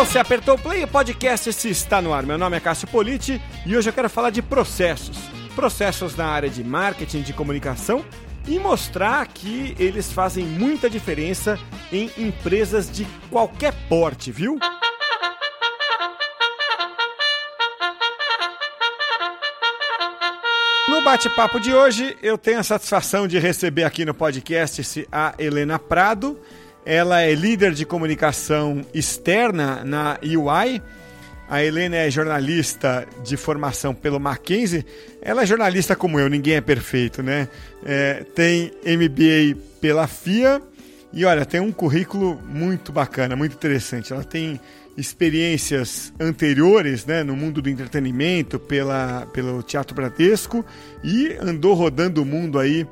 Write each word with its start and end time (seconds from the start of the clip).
Você 0.00 0.18
apertou 0.18 0.54
o 0.54 0.58
play, 0.58 0.82
o 0.82 0.88
podcast 0.88 1.52
se 1.52 1.68
está 1.68 2.00
no 2.00 2.14
ar. 2.14 2.22
Meu 2.22 2.38
nome 2.38 2.56
é 2.56 2.60
Cássio 2.60 2.88
Politi 2.88 3.38
e 3.66 3.76
hoje 3.76 3.90
eu 3.90 3.92
quero 3.92 4.08
falar 4.08 4.30
de 4.30 4.40
processos. 4.40 5.18
Processos 5.54 6.16
na 6.16 6.24
área 6.24 6.48
de 6.48 6.64
marketing, 6.64 7.20
de 7.20 7.34
comunicação 7.34 8.02
e 8.48 8.58
mostrar 8.58 9.26
que 9.26 9.76
eles 9.78 10.10
fazem 10.10 10.42
muita 10.42 10.88
diferença 10.88 11.58
em 11.92 12.10
empresas 12.16 12.90
de 12.90 13.06
qualquer 13.30 13.74
porte, 13.90 14.32
viu? 14.32 14.58
No 20.88 21.04
bate-papo 21.04 21.60
de 21.60 21.74
hoje, 21.74 22.16
eu 22.22 22.38
tenho 22.38 22.58
a 22.58 22.62
satisfação 22.62 23.28
de 23.28 23.38
receber 23.38 23.84
aqui 23.84 24.06
no 24.06 24.14
podcast 24.14 25.06
a 25.12 25.34
Helena 25.38 25.78
Prado. 25.78 26.40
Ela 26.84 27.22
é 27.22 27.34
líder 27.34 27.72
de 27.72 27.84
comunicação 27.84 28.84
externa 28.92 29.84
na 29.84 30.18
UI. 30.22 30.82
A 31.48 31.64
Helena 31.64 31.96
é 31.96 32.10
jornalista 32.10 33.06
de 33.24 33.36
formação 33.36 33.94
pelo 33.94 34.20
Mackenzie. 34.20 34.84
Ela 35.20 35.42
é 35.42 35.46
jornalista 35.46 35.96
como 35.96 36.18
eu, 36.20 36.28
ninguém 36.28 36.54
é 36.54 36.60
perfeito, 36.60 37.22
né? 37.22 37.48
É, 37.84 38.24
tem 38.34 38.72
MBA 38.84 39.60
pela 39.80 40.06
FIA 40.06 40.62
e 41.12 41.24
olha, 41.24 41.44
tem 41.44 41.60
um 41.60 41.72
currículo 41.72 42.40
muito 42.46 42.92
bacana, 42.92 43.34
muito 43.34 43.54
interessante. 43.54 44.12
Ela 44.12 44.22
tem 44.22 44.60
experiências 44.96 46.12
anteriores 46.20 47.04
né, 47.06 47.22
no 47.22 47.34
mundo 47.34 47.60
do 47.60 47.68
entretenimento 47.68 48.58
pela, 48.58 49.26
pelo 49.32 49.62
Teatro 49.62 49.94
Bradesco 49.94 50.64
e 51.02 51.36
andou 51.40 51.74
rodando 51.74 52.22
o 52.22 52.26
mundo 52.26 52.58
aí 52.58 52.86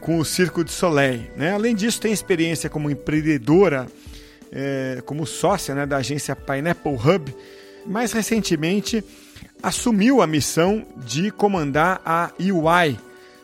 com 0.00 0.18
o 0.18 0.24
Circo 0.24 0.64
de 0.64 0.72
Soleil. 0.72 1.22
Né? 1.36 1.52
Além 1.52 1.74
disso, 1.74 2.00
tem 2.00 2.12
experiência 2.12 2.70
como 2.70 2.90
empreendedora, 2.90 3.86
é, 4.50 5.02
como 5.04 5.26
sócia 5.26 5.74
né, 5.74 5.86
da 5.86 5.98
agência 5.98 6.34
Pineapple 6.34 6.94
Hub. 6.94 7.34
Mais 7.86 8.12
recentemente, 8.12 9.04
assumiu 9.62 10.22
a 10.22 10.26
missão 10.26 10.86
de 10.96 11.30
comandar 11.30 12.00
a 12.04 12.32
UI, 12.38 12.98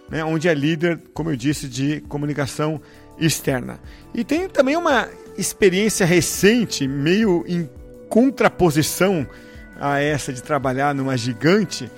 né, 0.08 0.24
onde 0.24 0.48
é 0.48 0.54
líder, 0.54 1.00
como 1.12 1.30
eu 1.30 1.36
disse, 1.36 1.68
de 1.68 2.00
comunicação 2.08 2.80
externa. 3.18 3.78
E 4.14 4.24
tem 4.24 4.48
também 4.48 4.76
uma 4.76 5.08
experiência 5.36 6.06
recente, 6.06 6.86
meio 6.86 7.44
em 7.46 7.68
contraposição 8.08 9.26
a 9.80 10.00
essa 10.00 10.32
de 10.32 10.42
trabalhar 10.42 10.94
numa 10.94 11.16
gigante, 11.16 11.90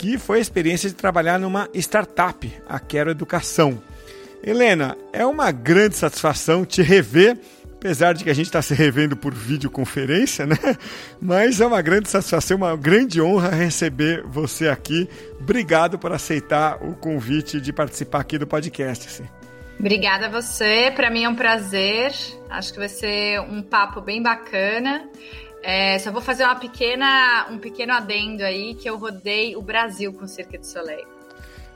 que 0.00 0.16
foi 0.16 0.38
a 0.38 0.40
experiência 0.40 0.88
de 0.88 0.94
trabalhar 0.94 1.38
numa 1.38 1.68
startup, 1.74 2.50
a 2.66 2.80
Quero 2.80 3.10
Educação. 3.10 3.82
Helena, 4.42 4.96
é 5.12 5.26
uma 5.26 5.52
grande 5.52 5.94
satisfação 5.94 6.64
te 6.64 6.80
rever, 6.80 7.36
apesar 7.74 8.14
de 8.14 8.24
que 8.24 8.30
a 8.30 8.34
gente 8.34 8.46
está 8.46 8.62
se 8.62 8.72
revendo 8.72 9.14
por 9.14 9.34
videoconferência, 9.34 10.46
né? 10.46 10.56
Mas 11.20 11.60
é 11.60 11.66
uma 11.66 11.82
grande 11.82 12.08
satisfação, 12.08 12.56
uma 12.56 12.74
grande 12.78 13.20
honra 13.20 13.50
receber 13.50 14.22
você 14.24 14.68
aqui. 14.68 15.06
Obrigado 15.38 15.98
por 15.98 16.12
aceitar 16.12 16.82
o 16.82 16.94
convite 16.94 17.60
de 17.60 17.70
participar 17.70 18.20
aqui 18.20 18.38
do 18.38 18.46
podcast. 18.46 19.22
Obrigada 19.78 20.28
a 20.28 20.30
você, 20.30 20.90
para 20.96 21.10
mim 21.10 21.24
é 21.24 21.28
um 21.28 21.34
prazer. 21.34 22.10
Acho 22.48 22.72
que 22.72 22.78
vai 22.78 22.88
ser 22.88 23.38
um 23.40 23.60
papo 23.60 24.00
bem 24.00 24.22
bacana. 24.22 25.06
É, 25.62 25.98
só 25.98 26.10
vou 26.10 26.22
fazer 26.22 26.44
uma 26.44 26.56
pequena, 26.56 27.46
um 27.50 27.58
pequeno 27.58 27.92
adendo 27.92 28.42
aí, 28.42 28.74
que 28.74 28.88
eu 28.88 28.96
rodei 28.96 29.56
o 29.56 29.62
Brasil 29.62 30.12
com 30.12 30.24
o 30.24 30.28
Cirque 30.28 30.58
du 30.58 30.66
Soleil. 30.66 31.06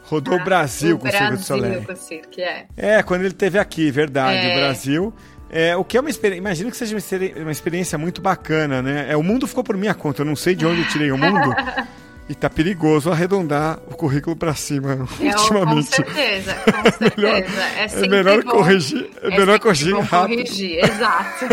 Rodou 0.05 0.37
tá? 0.37 0.43
o 0.43 0.45
Brasil 0.45 0.97
o 0.97 0.99
com 0.99 1.09
o 1.09 1.11
Cirque 1.11 1.37
du 1.37 1.43
Soleil. 1.43 1.85
Com 1.85 1.93
o 1.93 1.97
Cirque, 1.97 2.43
é. 2.43 2.67
é, 2.77 3.03
quando 3.03 3.23
ele 3.23 3.31
esteve 3.31 3.59
aqui, 3.59 3.91
verdade, 3.91 4.47
é. 4.47 4.53
o 4.53 4.55
Brasil. 4.55 5.15
É, 5.51 5.77
o 5.77 5.85
que 5.85 5.97
é 5.97 6.01
uma 6.01 6.11
experiência, 6.11 6.41
imagino 6.41 6.71
que 6.71 6.77
seja 6.77 6.97
uma 7.37 7.53
experiência 7.53 7.97
muito 7.97 8.21
bacana, 8.21 8.83
né? 8.83 9.07
É, 9.11 9.17
o 9.17 9.23
mundo 9.23 9.47
ficou 9.47 9.62
por 9.62 9.77
minha 9.77 9.94
conta, 9.94 10.23
eu 10.23 10.27
não 10.27 10.34
sei 10.34 10.55
de 10.55 10.67
onde 10.67 10.81
eu 10.81 10.89
tirei 10.89 11.12
o 11.12 11.19
mundo. 11.19 11.55
E 12.27 12.35
tá 12.35 12.49
perigoso 12.49 13.11
arredondar 13.11 13.79
o 13.87 13.95
currículo 13.95 14.35
para 14.35 14.55
cima 14.55 15.07
é, 15.21 15.37
ultimamente. 15.37 16.03
Com 16.03 16.05
certeza, 16.05 16.55
com 16.55 16.91
certeza. 17.05 17.15
melhor, 17.17 17.35
é, 17.37 17.85
é 17.85 18.09
melhor 18.09 18.45
bom, 18.45 18.51
corrigir, 18.51 19.11
é, 19.23 19.27
é 19.27 19.39
melhor 19.39 19.61
corrigir 19.61 19.95
rápido. 19.99 20.39
corrigir, 20.39 20.85
exato. 20.85 21.45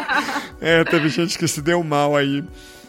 é, 0.62 0.82
teve 0.84 1.10
gente 1.10 1.36
que 1.36 1.46
se 1.46 1.60
deu 1.60 1.82
mal 1.84 2.16
aí 2.16 2.42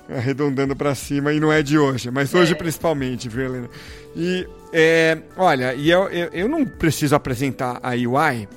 arredondando 0.10 0.76
para 0.76 0.96
cima 0.96 1.34
e 1.34 1.40
não 1.40 1.52
é 1.52 1.62
de 1.62 1.78
hoje, 1.78 2.10
mas 2.10 2.34
hoje 2.34 2.54
é. 2.54 2.56
principalmente, 2.56 3.28
viu, 3.28 3.46
Helena? 3.46 3.70
E 4.16 4.48
é, 4.72 5.18
olha, 5.36 5.74
e 5.74 5.90
eu, 5.90 6.08
eu, 6.10 6.30
eu 6.32 6.48
não 6.48 6.64
preciso 6.66 7.16
apresentar 7.16 7.80
a 7.84 7.92
UI, 7.92 8.48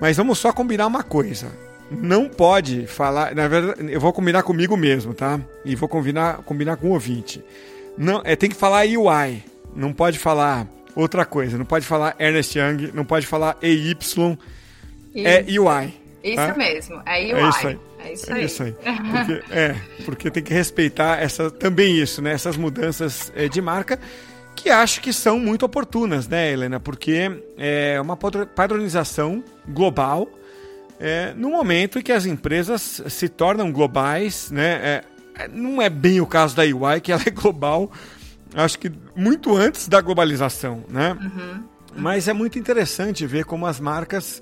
mas 0.00 0.16
vamos 0.16 0.38
só 0.38 0.52
combinar 0.52 0.86
uma 0.86 1.02
coisa 1.02 1.50
não 1.90 2.28
pode 2.28 2.86
falar. 2.86 3.34
Na 3.34 3.48
verdade, 3.48 3.92
eu 3.92 4.00
vou 4.00 4.12
combinar 4.12 4.44
comigo 4.44 4.76
mesmo, 4.76 5.12
tá? 5.12 5.40
E 5.64 5.74
vou 5.74 5.88
combinar, 5.88 6.36
combinar 6.44 6.76
com 6.76 6.88
o 6.88 6.92
ouvinte. 6.92 7.44
Não, 7.96 8.22
é, 8.24 8.36
tem 8.36 8.50
que 8.50 8.56
falar 8.56 8.86
UI. 8.86 9.42
Não 9.74 9.92
pode 9.92 10.18
falar 10.18 10.66
outra 10.94 11.24
coisa. 11.24 11.58
Não 11.58 11.64
pode 11.64 11.86
falar 11.86 12.14
Ernest 12.18 12.58
Young. 12.58 12.90
Não 12.94 13.04
pode 13.04 13.26
falar 13.26 13.56
EY. 13.62 13.96
É 15.14 15.44
UI. 15.58 15.94
Isso 16.22 16.36
tá? 16.36 16.54
mesmo. 16.54 17.02
É 17.06 17.34
UI. 17.34 17.42
É 17.42 17.48
isso 17.48 17.66
aí. 17.66 17.78
É 18.02 18.12
isso 18.12 18.32
aí. 18.32 18.40
É, 18.40 18.44
isso 18.44 18.62
aí. 18.62 18.74
Porque, 19.10 19.42
é, 19.52 19.76
porque 20.04 20.30
tem 20.30 20.42
que 20.42 20.54
respeitar 20.54 21.22
essa, 21.22 21.50
também 21.50 21.98
isso, 21.98 22.22
né? 22.22 22.32
Essas 22.32 22.56
mudanças 22.56 23.30
é, 23.36 23.48
de 23.48 23.60
marca 23.60 23.98
que 24.56 24.68
acho 24.68 25.00
que 25.00 25.12
são 25.12 25.38
muito 25.38 25.64
oportunas, 25.64 26.28
né, 26.28 26.52
Helena? 26.52 26.80
Porque 26.80 27.30
é 27.56 28.00
uma 28.00 28.16
padronização 28.16 29.42
global 29.68 30.28
é, 31.00 31.32
no 31.34 31.50
momento 31.50 31.98
em 31.98 32.02
que 32.02 32.12
as 32.12 32.26
empresas 32.26 33.02
se 33.08 33.28
tornam 33.28 33.72
globais, 33.72 34.50
né? 34.50 34.80
É, 34.82 34.88
é, 34.88 35.04
não 35.48 35.80
é 35.80 35.88
bem 35.88 36.20
o 36.20 36.26
caso 36.26 36.56
da 36.56 36.62
UI, 36.62 37.00
que 37.00 37.12
ela 37.12 37.22
é 37.24 37.30
global, 37.30 37.90
acho 38.54 38.78
que 38.78 38.90
muito 39.14 39.56
antes 39.56 39.88
da 39.88 40.00
globalização, 40.00 40.84
né? 40.88 41.16
Uhum. 41.20 41.64
Mas 41.96 42.28
é 42.28 42.32
muito 42.32 42.58
interessante 42.58 43.26
ver 43.26 43.44
como 43.44 43.66
as 43.66 43.80
marcas 43.80 44.40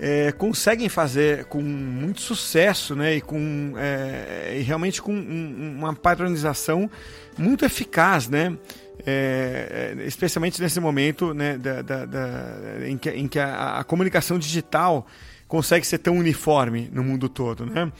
é, 0.00 0.32
conseguem 0.32 0.88
fazer 0.88 1.44
com 1.44 1.60
muito 1.60 2.20
sucesso, 2.22 2.96
né? 2.96 3.16
E 3.16 3.20
com 3.20 3.74
é, 3.76 4.56
e 4.58 4.62
realmente 4.62 5.02
com 5.02 5.12
um, 5.12 5.76
uma 5.78 5.94
padronização 5.94 6.90
muito 7.36 7.64
eficaz, 7.64 8.28
né? 8.28 8.56
É, 9.06 9.94
é 9.98 10.06
especialmente 10.06 10.60
nesse 10.60 10.80
momento 10.80 11.32
né, 11.32 11.56
da, 11.56 11.80
da, 11.80 12.04
da, 12.04 12.86
em 12.86 12.98
que, 12.98 13.10
em 13.10 13.26
que 13.26 13.38
a, 13.38 13.78
a, 13.78 13.84
comunicação 13.84 14.38
digital 14.38 15.06
consegue 15.48 15.86
ser 15.86 15.98
tão 15.98 16.18
uniforme 16.18 16.90
no 16.92 17.02
mundo 17.02 17.26
todo, 17.28 17.64
né? 17.64 17.90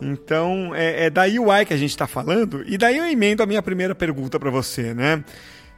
Então, 0.00 0.74
é, 0.74 1.06
é 1.06 1.10
da 1.10 1.24
UI 1.24 1.64
que 1.66 1.74
a 1.74 1.76
gente 1.76 1.90
está 1.90 2.06
falando, 2.06 2.62
e 2.66 2.78
daí 2.78 2.98
eu 2.98 3.06
emendo 3.06 3.42
a 3.42 3.46
minha 3.46 3.62
primeira 3.62 3.94
pergunta 3.94 4.38
para 4.38 4.50
você, 4.50 4.94
né? 4.94 5.24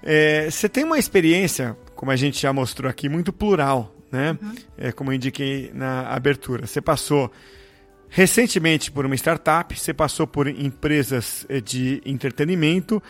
É, 0.02 0.50
você 0.50 0.68
tem 0.68 0.84
uma 0.84 0.98
experiência, 0.98 1.76
como 1.94 2.10
a 2.10 2.16
gente 2.16 2.40
já 2.40 2.52
mostrou 2.52 2.90
aqui, 2.90 3.08
muito 3.08 3.32
plural, 3.32 3.94
né? 4.10 4.36
Uhum. 4.42 4.54
É, 4.76 4.92
como 4.92 5.10
eu 5.10 5.14
indiquei 5.14 5.70
na 5.72 6.08
abertura. 6.08 6.66
Você 6.66 6.80
passou 6.80 7.30
recentemente 8.08 8.90
por 8.90 9.06
uma 9.06 9.14
startup, 9.14 9.78
você 9.78 9.94
passou 9.94 10.26
por 10.26 10.46
empresas 10.46 11.46
é, 11.48 11.60
de 11.60 12.02
entretenimento 12.04 13.02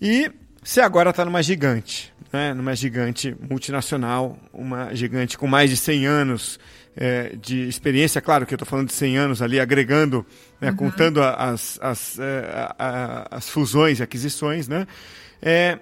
e 0.00 0.30
você 0.62 0.80
agora 0.80 1.10
está 1.10 1.24
numa 1.24 1.42
gigante, 1.42 2.12
né? 2.32 2.54
numa 2.54 2.76
gigante 2.76 3.34
multinacional, 3.40 4.38
uma 4.52 4.94
gigante 4.94 5.36
com 5.36 5.46
mais 5.46 5.70
de 5.70 5.76
100 5.76 6.06
anos 6.06 6.60
é, 7.00 7.36
de 7.40 7.68
experiência, 7.68 8.20
claro 8.20 8.44
que 8.44 8.52
eu 8.52 8.56
estou 8.56 8.66
falando 8.66 8.88
de 8.88 8.92
100 8.92 9.18
anos 9.18 9.40
ali, 9.40 9.60
agregando, 9.60 10.26
né, 10.60 10.70
uhum. 10.70 10.76
contando 10.76 11.22
as, 11.22 11.78
as, 11.80 12.18
é, 12.18 12.74
as 13.30 13.48
fusões 13.48 14.00
e 14.00 14.02
aquisições, 14.02 14.66
né? 14.66 14.84
É, 15.40 15.78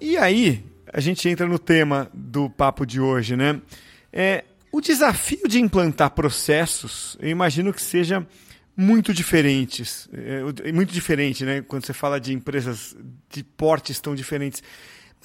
e 0.00 0.16
aí, 0.16 0.64
a 0.92 1.00
gente 1.00 1.28
entra 1.28 1.48
no 1.48 1.58
tema 1.58 2.08
do 2.14 2.48
papo 2.48 2.86
de 2.86 3.00
hoje, 3.00 3.36
né? 3.36 3.60
É, 4.12 4.44
o 4.70 4.80
desafio 4.80 5.48
de 5.48 5.60
implantar 5.60 6.10
processos, 6.10 7.18
eu 7.20 7.28
imagino 7.28 7.72
que 7.72 7.82
seja 7.82 8.24
muito 8.76 9.12
diferentes, 9.12 10.08
é, 10.12 10.70
muito 10.70 10.92
diferente, 10.92 11.44
né? 11.44 11.60
Quando 11.62 11.84
você 11.84 11.92
fala 11.92 12.20
de 12.20 12.32
empresas 12.32 12.96
de 13.28 13.42
portes 13.42 14.00
tão 14.00 14.14
diferentes. 14.14 14.62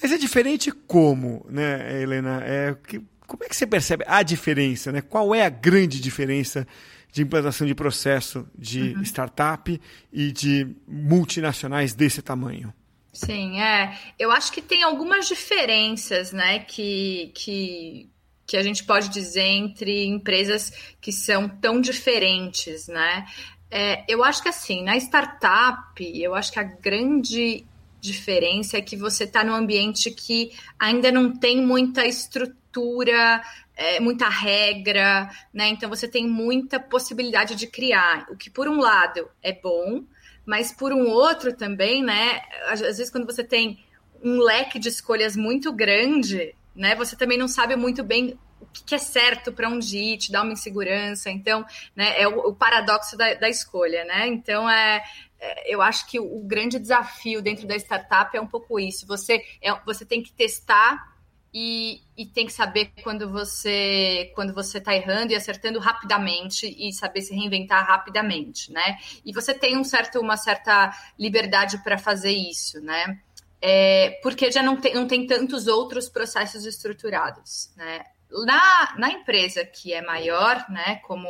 Mas 0.02 0.10
é 0.10 0.18
diferente 0.18 0.72
como, 0.72 1.46
né, 1.48 2.02
Helena? 2.02 2.42
É, 2.44 2.76
que, 2.86 3.00
como 3.28 3.44
é 3.44 3.48
que 3.48 3.54
você 3.54 3.66
percebe 3.66 4.04
a 4.08 4.22
diferença? 4.22 4.90
Né? 4.90 5.02
Qual 5.02 5.34
é 5.34 5.44
a 5.44 5.50
grande 5.50 6.00
diferença 6.00 6.66
de 7.12 7.22
implantação 7.22 7.66
de 7.66 7.74
processo 7.74 8.48
de 8.56 8.94
uhum. 8.94 9.02
startup 9.02 9.80
e 10.10 10.32
de 10.32 10.66
multinacionais 10.88 11.94
desse 11.94 12.22
tamanho? 12.22 12.72
Sim, 13.12 13.60
é. 13.60 13.96
Eu 14.18 14.32
acho 14.32 14.50
que 14.50 14.62
tem 14.62 14.82
algumas 14.82 15.28
diferenças, 15.28 16.32
né, 16.32 16.60
que, 16.60 17.30
que, 17.34 18.08
que 18.46 18.56
a 18.56 18.62
gente 18.62 18.84
pode 18.84 19.10
dizer 19.10 19.42
entre 19.42 20.06
empresas 20.06 20.72
que 21.00 21.12
são 21.12 21.48
tão 21.48 21.80
diferentes, 21.80 22.88
né? 22.88 23.26
É, 23.70 24.04
eu 24.08 24.24
acho 24.24 24.42
que 24.42 24.48
assim, 24.48 24.82
na 24.82 24.96
startup, 24.96 26.00
eu 26.00 26.34
acho 26.34 26.50
que 26.50 26.58
a 26.58 26.62
grande 26.62 27.66
diferença 28.00 28.78
é 28.78 28.80
que 28.80 28.96
você 28.96 29.24
está 29.24 29.44
num 29.44 29.54
ambiente 29.54 30.10
que 30.10 30.52
ainda 30.78 31.10
não 31.10 31.36
tem 31.36 31.60
muita 31.60 32.06
estrutura 32.06 32.57
estrutura, 32.68 33.42
é, 33.74 33.98
muita 34.00 34.28
regra, 34.28 35.30
né? 35.52 35.68
Então 35.68 35.88
você 35.88 36.06
tem 36.06 36.26
muita 36.26 36.78
possibilidade 36.78 37.54
de 37.54 37.66
criar, 37.66 38.26
o 38.30 38.36
que 38.36 38.50
por 38.50 38.68
um 38.68 38.78
lado 38.78 39.28
é 39.42 39.52
bom, 39.52 40.04
mas 40.44 40.72
por 40.72 40.92
um 40.92 41.08
outro 41.08 41.54
também, 41.54 42.02
né? 42.02 42.42
Às 42.68 42.80
vezes 42.80 43.10
quando 43.10 43.26
você 43.26 43.42
tem 43.42 43.78
um 44.22 44.38
leque 44.38 44.78
de 44.78 44.88
escolhas 44.88 45.36
muito 45.36 45.72
grande, 45.72 46.54
né? 46.74 46.94
Você 46.96 47.16
também 47.16 47.38
não 47.38 47.48
sabe 47.48 47.74
muito 47.76 48.02
bem 48.04 48.38
o 48.60 48.66
que 48.66 48.94
é 48.94 48.98
certo 48.98 49.52
para 49.52 49.68
onde 49.68 49.96
ir, 49.96 50.18
te 50.18 50.32
dá 50.32 50.42
uma 50.42 50.52
insegurança. 50.52 51.30
Então, 51.30 51.64
né, 51.94 52.20
é 52.20 52.26
o, 52.26 52.48
o 52.48 52.54
paradoxo 52.54 53.16
da, 53.16 53.34
da, 53.34 53.48
escolha, 53.48 54.04
né? 54.04 54.26
Então, 54.26 54.68
é, 54.68 55.00
é, 55.38 55.72
eu 55.72 55.80
acho 55.80 56.08
que 56.08 56.18
o, 56.18 56.24
o, 56.24 56.40
grande 56.40 56.76
desafio 56.76 57.40
dentro 57.40 57.68
da 57.68 57.76
startup 57.76 58.36
é 58.36 58.40
um 58.40 58.48
pouco 58.48 58.80
isso. 58.80 59.06
Você, 59.06 59.44
é, 59.62 59.72
você 59.86 60.04
tem 60.04 60.20
que 60.20 60.32
testar 60.32 61.17
e, 61.52 62.02
e, 62.16 62.26
tem 62.26 62.44
que 62.46 62.52
saber 62.52 62.92
quando 63.02 63.30
você 63.30 64.30
quando 64.34 64.52
você 64.52 64.78
está 64.78 64.94
errando 64.94 65.32
e 65.32 65.36
acertando 65.36 65.78
rapidamente 65.78 66.66
e 66.66 66.92
saber 66.92 67.22
se 67.22 67.34
reinventar 67.34 67.86
rapidamente, 67.86 68.70
né? 68.70 68.98
E 69.24 69.32
você 69.32 69.54
tem 69.54 69.76
um 69.76 69.84
certo, 69.84 70.20
uma 70.20 70.36
certa 70.36 70.92
liberdade 71.18 71.78
para 71.82 71.96
fazer 71.96 72.32
isso, 72.32 72.80
né? 72.80 73.18
É, 73.60 74.20
porque 74.22 74.52
já 74.52 74.62
não 74.62 74.76
tem, 74.76 74.94
não 74.94 75.06
tem 75.06 75.26
tantos 75.26 75.66
outros 75.66 76.08
processos 76.08 76.66
estruturados, 76.66 77.70
né? 77.76 78.04
Na, 78.30 78.94
na 78.98 79.10
empresa 79.10 79.64
que 79.64 79.94
é 79.94 80.02
maior, 80.02 80.62
né, 80.68 80.96
como 80.96 81.26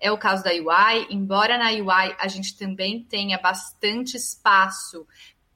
é 0.00 0.10
o 0.10 0.18
caso 0.18 0.42
da 0.42 0.50
UI, 0.50 1.06
embora 1.08 1.56
na 1.56 1.70
UI 1.70 2.16
a 2.18 2.26
gente 2.26 2.58
também 2.58 3.04
tenha 3.04 3.38
bastante 3.38 4.16
espaço 4.16 5.06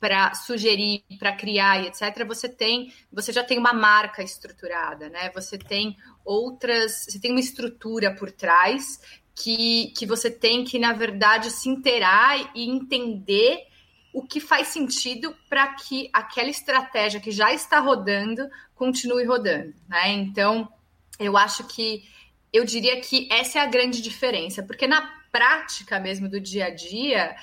para 0.04 0.34
sugerir, 0.34 1.02
para 1.18 1.32
criar 1.32 1.82
e 1.82 1.86
etc, 1.86 2.26
você 2.26 2.46
tem, 2.46 2.92
você 3.10 3.32
já 3.32 3.42
tem 3.42 3.56
uma 3.56 3.72
marca 3.72 4.22
estruturada, 4.22 5.08
né? 5.08 5.30
Você 5.34 5.56
tem 5.56 5.96
outras, 6.22 7.06
você 7.08 7.18
tem 7.18 7.30
uma 7.30 7.40
estrutura 7.40 8.14
por 8.14 8.30
trás 8.30 9.00
que, 9.34 9.94
que 9.96 10.04
você 10.04 10.30
tem 10.30 10.62
que, 10.62 10.78
na 10.78 10.92
verdade, 10.92 11.50
se 11.50 11.70
inteirar 11.70 12.50
e 12.54 12.68
entender 12.68 13.62
o 14.12 14.22
que 14.22 14.40
faz 14.40 14.68
sentido 14.68 15.34
para 15.48 15.68
que 15.72 16.10
aquela 16.12 16.50
estratégia 16.50 17.18
que 17.18 17.30
já 17.30 17.54
está 17.54 17.78
rodando 17.80 18.46
continue 18.74 19.24
rodando, 19.24 19.72
né? 19.88 20.12
Então, 20.12 20.70
eu 21.18 21.34
acho 21.34 21.64
que 21.64 22.04
eu 22.52 22.62
diria 22.62 23.00
que 23.00 23.26
essa 23.32 23.58
é 23.58 23.62
a 23.62 23.66
grande 23.66 24.02
diferença, 24.02 24.62
porque 24.62 24.86
na 24.86 25.24
prática 25.32 25.98
mesmo 25.98 26.28
do 26.28 26.38
dia 26.38 26.66
a 26.66 26.70
dia, 26.70 27.34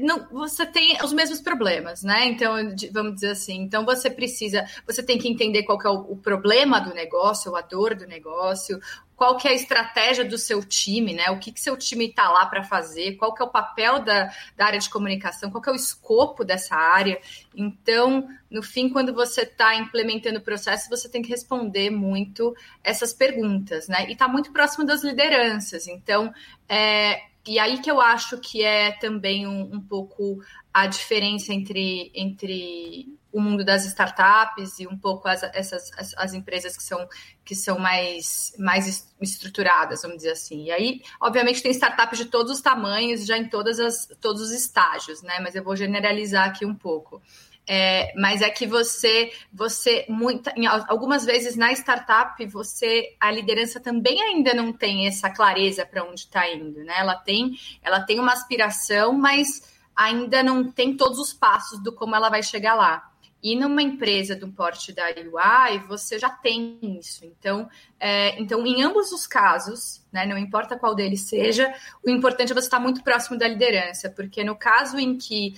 não, 0.00 0.28
você 0.30 0.66
tem 0.66 0.98
os 1.02 1.12
mesmos 1.12 1.40
problemas, 1.40 2.02
né? 2.02 2.26
Então, 2.26 2.54
vamos 2.92 3.14
dizer 3.14 3.30
assim, 3.30 3.60
então 3.62 3.84
você 3.84 4.10
precisa, 4.10 4.64
você 4.86 5.02
tem 5.02 5.18
que 5.18 5.28
entender 5.28 5.62
qual 5.62 5.78
que 5.78 5.86
é 5.86 5.90
o, 5.90 6.12
o 6.12 6.16
problema 6.16 6.80
do 6.80 6.94
negócio, 6.94 7.54
a 7.56 7.60
dor 7.60 7.94
do 7.94 8.06
negócio, 8.06 8.80
qual 9.16 9.36
que 9.36 9.46
é 9.46 9.52
a 9.52 9.54
estratégia 9.54 10.24
do 10.24 10.36
seu 10.36 10.64
time, 10.64 11.14
né? 11.14 11.30
O 11.30 11.38
que, 11.38 11.52
que 11.52 11.60
seu 11.60 11.76
time 11.76 12.08
está 12.08 12.28
lá 12.28 12.46
para 12.46 12.64
fazer, 12.64 13.16
qual 13.16 13.32
que 13.32 13.42
é 13.42 13.44
o 13.44 13.50
papel 13.50 14.00
da, 14.00 14.32
da 14.56 14.66
área 14.66 14.80
de 14.80 14.90
comunicação, 14.90 15.50
qual 15.50 15.62
que 15.62 15.68
é 15.68 15.72
o 15.72 15.76
escopo 15.76 16.44
dessa 16.44 16.74
área. 16.74 17.20
Então, 17.54 18.28
no 18.50 18.62
fim, 18.62 18.88
quando 18.88 19.14
você 19.14 19.42
está 19.42 19.76
implementando 19.76 20.38
o 20.38 20.42
processo, 20.42 20.90
você 20.90 21.08
tem 21.08 21.22
que 21.22 21.30
responder 21.30 21.88
muito 21.90 22.54
essas 22.82 23.12
perguntas, 23.12 23.86
né? 23.86 24.08
E 24.08 24.12
está 24.12 24.26
muito 24.26 24.52
próximo 24.52 24.84
das 24.84 25.04
lideranças. 25.04 25.86
Então, 25.86 26.32
é, 26.68 27.22
e 27.46 27.58
aí 27.58 27.80
que 27.80 27.90
eu 27.90 28.00
acho 28.00 28.38
que 28.38 28.62
é 28.62 28.92
também 28.92 29.46
um, 29.46 29.74
um 29.74 29.80
pouco 29.80 30.40
a 30.72 30.86
diferença 30.86 31.52
entre, 31.52 32.10
entre 32.14 33.18
o 33.32 33.40
mundo 33.40 33.64
das 33.64 33.84
startups 33.86 34.78
e 34.78 34.86
um 34.86 34.96
pouco 34.96 35.26
as, 35.26 35.42
essas 35.42 35.90
as, 35.96 36.14
as, 36.16 36.34
empresas 36.34 36.76
que 36.76 36.82
são, 36.82 37.08
que 37.44 37.54
são 37.54 37.78
mais, 37.78 38.54
mais 38.58 39.08
estruturadas, 39.20 40.02
vamos 40.02 40.18
dizer 40.18 40.32
assim. 40.32 40.64
E 40.64 40.70
aí, 40.70 41.02
obviamente, 41.20 41.62
tem 41.62 41.72
startups 41.72 42.18
de 42.18 42.26
todos 42.26 42.52
os 42.52 42.60
tamanhos, 42.60 43.26
já 43.26 43.36
em 43.36 43.48
todas 43.48 43.80
as, 43.80 44.06
todos 44.20 44.42
os 44.42 44.50
estágios, 44.52 45.22
né? 45.22 45.40
Mas 45.40 45.54
eu 45.54 45.64
vou 45.64 45.74
generalizar 45.74 46.48
aqui 46.48 46.64
um 46.64 46.74
pouco. 46.74 47.20
É, 47.66 48.12
mas 48.16 48.42
é 48.42 48.50
que 48.50 48.66
você, 48.66 49.32
você 49.52 50.04
muita, 50.08 50.52
algumas 50.88 51.24
vezes 51.24 51.54
na 51.54 51.70
startup 51.72 52.44
você 52.46 53.14
a 53.20 53.30
liderança 53.30 53.78
também 53.78 54.20
ainda 54.20 54.52
não 54.52 54.72
tem 54.72 55.06
essa 55.06 55.30
clareza 55.30 55.86
para 55.86 56.02
onde 56.02 56.22
está 56.22 56.50
indo, 56.50 56.82
né? 56.82 56.94
Ela 56.98 57.14
tem, 57.14 57.52
ela 57.80 58.00
tem 58.00 58.18
uma 58.18 58.32
aspiração, 58.32 59.12
mas 59.12 59.62
ainda 59.94 60.42
não 60.42 60.72
tem 60.72 60.96
todos 60.96 61.18
os 61.18 61.32
passos 61.32 61.80
do 61.80 61.92
como 61.92 62.16
ela 62.16 62.28
vai 62.28 62.42
chegar 62.42 62.74
lá. 62.74 63.08
E 63.42 63.56
numa 63.56 63.82
empresa 63.82 64.36
do 64.36 64.48
porte 64.52 64.92
da 64.92 65.06
UI, 65.06 65.78
você 65.88 66.16
já 66.16 66.30
tem 66.30 66.78
isso. 66.82 67.24
Então, 67.24 67.68
é, 67.98 68.40
então 68.40 68.64
em 68.64 68.82
ambos 68.82 69.10
os 69.10 69.26
casos, 69.26 70.04
né, 70.12 70.24
não 70.26 70.38
importa 70.38 70.78
qual 70.78 70.94
deles 70.94 71.22
seja, 71.22 71.72
o 72.04 72.10
importante 72.10 72.52
é 72.52 72.54
você 72.54 72.66
estar 72.66 72.78
muito 72.78 73.02
próximo 73.02 73.38
da 73.38 73.48
liderança, 73.48 74.10
porque 74.10 74.44
no 74.44 74.54
caso 74.56 74.98
em 74.98 75.18
que 75.18 75.54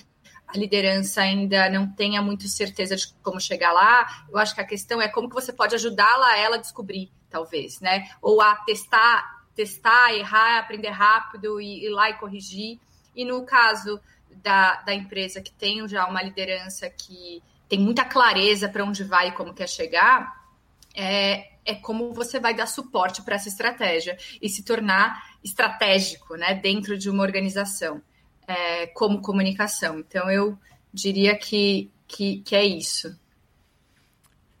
a 0.47 0.57
liderança 0.57 1.21
ainda 1.21 1.69
não 1.69 1.87
tenha 1.87 2.21
muito 2.21 2.47
certeza 2.47 2.95
de 2.95 3.07
como 3.23 3.39
chegar 3.39 3.71
lá, 3.71 4.25
eu 4.29 4.37
acho 4.37 4.53
que 4.53 4.61
a 4.61 4.65
questão 4.65 5.01
é 5.01 5.07
como 5.07 5.27
que 5.27 5.35
você 5.35 5.51
pode 5.51 5.75
ajudá-la 5.75 6.27
a 6.27 6.37
ela 6.37 6.57
descobrir, 6.57 7.11
talvez, 7.29 7.79
né? 7.79 8.09
Ou 8.21 8.41
a 8.41 8.55
testar, 8.57 9.43
testar, 9.55 10.13
errar, 10.13 10.59
aprender 10.59 10.89
rápido 10.89 11.59
e 11.59 11.85
ir 11.85 11.89
lá 11.89 12.09
e 12.09 12.13
corrigir. 12.15 12.79
E 13.15 13.25
no 13.25 13.43
caso 13.45 13.99
da, 14.29 14.81
da 14.81 14.93
empresa 14.93 15.41
que 15.41 15.51
tem 15.51 15.87
já 15.87 16.05
uma 16.05 16.21
liderança 16.21 16.89
que 16.89 17.41
tem 17.67 17.79
muita 17.79 18.05
clareza 18.05 18.69
para 18.69 18.83
onde 18.83 19.03
vai 19.03 19.29
e 19.29 19.31
como 19.31 19.53
quer 19.53 19.67
chegar, 19.67 20.45
é, 20.93 21.49
é 21.65 21.75
como 21.75 22.13
você 22.13 22.39
vai 22.39 22.53
dar 22.53 22.67
suporte 22.67 23.21
para 23.23 23.35
essa 23.35 23.49
estratégia 23.49 24.17
e 24.41 24.47
se 24.47 24.63
tornar 24.63 25.35
estratégico 25.43 26.35
né, 26.35 26.53
dentro 26.53 26.97
de 26.97 27.09
uma 27.09 27.23
organização 27.23 28.01
é, 28.47 28.87
como 28.87 29.21
comunicação. 29.21 29.99
Então, 29.99 30.29
eu 30.29 30.57
diria 30.93 31.35
que, 31.37 31.89
que, 32.07 32.37
que 32.39 32.55
é 32.55 32.65
isso. 32.65 33.17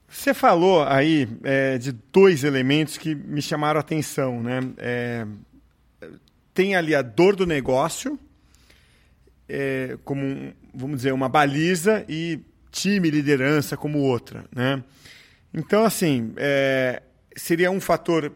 Você 0.07 0.33
falou 0.33 0.83
aí 0.83 1.27
é, 1.43 1.77
de 1.77 1.91
dois 1.91 2.43
elementos 2.43 2.97
que 2.97 3.13
me 3.13 3.41
chamaram 3.41 3.77
a 3.77 3.81
atenção, 3.81 4.41
né? 4.41 4.59
É, 4.77 5.27
tem 6.53 6.75
ali 6.75 6.95
a 6.95 7.01
dor 7.01 7.35
do 7.35 7.45
negócio, 7.45 8.17
é, 9.47 9.97
como, 10.05 10.53
vamos 10.73 10.97
dizer, 10.97 11.11
uma 11.11 11.27
baliza 11.27 12.05
e 12.07 12.39
time, 12.71 13.09
liderança 13.09 13.75
como 13.75 13.99
outra, 13.99 14.45
né? 14.55 14.81
Então, 15.53 15.83
assim, 15.83 16.33
é, 16.37 17.01
seria 17.35 17.71
um 17.71 17.81
fator 17.81 18.31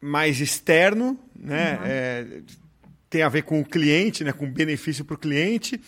mais 0.00 0.40
externo, 0.40 1.18
né? 1.34 1.78
Uhum. 1.78 2.44
Tem 3.14 3.22
a 3.22 3.28
ver 3.28 3.44
com 3.44 3.60
o 3.60 3.64
cliente, 3.64 4.24
né, 4.24 4.32
com 4.32 4.50
benefício 4.50 5.04
para 5.04 5.14
o 5.14 5.16
cliente, 5.16 5.80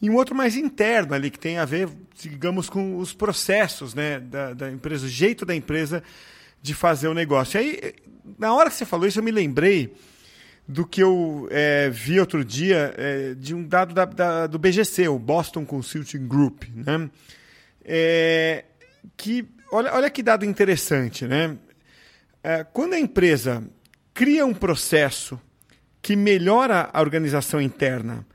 e 0.00 0.08
um 0.08 0.14
outro 0.14 0.34
mais 0.34 0.56
interno 0.56 1.12
ali, 1.12 1.30
que 1.30 1.38
tem 1.38 1.58
a 1.58 1.66
ver, 1.66 1.90
digamos, 2.18 2.70
com 2.70 2.96
os 2.96 3.12
processos 3.12 3.92
né, 3.92 4.18
da, 4.18 4.54
da 4.54 4.70
empresa, 4.70 5.04
o 5.04 5.08
jeito 5.10 5.44
da 5.44 5.54
empresa 5.54 6.02
de 6.62 6.72
fazer 6.72 7.08
o 7.08 7.12
negócio. 7.12 7.60
E 7.60 7.62
aí, 7.62 7.94
na 8.38 8.54
hora 8.54 8.70
que 8.70 8.76
você 8.76 8.86
falou 8.86 9.06
isso, 9.06 9.18
eu 9.18 9.22
me 9.22 9.30
lembrei 9.30 9.92
do 10.66 10.86
que 10.86 11.02
eu 11.02 11.46
é, 11.50 11.90
vi 11.90 12.18
outro 12.18 12.42
dia 12.42 12.94
é, 12.96 13.34
de 13.34 13.54
um 13.54 13.62
dado 13.62 13.92
da, 13.92 14.06
da, 14.06 14.46
do 14.46 14.58
BGC, 14.58 15.06
o 15.06 15.18
Boston 15.18 15.66
Consulting 15.66 16.26
Group, 16.26 16.62
né? 16.74 17.10
É, 17.84 18.64
que 19.18 19.46
olha, 19.70 19.92
olha 19.92 20.08
que 20.08 20.22
dado 20.22 20.46
interessante, 20.46 21.26
né? 21.26 21.58
É, 22.42 22.64
quando 22.64 22.94
a 22.94 22.98
empresa 22.98 23.62
cria 24.14 24.46
um 24.46 24.54
processo 24.54 25.38
que 26.02 26.16
melhora 26.16 26.88
a 26.92 27.00
organização 27.00 27.60
interna, 27.60 28.26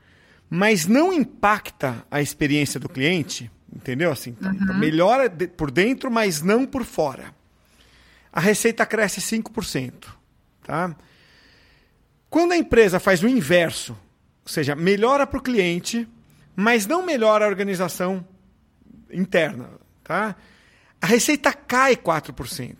mas 0.48 0.86
não 0.86 1.12
impacta 1.12 2.04
a 2.10 2.20
experiência 2.20 2.78
do 2.78 2.88
cliente, 2.88 3.50
entendeu? 3.74 4.12
Assim, 4.12 4.30
então, 4.30 4.52
uhum. 4.52 4.78
melhora 4.78 5.28
por 5.28 5.70
dentro, 5.70 6.10
mas 6.10 6.42
não 6.42 6.64
por 6.64 6.84
fora. 6.84 7.34
A 8.32 8.40
receita 8.40 8.86
cresce 8.86 9.20
5%. 9.20 10.08
Tá? 10.62 10.94
Quando 12.28 12.52
a 12.52 12.56
empresa 12.56 13.00
faz 13.00 13.22
o 13.22 13.28
inverso, 13.28 13.92
ou 14.44 14.52
seja, 14.52 14.74
melhora 14.74 15.26
para 15.26 15.38
o 15.38 15.42
cliente, 15.42 16.08
mas 16.54 16.86
não 16.86 17.04
melhora 17.04 17.44
a 17.44 17.48
organização 17.48 18.26
interna, 19.10 19.70
tá? 20.04 20.36
a 21.00 21.06
receita 21.06 21.52
cai 21.52 21.96
4%. 21.96 22.76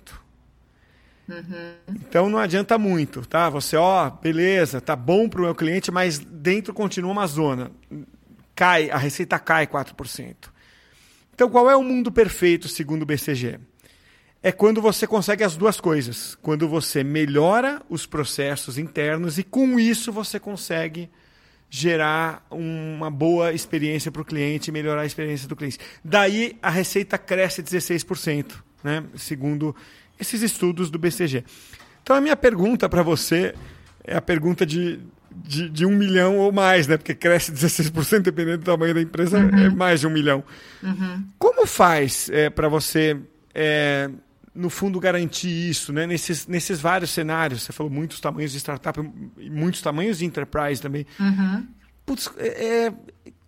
Uhum. 1.29 1.75
Então 2.09 2.29
não 2.29 2.39
adianta 2.39 2.79
muito, 2.79 3.27
tá? 3.27 3.51
Você, 3.51 3.77
ó, 3.77 4.11
beleza, 4.11 4.81
tá 4.81 4.95
bom 4.95 5.29
para 5.29 5.41
o 5.41 5.45
meu 5.45 5.55
cliente, 5.55 5.91
mas 5.91 6.19
dentro 6.19 6.73
continua 6.73 7.11
uma 7.11 7.27
zona. 7.27 7.71
Cai, 8.55 8.91
a 8.91 8.97
receita 8.97 9.39
cai 9.39 9.67
4%. 9.67 10.35
Então 11.35 11.51
qual 11.51 11.71
é 11.71 11.77
o 11.77 11.83
mundo 11.83 12.11
perfeito 12.11 12.69
segundo 12.69 13.03
o 13.03 13.07
BCG? 13.07 13.59
É 14.43 14.53
quando 14.53 14.81
você 14.81 15.07
consegue 15.07 15.43
as 15.43 15.57
duas 15.57 15.81
coisas. 15.81 16.37
Quando 16.37 16.69
você 16.69 17.03
melhora 17.03 17.83
os 17.91 18.07
processos 18.07 18.79
internos 18.79 19.39
e 19.39 19.43
com 19.43 19.79
isso 19.79 20.13
você 20.13 20.39
consegue 20.39 21.11
gerar 21.69 22.47
uma 22.51 23.11
boa 23.11 23.53
experiência 23.53 24.11
para 24.13 24.23
o 24.23 24.25
cliente 24.25 24.71
melhorar 24.71 25.03
a 25.03 25.07
experiência 25.07 25.49
do 25.49 25.57
cliente. 25.57 25.79
Daí 26.05 26.57
a 26.63 26.71
receita 26.71 27.19
cresce 27.19 27.63
16%, 27.63 28.55
né? 28.85 29.05
segundo 29.17 29.75
esses 30.19 30.43
estudos 30.43 30.91
do 30.91 30.99
BCG. 30.99 31.45
Então 32.03 32.17
a 32.17 32.21
minha 32.21 32.37
pergunta 32.37 32.89
para 32.89 33.03
você 33.03 33.55
é 34.05 34.17
a 34.17 34.23
pergunta 34.23 34.65
de 34.65 35.01
de, 35.45 35.69
de, 35.69 35.85
um 35.85 35.91
milhão 35.91 36.39
ou 36.39 36.51
mais, 36.51 36.87
né? 36.87 36.97
Porque 36.97 37.15
cresce 37.15 37.53
16%, 37.53 38.21
dependendo 38.21 38.59
do 38.59 38.65
tamanho 38.65 38.95
da 38.95 39.03
empresa, 39.03 39.39
uhum. 39.39 39.59
é 39.59 39.71
mais 39.71 40.01
de 40.01 40.07
um 40.07 40.11
milhão. 40.11 40.43
Uhum. 40.83 41.25
Como 41.39 41.67
faz 41.67 42.31
é, 42.31 42.49
para 42.49 42.69
você, 42.69 43.19
é, 43.55 44.11
no 44.55 44.71
fundo, 44.71 44.99
garantir 44.99 45.49
isso, 45.49 45.93
né? 45.93 46.07
Nesses, 46.07 46.47
nesses 46.47 46.81
vários 46.81 47.11
cenários? 47.11 47.63
Você 47.63 47.73
falou 47.73 47.93
muitos 47.93 48.21
tamanhos 48.21 48.53
de 48.53 48.59
startup 48.59 48.99
e 49.39 49.51
muitos 49.51 49.83
tamanhos 49.83 50.19
de 50.19 50.25
enterprise 50.25 50.81
também. 50.81 51.07
Uhum. 51.21 51.67
Putz, 52.07 52.31
é, 52.39 52.87
é 52.87 52.93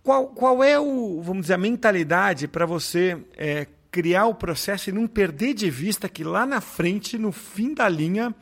qual, 0.03 0.29
qual 0.29 0.65
é 0.65 0.79
o, 0.79 1.21
vamos 1.23 1.43
dizer, 1.43 1.55
a 1.55 1.59
mentalidade 1.59 2.49
para 2.49 2.67
você 2.67 3.17
é, 3.37 3.67
criar 3.99 4.27
o 4.27 4.35
processo 4.35 4.91
e 4.91 4.93
não 4.93 5.09
perder 5.09 5.55
de 5.55 5.69
vista 5.69 6.09
que 6.09 6.23
lá 6.23 6.47
na 6.47 6.61
frente, 6.61 7.19
no 7.19 7.33
fim 7.33 7.75
da 7.75 7.89
linha, 7.89 8.33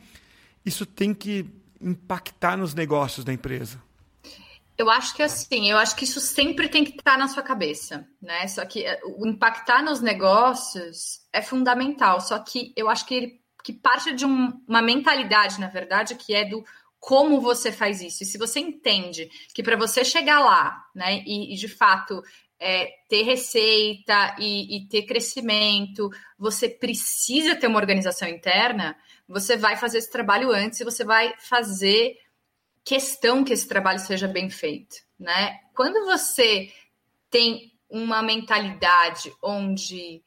isso 0.63 0.85
tem 0.85 1.15
que 1.15 1.47
impactar 1.81 2.55
nos 2.55 2.75
negócios 2.75 3.25
da 3.25 3.33
empresa? 3.33 3.81
Eu 4.77 4.87
acho 4.87 5.15
que 5.15 5.23
assim, 5.23 5.71
eu 5.71 5.79
acho 5.79 5.95
que 5.95 6.03
isso 6.03 6.19
sempre 6.19 6.69
tem 6.69 6.83
que 6.83 6.91
estar 6.91 7.17
na 7.17 7.27
sua 7.27 7.41
cabeça, 7.41 8.07
né? 8.21 8.47
Só 8.47 8.63
que 8.67 8.85
eh, 8.85 8.99
o 9.03 9.25
impactar 9.25 9.81
nos 9.81 9.99
negócios 9.99 11.21
é 11.33 11.41
fundamental. 11.41 12.21
Só 12.21 12.37
que 12.37 12.71
eu 12.75 12.87
acho 12.87 13.07
que 13.07 13.15
ele 13.15 13.41
que 13.63 13.73
parte 13.73 14.13
de 14.13 14.27
um, 14.27 14.61
uma 14.67 14.81
mentalidade, 14.83 15.59
na 15.59 15.67
verdade, 15.67 16.13
que 16.13 16.35
é 16.35 16.45
do 16.45 16.63
como 16.99 17.41
você 17.41 17.71
faz 17.71 17.99
isso. 17.99 18.21
E 18.21 18.27
se 18.27 18.37
você 18.37 18.59
entende 18.59 19.27
que 19.55 19.63
para 19.63 19.75
você 19.75 20.05
chegar 20.05 20.39
lá, 20.39 20.85
né, 20.93 21.23
e, 21.25 21.53
e 21.53 21.57
de 21.57 21.67
fato 21.67 22.21
é, 22.59 22.89
ter 23.07 23.23
receita 23.23 24.35
e, 24.39 24.77
e, 24.77 24.87
ter 24.87 25.03
crescimento, 25.03 26.09
você 26.37 26.67
precisa 26.67 27.55
ter 27.55 27.67
uma 27.67 27.79
organização 27.79 28.27
interna, 28.27 28.97
você 29.27 29.55
vai 29.55 29.75
fazer 29.77 29.99
esse 29.99 30.11
trabalho 30.11 30.51
antes 30.51 30.79
e 30.79 30.83
você 30.83 31.03
vai 31.03 31.33
fazer 31.39 32.17
questão 32.83 33.43
que 33.43 33.53
esse 33.53 33.67
trabalho 33.67 33.99
seja 33.99 34.27
bem 34.27 34.49
feito, 34.49 34.95
né? 35.19 35.59
Quando 35.75 36.05
você 36.05 36.71
tem 37.29 37.73
uma 37.89 38.21
mentalidade 38.21 39.31
onde 39.41 40.23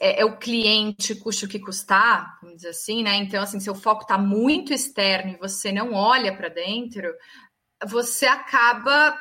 é, 0.00 0.20
é 0.20 0.24
o 0.24 0.38
cliente 0.38 1.14
custa 1.16 1.46
o 1.46 1.48
que 1.48 1.58
custar, 1.58 2.38
vamos 2.40 2.56
dizer 2.56 2.70
assim, 2.70 3.02
né? 3.02 3.16
Então, 3.16 3.42
assim, 3.42 3.60
seu 3.60 3.74
foco 3.74 4.02
está 4.02 4.16
muito 4.16 4.72
externo 4.72 5.32
e 5.32 5.38
você 5.38 5.72
não 5.72 5.92
olha 5.92 6.34
para 6.34 6.48
dentro, 6.48 7.12
você 7.86 8.26
acaba 8.26 9.18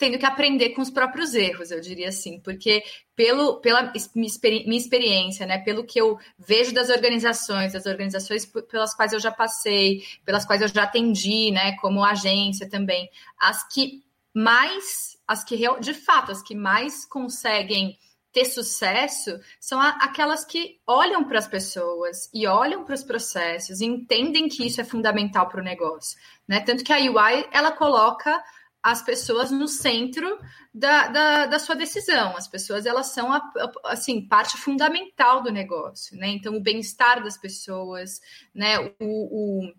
tendo 0.00 0.18
que 0.18 0.24
aprender 0.24 0.70
com 0.70 0.80
os 0.80 0.88
próprios 0.88 1.34
erros, 1.34 1.70
eu 1.70 1.78
diria 1.78 2.08
assim, 2.08 2.40
porque 2.40 2.82
pelo, 3.14 3.60
pela 3.60 3.92
minha 4.14 4.78
experiência, 4.78 5.44
né, 5.44 5.58
pelo 5.58 5.84
que 5.84 6.00
eu 6.00 6.18
vejo 6.38 6.72
das 6.72 6.88
organizações, 6.88 7.74
das 7.74 7.84
organizações 7.84 8.46
pelas 8.46 8.94
quais 8.94 9.12
eu 9.12 9.20
já 9.20 9.30
passei, 9.30 10.02
pelas 10.24 10.46
quais 10.46 10.62
eu 10.62 10.68
já 10.68 10.84
atendi, 10.84 11.50
né, 11.50 11.76
como 11.76 12.02
agência 12.02 12.66
também, 12.66 13.10
as 13.38 13.62
que 13.68 14.02
mais, 14.32 15.18
as 15.28 15.44
que 15.44 15.58
de 15.80 15.92
fato, 15.92 16.32
as 16.32 16.42
que 16.42 16.54
mais 16.54 17.04
conseguem 17.04 17.98
ter 18.32 18.46
sucesso 18.46 19.38
são 19.60 19.78
aquelas 19.80 20.46
que 20.46 20.78
olham 20.86 21.24
para 21.24 21.38
as 21.38 21.48
pessoas 21.48 22.30
e 22.32 22.46
olham 22.46 22.84
para 22.84 22.94
os 22.94 23.02
processos 23.02 23.80
e 23.80 23.84
entendem 23.84 24.48
que 24.48 24.64
isso 24.64 24.80
é 24.80 24.84
fundamental 24.84 25.48
para 25.48 25.60
o 25.60 25.64
negócio, 25.64 26.16
né? 26.48 26.60
Tanto 26.60 26.84
que 26.84 26.92
a 26.92 26.96
UI 26.96 27.48
ela 27.52 27.72
coloca 27.72 28.42
as 28.82 29.02
pessoas 29.02 29.50
no 29.50 29.68
centro 29.68 30.38
da, 30.72 31.08
da, 31.08 31.46
da, 31.46 31.58
sua 31.58 31.74
decisão. 31.74 32.36
As 32.36 32.48
pessoas 32.48 32.86
elas 32.86 33.08
são 33.08 33.32
a, 33.32 33.36
a, 33.36 33.92
assim 33.92 34.26
parte 34.26 34.56
fundamental 34.56 35.42
do 35.42 35.52
negócio, 35.52 36.16
né? 36.16 36.28
Então 36.28 36.56
o 36.56 36.62
bem-estar 36.62 37.22
das 37.22 37.36
pessoas, 37.36 38.20
né? 38.54 38.78
O, 38.78 38.94
o, 39.00 39.72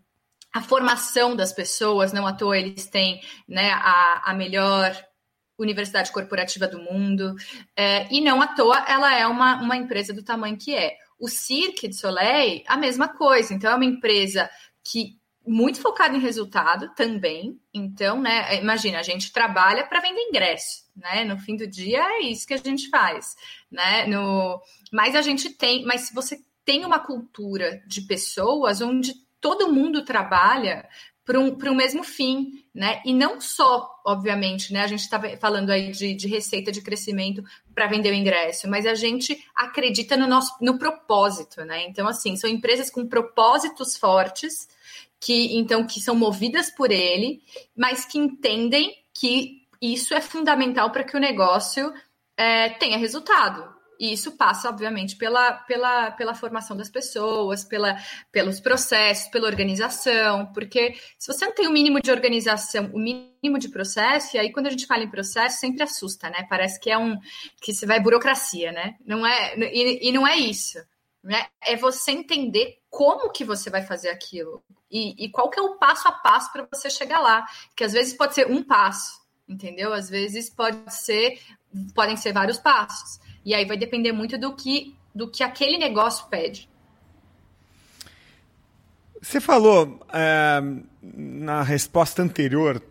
a 0.53 0.62
formação 0.62 1.36
das 1.36 1.53
pessoas, 1.53 2.13
não 2.13 2.27
à 2.27 2.34
toa 2.34 2.58
eles 2.58 2.86
têm 2.88 3.22
né, 3.48 3.72
a, 3.72 4.31
a 4.31 4.34
melhor 4.34 4.96
universidade 5.58 6.12
corporativa 6.12 6.67
do 6.67 6.79
mundo, 6.79 7.36
é, 7.75 8.08
e 8.13 8.20
não 8.20 8.41
à 8.41 8.48
toa 8.48 8.84
ela 8.88 9.15
é 9.15 9.25
uma, 9.27 9.62
uma 9.62 9.77
empresa 9.77 10.13
do 10.13 10.24
tamanho 10.24 10.58
que 10.58 10.75
é. 10.75 10.96
O 11.20 11.27
Cirque 11.27 11.88
de 11.88 11.96
Soleil, 11.96 12.63
a 12.67 12.75
mesma 12.75 13.08
coisa. 13.08 13.53
Então, 13.53 13.72
é 13.72 13.75
uma 13.75 13.86
empresa 13.86 14.50
que 14.84 15.21
muito 15.46 15.82
focado 15.82 16.16
em 16.16 16.20
resultado 16.20 16.94
também. 16.96 17.60
Então, 17.74 18.22
né, 18.22 18.60
imagina, 18.60 19.00
a 19.00 19.04
gente 19.04 19.32
trabalha 19.32 19.86
para 19.86 20.00
vender 20.00 20.22
ingresso, 20.22 20.84
né? 20.96 21.24
No 21.24 21.38
fim 21.38 21.56
do 21.56 21.68
dia 21.68 22.00
é 22.00 22.22
isso 22.22 22.48
que 22.48 22.54
a 22.54 22.58
gente 22.58 22.90
faz, 22.90 23.36
né? 23.70 24.06
No, 24.06 24.62
mas 24.92 25.16
a 25.16 25.22
gente 25.22 25.50
tem, 25.50 25.84
mas 25.84 26.02
se 26.02 26.14
você 26.14 26.40
tem 26.64 26.86
uma 26.86 27.00
cultura 27.00 27.82
de 27.88 28.02
pessoas 28.02 28.82
onde 28.82 29.14
todo 29.40 29.74
mundo 29.74 30.06
trabalha 30.06 30.88
para 31.26 31.40
um, 31.40 31.56
um 31.56 31.76
mesmo 31.76 32.04
fim, 32.04 32.64
né? 32.74 33.02
E 33.06 33.14
não 33.14 33.40
só, 33.40 33.90
obviamente, 34.06 34.74
né? 34.74 34.82
A 34.82 34.88
gente 34.88 35.02
está 35.02 35.20
falando 35.38 35.70
aí 35.70 35.92
de, 35.92 36.14
de 36.14 36.28
receita 36.28 36.72
de 36.72 36.82
crescimento 36.82 37.44
para 37.74 37.88
vender 37.88 38.12
o 38.12 38.16
ingresso, 38.16 38.70
mas 38.70 38.86
a 38.86 38.94
gente 38.94 39.44
acredita 39.56 40.16
no 40.16 40.28
nosso 40.28 40.54
no 40.62 40.78
propósito, 40.78 41.64
né? 41.64 41.84
Então, 41.84 42.08
assim, 42.08 42.36
são 42.36 42.50
empresas 42.50 42.90
com 42.90 43.08
propósitos 43.08 43.98
fortes 43.98 44.68
que 45.22 45.56
então 45.56 45.86
que 45.86 46.01
são 46.01 46.16
movidas 46.16 46.72
por 46.72 46.92
ele, 46.92 47.42
mas 47.78 48.04
que 48.04 48.18
entendem 48.18 48.92
que 49.13 49.62
isso 49.80 50.13
é 50.13 50.20
fundamental 50.20 50.92
para 50.92 51.04
que 51.04 51.16
o 51.16 51.20
negócio 51.20 51.94
é, 52.36 52.70
tenha 52.70 52.98
resultado. 52.98 53.80
E 54.00 54.13
isso 54.13 54.32
passa, 54.32 54.68
obviamente, 54.68 55.16
pela, 55.16 55.54
pela, 55.54 56.10
pela 56.10 56.34
formação 56.34 56.75
das 56.75 56.90
pessoas, 56.90 57.63
pela, 57.63 57.96
pelos 58.32 58.60
processos, 58.60 59.30
pela 59.30 59.46
organização, 59.46 60.51
porque 60.54 60.96
se 61.20 61.32
você 61.32 61.46
não 61.46 61.54
tem 61.54 61.68
o 61.68 61.72
mínimo 61.72 62.01
de 62.01 62.10
organização, 62.10 62.90
o 62.96 62.98
mínimo 62.98 63.60
de 63.60 63.70
processo, 63.70 64.36
e 64.36 64.40
aí 64.40 64.51
quando 64.51 64.66
a 64.66 64.70
gente 64.72 64.88
fala 64.88 65.04
em 65.04 65.10
processo, 65.10 65.60
sempre 65.60 65.84
assusta, 65.84 66.32
né? 66.32 66.48
Parece 66.50 66.80
que 66.80 66.90
é 66.90 66.98
um 66.98 67.16
que 67.62 67.75
se 67.75 67.86
vai 67.86 68.00
burocracia, 68.00 68.72
né? 68.72 68.96
Não 69.06 69.24
é, 69.24 69.56
e, 69.56 70.10
e 70.10 70.12
não 70.12 70.28
é 70.28 70.36
isso. 70.36 70.80
Né? 71.24 71.46
É 71.62 71.75
você 71.75 72.12
entender 72.12 72.80
como 72.90 73.32
que 73.32 73.46
você 73.46 73.70
vai 73.70 73.84
fazer 73.84 74.10
aquilo 74.10 74.63
e, 74.90 75.25
e 75.25 75.30
qual 75.30 75.50
que 75.50 75.60
é 75.60 75.62
o 75.62 75.75
passo 75.75 76.08
a 76.08 76.12
passo 76.12 76.51
para 76.51 76.68
você 76.72 76.90
chegar 76.90 77.20
lá. 77.20 77.46
Que 77.75 77.84
às 77.84 77.94
vezes 77.94 78.13
pode 78.13 78.36
ser 78.36 78.48
um 78.48 78.63
passo, 78.63 79.22
entendeu? 79.48 79.94
Às 79.94 80.10
vezes 80.10 80.50
pode 80.50 80.78
ser, 80.94 81.40
podem 81.94 82.18
ser 82.18 82.34
vários 82.34 82.58
passos. 82.58 83.20
E 83.46 83.54
aí 83.54 83.66
vai 83.66 83.78
depender 83.78 84.12
muito 84.12 84.38
do 84.38 84.56
que, 84.56 84.96
do 85.13 85.30
que 85.30 85.44
aquele 85.44 85.78
negócio 85.78 86.28
pede. 86.28 86.70
Você 89.22 89.40
falou 89.40 90.00
é, 90.12 90.60
na 91.01 91.62
resposta 91.62 92.24
anterior, 92.24 92.82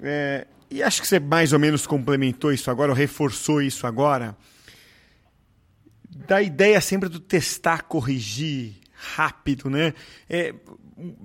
é, 0.00 0.46
e 0.70 0.82
acho 0.82 1.02
que 1.02 1.08
você 1.08 1.18
mais 1.18 1.52
ou 1.52 1.58
menos 1.58 1.84
complementou 1.84 2.52
isso 2.52 2.70
agora, 2.70 2.92
ou 2.92 2.96
reforçou 2.96 3.60
isso 3.60 3.84
agora, 3.84 4.36
da 6.14 6.42
ideia 6.42 6.80
sempre 6.80 7.08
do 7.08 7.18
testar, 7.18 7.82
corrigir 7.84 8.74
rápido, 8.92 9.68
né? 9.68 9.94
É, 10.28 10.54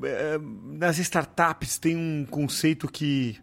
é, 0.04 0.40
nas 0.64 0.98
startups 0.98 1.78
tem 1.78 1.96
um 1.96 2.26
conceito 2.26 2.88
que 2.88 3.38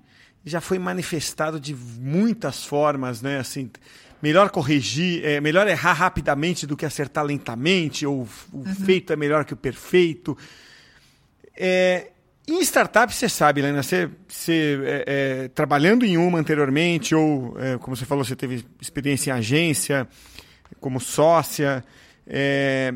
já 0.45 0.61
foi 0.61 0.79
manifestado 0.79 1.61
de 1.61 1.75
muitas 1.75 2.65
formas, 2.65 3.23
né? 3.23 3.39
Assim, 3.39 3.71
melhor 4.21 4.51
corrigir, 4.51 5.25
é, 5.25 5.41
melhor 5.41 5.69
errar 5.69 5.93
rapidamente 5.93 6.67
do 6.67 6.77
que 6.77 6.85
acertar 6.85 7.25
lentamente, 7.25 8.07
ou 8.07 8.29
o 8.53 8.59
uhum. 8.59 8.75
feito 8.75 9.13
é 9.13 9.17
melhor 9.17 9.45
que 9.45 9.55
o 9.55 9.57
perfeito. 9.57 10.37
É, 11.57 12.11
em 12.47 12.61
startup, 12.61 13.15
você 13.15 13.29
sabe, 13.29 13.61
Helena, 13.61 13.83
você, 13.83 14.11
você 14.29 14.79
é, 14.85 15.05
é, 15.07 15.49
trabalhando 15.49 16.05
em 16.05 16.19
uma 16.19 16.39
anteriormente, 16.39 17.15
ou, 17.15 17.59
é, 17.59 17.79
como 17.79 17.97
você 17.97 18.05
falou, 18.05 18.23
você 18.23 18.37
teve 18.37 18.65
experiência 18.81 19.31
em 19.31 19.35
agência, 19.35 20.07
como 20.81 21.01
sócia. 21.01 21.85
É, 22.27 22.95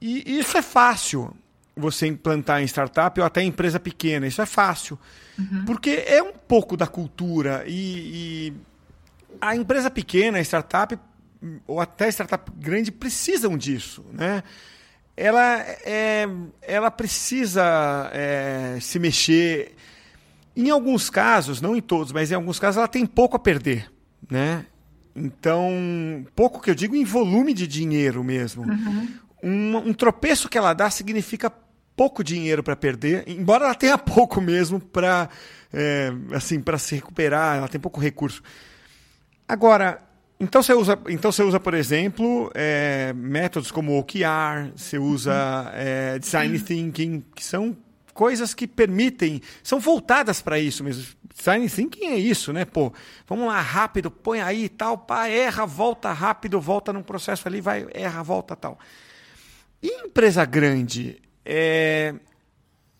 e 0.00 0.38
isso 0.38 0.56
é 0.56 0.62
fácil 0.62 1.34
você 1.76 2.06
implantar 2.06 2.62
em 2.62 2.64
startup 2.64 3.20
ou 3.20 3.26
até 3.26 3.42
em 3.42 3.48
empresa 3.48 3.78
pequena. 3.78 4.26
Isso 4.26 4.40
é 4.40 4.46
fácil. 4.46 4.98
Uhum. 5.38 5.64
Porque 5.66 6.04
é 6.06 6.22
um 6.22 6.32
pouco 6.32 6.76
da 6.76 6.86
cultura. 6.86 7.64
E, 7.66 8.50
e, 8.50 8.52
a 9.40 9.54
empresa 9.54 9.90
pequena, 9.90 10.38
a 10.38 10.40
startup, 10.40 10.98
ou 11.66 11.80
até 11.80 12.06
a 12.06 12.12
startup 12.12 12.50
grande, 12.56 12.90
precisam 12.90 13.58
disso. 13.58 14.04
Né? 14.12 14.42
Ela, 15.14 15.60
é, 15.84 16.26
ela 16.62 16.90
precisa 16.90 18.10
é, 18.12 18.78
se 18.80 18.98
mexer. 18.98 19.74
Em 20.56 20.70
alguns 20.70 21.10
casos, 21.10 21.60
não 21.60 21.76
em 21.76 21.82
todos, 21.82 22.12
mas 22.12 22.30
em 22.30 22.34
alguns 22.34 22.58
casos, 22.58 22.78
ela 22.78 22.88
tem 22.88 23.04
pouco 23.04 23.36
a 23.36 23.38
perder. 23.38 23.92
Né? 24.30 24.64
Então, 25.16 26.26
pouco 26.34 26.60
que 26.60 26.70
eu 26.70 26.74
digo 26.74 26.94
em 26.94 27.04
volume 27.04 27.54
de 27.54 27.66
dinheiro 27.66 28.22
mesmo. 28.22 28.64
Uhum. 28.64 29.08
Um, 29.42 29.76
um, 29.88 29.94
tropeço 29.94 30.48
que 30.48 30.58
ela 30.58 30.74
dá 30.74 30.90
significa 30.90 31.50
pouco 31.96 32.22
dinheiro 32.22 32.62
para 32.62 32.76
perder, 32.76 33.24
embora 33.26 33.64
ela 33.64 33.74
tenha 33.74 33.96
pouco 33.98 34.40
mesmo 34.40 34.78
para 34.78 35.30
é, 35.72 36.12
assim 36.32 36.60
para 36.60 36.76
se 36.76 36.94
recuperar, 36.96 37.56
ela 37.56 37.68
tem 37.68 37.80
pouco 37.80 37.98
recurso. 37.98 38.42
Agora, 39.48 40.02
então 40.38 40.62
você 40.62 40.74
usa, 40.74 40.98
então 41.08 41.32
você 41.32 41.42
usa 41.42 41.58
por 41.58 41.72
exemplo, 41.72 42.50
é, 42.54 43.14
métodos 43.14 43.70
como 43.70 43.98
OKR, 43.98 44.72
você 44.76 44.98
usa 44.98 45.72
é, 45.74 46.18
design 46.18 46.58
thinking, 46.58 47.24
que 47.34 47.42
são 47.42 47.74
coisas 48.16 48.54
que 48.54 48.66
permitem, 48.66 49.42
são 49.62 49.78
voltadas 49.78 50.40
para 50.40 50.58
isso 50.58 50.82
mesmo. 50.82 51.04
Design 51.36 51.68
thinking 51.68 52.06
é 52.06 52.16
isso, 52.16 52.50
né? 52.50 52.64
Pô, 52.64 52.90
vamos 53.28 53.46
lá, 53.46 53.60
rápido, 53.60 54.10
põe 54.10 54.40
aí 54.40 54.64
e 54.64 54.68
tal, 54.70 54.96
pá, 54.96 55.28
erra, 55.28 55.66
volta 55.66 56.10
rápido, 56.10 56.58
volta 56.58 56.94
num 56.94 57.02
processo 57.02 57.46
ali, 57.46 57.60
vai, 57.60 57.86
erra, 57.92 58.22
volta 58.22 58.56
tal. 58.56 58.78
E 59.82 60.06
empresa 60.06 60.46
grande, 60.46 61.20
é... 61.44 62.14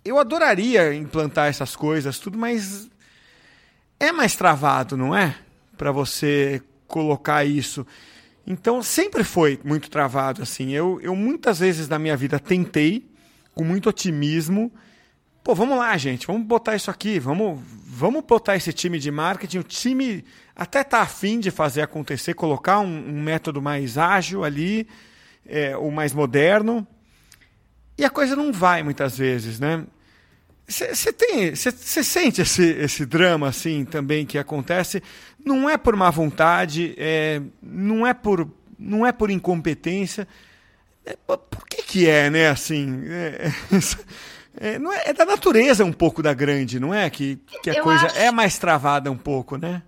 eu 0.04 0.18
adoraria 0.18 0.94
implantar 0.94 1.48
essas 1.48 1.74
coisas, 1.74 2.18
tudo, 2.18 2.36
mas 2.36 2.90
é 3.98 4.12
mais 4.12 4.36
travado, 4.36 4.98
não 4.98 5.16
é? 5.16 5.34
Para 5.78 5.90
você 5.90 6.62
colocar 6.86 7.42
isso. 7.44 7.86
Então 8.46 8.82
sempre 8.82 9.24
foi 9.24 9.58
muito 9.64 9.90
travado 9.90 10.42
assim. 10.42 10.72
Eu, 10.72 11.00
eu 11.00 11.16
muitas 11.16 11.58
vezes 11.58 11.88
na 11.88 11.98
minha 11.98 12.16
vida 12.16 12.38
tentei 12.38 13.10
com 13.54 13.64
muito 13.64 13.88
otimismo. 13.88 14.70
Pô, 15.46 15.54
vamos 15.54 15.78
lá, 15.78 15.96
gente, 15.96 16.26
vamos 16.26 16.44
botar 16.44 16.74
isso 16.74 16.90
aqui, 16.90 17.20
vamos, 17.20 17.60
vamos 17.86 18.24
botar 18.24 18.56
esse 18.56 18.72
time 18.72 18.98
de 18.98 19.12
marketing. 19.12 19.58
O 19.58 19.62
time 19.62 20.24
até 20.56 20.82
tá 20.82 21.02
afim 21.02 21.38
de 21.38 21.52
fazer 21.52 21.82
acontecer, 21.82 22.34
colocar 22.34 22.80
um, 22.80 23.10
um 23.10 23.22
método 23.22 23.62
mais 23.62 23.96
ágil 23.96 24.42
ali, 24.42 24.88
é, 25.46 25.76
o 25.76 25.88
mais 25.92 26.12
moderno. 26.12 26.84
E 27.96 28.04
a 28.04 28.10
coisa 28.10 28.34
não 28.34 28.52
vai 28.52 28.82
muitas 28.82 29.16
vezes, 29.16 29.60
né? 29.60 29.86
Você 30.66 31.12
tem, 31.12 31.54
você 31.54 32.02
sente 32.02 32.42
esse, 32.42 32.64
esse 32.64 33.06
drama 33.06 33.46
assim 33.46 33.84
também 33.84 34.26
que 34.26 34.38
acontece? 34.38 35.00
Não 35.44 35.70
é 35.70 35.76
por 35.76 35.94
má 35.94 36.10
vontade, 36.10 36.92
é, 36.98 37.40
não 37.62 38.04
é 38.04 38.12
por, 38.12 38.50
não 38.76 39.06
é 39.06 39.12
por 39.12 39.30
incompetência. 39.30 40.26
É, 41.04 41.16
por 41.24 41.68
que 41.68 41.84
que 41.84 42.08
é, 42.08 42.28
né? 42.30 42.48
Assim, 42.48 43.04
é, 43.06 43.52
é, 44.58 44.78
não 44.78 44.92
é, 44.92 45.04
é, 45.06 45.12
da 45.12 45.24
natureza 45.24 45.84
um 45.84 45.92
pouco 45.92 46.22
da 46.22 46.32
grande, 46.32 46.80
não 46.80 46.92
é? 46.92 47.08
Que, 47.10 47.36
que 47.62 47.70
a 47.70 47.74
eu 47.74 47.84
coisa 47.84 48.06
acho... 48.06 48.18
é 48.18 48.30
mais 48.30 48.58
travada 48.58 49.10
um 49.10 49.16
pouco, 49.16 49.56
né? 49.56 49.82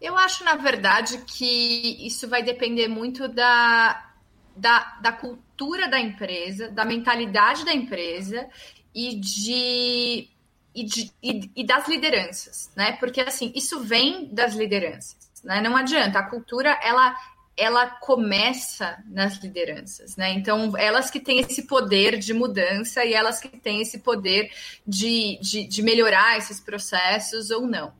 Eu 0.00 0.16
acho, 0.16 0.44
na 0.44 0.56
verdade, 0.56 1.18
que 1.26 2.06
isso 2.06 2.26
vai 2.28 2.42
depender 2.42 2.88
muito 2.88 3.28
da, 3.28 4.10
da, 4.56 4.96
da 5.00 5.12
cultura 5.12 5.88
da 5.88 6.00
empresa, 6.00 6.70
da 6.70 6.84
mentalidade 6.84 7.64
da 7.64 7.72
empresa 7.72 8.48
e 8.94 9.14
de 9.16 10.28
e, 10.72 10.84
de, 10.84 11.12
e, 11.20 11.50
e, 11.56 11.66
das 11.66 11.88
lideranças, 11.88 12.70
né? 12.76 12.92
Porque 12.92 13.20
assim, 13.20 13.52
isso 13.56 13.80
vem 13.80 14.32
das 14.32 14.54
lideranças, 14.54 15.16
né? 15.42 15.60
Não 15.60 15.76
adianta, 15.76 16.20
a 16.20 16.22
cultura 16.22 16.78
ela 16.82 17.14
ela 17.60 17.86
começa 17.86 18.98
nas 19.06 19.36
lideranças, 19.36 20.16
né? 20.16 20.32
Então, 20.32 20.74
elas 20.78 21.10
que 21.10 21.20
têm 21.20 21.40
esse 21.40 21.66
poder 21.66 22.18
de 22.18 22.32
mudança 22.32 23.04
e 23.04 23.12
elas 23.12 23.38
que 23.38 23.48
têm 23.48 23.82
esse 23.82 23.98
poder 23.98 24.50
de, 24.86 25.38
de, 25.42 25.66
de 25.66 25.82
melhorar 25.82 26.38
esses 26.38 26.58
processos 26.58 27.50
ou 27.50 27.66
não. 27.66 27.92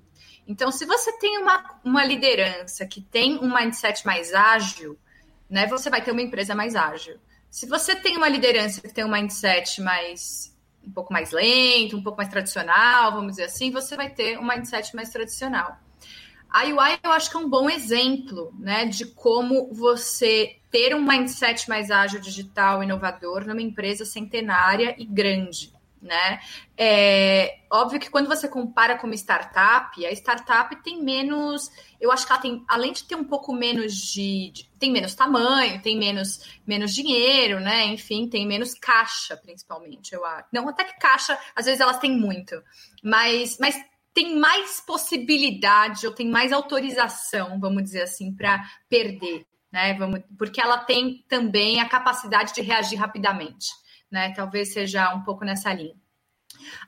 Então, 0.49 0.73
se 0.73 0.87
você 0.87 1.13
tem 1.19 1.37
uma, 1.39 1.79
uma 1.85 2.05
liderança 2.05 2.87
que 2.87 3.03
tem 3.03 3.39
um 3.39 3.55
mindset 3.55 4.07
mais 4.07 4.33
ágil, 4.33 4.99
né? 5.49 5.67
Você 5.67 5.91
vai 5.91 6.03
ter 6.03 6.13
uma 6.13 6.23
empresa 6.23 6.55
mais 6.55 6.75
ágil. 6.75 7.19
Se 7.51 7.67
você 7.67 7.95
tem 7.95 8.17
uma 8.17 8.29
liderança 8.29 8.81
que 8.81 8.95
tem 8.95 9.05
um 9.05 9.11
mindset 9.11 9.83
mais 9.83 10.57
um 10.83 10.91
pouco 10.91 11.13
mais 11.13 11.31
lento, 11.31 11.99
um 11.99 12.03
pouco 12.03 12.17
mais 12.17 12.31
tradicional, 12.31 13.13
vamos 13.13 13.33
dizer 13.33 13.45
assim, 13.45 13.71
você 13.71 13.95
vai 13.95 14.09
ter 14.09 14.39
um 14.39 14.47
mindset 14.47 14.97
mais 14.97 15.11
tradicional. 15.11 15.79
A 16.51 16.65
UI 16.65 16.99
eu 17.03 17.13
acho 17.13 17.31
que 17.31 17.37
é 17.37 17.41
um 17.41 17.49
bom 17.49 17.71
exemplo, 17.71 18.53
né, 18.59 18.85
de 18.85 19.07
como 19.07 19.73
você 19.73 20.57
ter 20.71 20.95
um 20.95 21.03
mindset 21.03 21.69
mais 21.69 21.91
ágil, 21.91 22.21
digital, 22.21 22.83
inovador 22.83 23.47
numa 23.47 23.63
empresa 23.63 24.05
centenária 24.05 24.95
e 24.99 25.05
grande 25.05 25.73
né? 26.01 26.41
É 26.77 27.59
óbvio 27.71 28.01
que 28.01 28.11
quando 28.11 28.27
você 28.27 28.49
compara 28.49 28.97
com 28.97 29.07
uma 29.07 29.15
startup, 29.15 30.05
a 30.05 30.13
startup 30.13 30.75
tem 30.83 31.03
menos, 31.03 31.71
eu 32.01 32.11
acho 32.11 32.27
que 32.27 32.33
ela 32.33 32.41
tem, 32.41 32.65
além 32.67 32.93
de 32.93 33.05
ter 33.05 33.15
um 33.15 33.25
pouco 33.25 33.53
menos 33.53 33.95
de, 33.95 34.51
de, 34.51 34.71
tem 34.79 34.91
menos 34.91 35.15
tamanho, 35.15 35.83
tem 35.83 35.99
menos, 35.99 36.59
menos 36.67 36.93
dinheiro, 36.93 37.61
né? 37.61 37.87
Enfim, 37.87 38.29
tem 38.29 38.47
menos 38.47 38.75
caixa, 38.75 39.37
principalmente, 39.37 40.15
eu 40.15 40.25
acho. 40.25 40.49
Não 40.53 40.69
até 40.69 40.85
que 40.85 40.99
caixa, 40.99 41.39
às 41.55 41.67
vezes 41.67 41.81
elas 41.81 41.99
têm 41.99 42.17
muito, 42.17 42.63
mas, 43.03 43.59
mas 43.61 43.77
tem 44.23 44.39
mais 44.39 44.81
possibilidade 44.81 46.07
ou 46.07 46.13
tem 46.13 46.29
mais 46.29 46.53
autorização, 46.53 47.59
vamos 47.61 47.83
dizer 47.83 48.03
assim, 48.03 48.35
para 48.35 48.63
perder, 48.89 49.47
né? 49.73 49.95
Vamos, 49.95 50.21
porque 50.37 50.61
ela 50.61 50.79
tem 50.79 51.25
também 51.29 51.81
a 51.81 51.89
capacidade 51.89 52.55
de 52.55 52.61
reagir 52.61 52.99
rapidamente 52.99 53.69
né? 54.11 54.33
Talvez 54.35 54.73
seja 54.73 55.15
um 55.15 55.23
pouco 55.23 55.45
nessa 55.45 55.73
linha. 55.73 55.95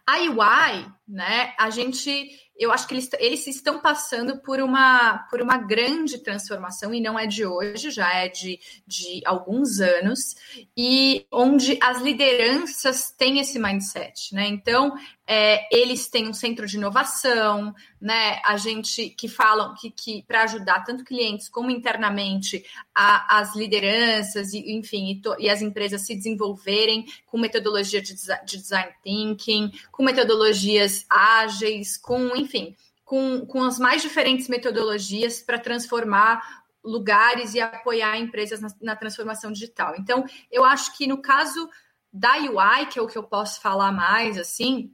A 0.07 0.19
UI, 0.19 0.93
né? 1.07 1.55
A 1.59 1.71
gente, 1.71 2.29
eu 2.59 2.71
acho 2.71 2.87
que 2.87 2.95
eles, 2.95 3.11
eles 3.19 3.47
estão 3.47 3.81
passando 3.81 4.39
por 4.39 4.61
uma, 4.61 5.27
por 5.31 5.41
uma 5.41 5.57
grande 5.57 6.19
transformação 6.19 6.95
e 6.95 7.01
não 7.01 7.19
é 7.19 7.27
de 7.27 7.45
hoje, 7.45 7.91
já 7.91 8.13
é 8.15 8.29
de, 8.29 8.61
de 8.87 9.21
alguns 9.25 9.81
anos 9.81 10.37
e 10.77 11.27
onde 11.31 11.79
as 11.83 12.01
lideranças 12.01 13.11
têm 13.11 13.39
esse 13.39 13.59
mindset, 13.59 14.35
né? 14.35 14.47
Então, 14.47 14.95
é, 15.27 15.67
eles 15.75 16.09
têm 16.09 16.29
um 16.29 16.35
centro 16.35 16.67
de 16.67 16.77
inovação, 16.77 17.73
né? 18.01 18.41
A 18.45 18.57
gente 18.57 19.11
que 19.11 19.29
falam 19.29 19.75
que, 19.75 19.91
que 19.91 20.23
para 20.25 20.43
ajudar 20.43 20.85
tanto 20.85 21.05
clientes 21.05 21.49
como 21.49 21.71
internamente 21.71 22.65
a, 22.95 23.39
as 23.39 23.55
lideranças 23.55 24.53
e 24.53 24.73
enfim 24.73 25.13
e, 25.13 25.21
to, 25.21 25.35
e, 25.39 25.49
as 25.49 25.63
empresas 25.63 26.05
se 26.05 26.15
desenvolverem 26.15 27.07
com 27.27 27.39
metodologia 27.39 28.03
de, 28.03 28.15
de 28.15 28.59
design 28.59 28.93
thinking, 29.03 29.71
com 29.91 30.03
metodologias 30.03 31.07
ágeis, 31.09 31.97
com 31.97 32.35
enfim, 32.43 32.77
com, 33.05 33.47
com 33.47 33.63
as 33.63 33.79
mais 33.79 34.03
diferentes 34.03 34.49
metodologias 34.49 35.41
para 35.41 35.59
transformar 35.59 36.63
lugares 36.85 37.55
e 37.55 37.61
apoiar 37.61 38.19
empresas 38.19 38.61
na, 38.61 38.69
na 38.81 38.97
transformação 38.97 39.53
digital. 39.53 39.95
Então, 39.99 40.25
eu 40.51 40.65
acho 40.65 40.97
que 40.97 41.07
no 41.07 41.23
caso 41.23 41.69
da 42.13 42.37
UI, 42.39 42.87
que 42.91 42.99
é 42.99 43.03
o 43.03 43.07
que 43.07 43.17
eu 43.17 43.23
posso 43.23 43.61
falar 43.61 43.93
mais, 43.93 44.37
assim, 44.37 44.93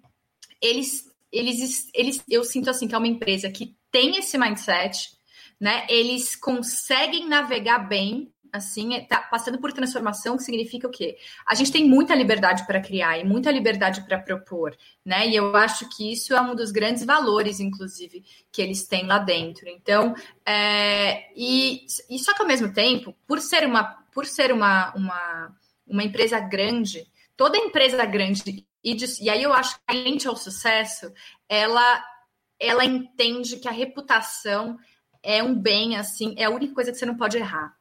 eles, 0.61 1.11
eles, 1.32 1.90
eles, 1.94 2.22
eu 2.28 2.44
sinto 2.44 2.70
assim 2.70 2.87
que 2.87 2.94
é 2.94 2.98
uma 2.98 3.08
empresa 3.08 3.50
que 3.50 3.76
tem 3.90 4.16
esse 4.18 4.38
mindset, 4.38 5.11
né? 5.58 5.87
Eles 5.88 6.37
conseguem 6.37 7.28
navegar 7.28 7.80
bem, 7.80 8.32
assim, 8.52 8.94
é, 8.94 9.00
tá 9.00 9.18
passando 9.20 9.58
por 9.58 9.72
transformação, 9.72 10.37
que 10.37 10.42
significa 10.42 10.87
o 10.87 10.90
quê? 10.90 11.16
A 11.46 11.54
gente 11.54 11.72
tem 11.72 11.88
muita 11.88 12.14
liberdade 12.14 12.66
para 12.66 12.80
criar 12.80 13.18
e 13.18 13.24
muita 13.24 13.50
liberdade 13.50 14.02
para 14.02 14.18
propor, 14.18 14.76
né? 15.04 15.28
E 15.28 15.37
eu 15.37 15.54
acho 15.56 15.88
que 15.88 16.12
isso 16.12 16.34
é 16.34 16.40
um 16.40 16.54
dos 16.54 16.70
grandes 16.70 17.04
valores, 17.04 17.61
inclusive, 17.61 18.24
que 18.50 18.62
eles 18.62 18.87
têm 18.87 19.06
lá 19.06 19.18
dentro. 19.18 19.68
Então, 19.68 20.14
é, 20.44 21.30
e, 21.37 21.87
e 22.11 22.18
só 22.18 22.34
que 22.34 22.42
ao 22.42 22.48
mesmo 22.48 22.72
tempo, 22.72 23.14
por 23.26 23.40
ser 23.40 23.66
uma, 23.66 23.84
por 24.12 24.26
ser 24.26 24.52
uma, 24.52 24.94
uma, 24.94 25.56
uma 25.87 26.04
empresa 26.04 26.40
grande, 26.40 27.06
toda 27.37 27.56
empresa 27.56 28.04
grande 28.04 28.66
e, 28.82 28.96
e 29.20 29.30
aí 29.30 29.42
eu 29.42 29.52
acho 29.52 29.76
que 29.76 29.82
a 29.87 29.92
gente 29.92 30.28
ao 30.28 30.37
sucesso, 30.37 31.12
ela, 31.48 32.04
ela 32.58 32.84
entende 32.84 33.56
que 33.56 33.68
a 33.68 33.72
reputação 33.72 34.78
é 35.22 35.42
um 35.42 35.54
bem, 35.54 35.96
assim, 35.96 36.34
é 36.38 36.44
a 36.44 36.50
única 36.50 36.74
coisa 36.74 36.92
que 36.92 36.98
você 36.98 37.06
não 37.06 37.16
pode 37.16 37.37
errar. 37.37 37.76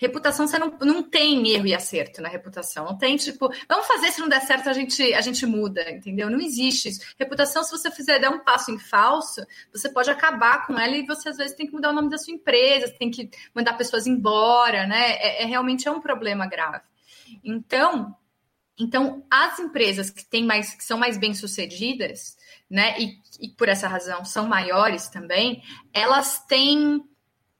Reputação, 0.00 0.46
você 0.46 0.58
não, 0.58 0.78
não 0.80 1.02
tem 1.02 1.50
erro 1.50 1.66
e 1.66 1.74
acerto 1.74 2.22
na 2.22 2.28
reputação. 2.30 2.86
Não 2.86 2.96
tem, 2.96 3.18
tipo, 3.18 3.52
vamos 3.68 3.86
fazer, 3.86 4.10
se 4.10 4.18
não 4.18 4.30
der 4.30 4.40
certo, 4.40 4.70
a 4.70 4.72
gente, 4.72 5.02
a 5.12 5.20
gente 5.20 5.44
muda, 5.44 5.90
entendeu? 5.90 6.30
Não 6.30 6.40
existe 6.40 6.88
isso. 6.88 7.02
Reputação, 7.18 7.62
se 7.62 7.70
você 7.70 7.90
fizer 7.90 8.18
dar 8.18 8.30
um 8.30 8.38
passo 8.38 8.70
em 8.70 8.78
falso, 8.78 9.44
você 9.70 9.90
pode 9.90 10.08
acabar 10.08 10.66
com 10.66 10.78
ela 10.78 10.96
e 10.96 11.04
você, 11.04 11.28
às 11.28 11.36
vezes, 11.36 11.54
tem 11.54 11.66
que 11.66 11.74
mudar 11.74 11.90
o 11.90 11.92
nome 11.92 12.08
da 12.08 12.16
sua 12.16 12.32
empresa, 12.32 12.90
tem 12.98 13.10
que 13.10 13.28
mandar 13.54 13.74
pessoas 13.74 14.06
embora, 14.06 14.86
né? 14.86 15.16
É, 15.16 15.42
é 15.42 15.44
realmente 15.44 15.86
é 15.86 15.90
um 15.90 16.00
problema 16.00 16.46
grave. 16.46 16.80
Então, 17.44 18.16
então, 18.78 19.22
as 19.30 19.58
empresas 19.58 20.08
que 20.08 20.24
têm 20.24 20.46
mais, 20.46 20.74
que 20.74 20.82
são 20.82 20.96
mais 20.96 21.18
bem 21.18 21.34
sucedidas, 21.34 22.38
né, 22.70 22.98
e, 22.98 23.18
e 23.38 23.50
por 23.50 23.68
essa 23.68 23.86
razão 23.86 24.24
são 24.24 24.48
maiores 24.48 25.10
também, 25.10 25.62
elas 25.92 26.42
têm 26.46 27.04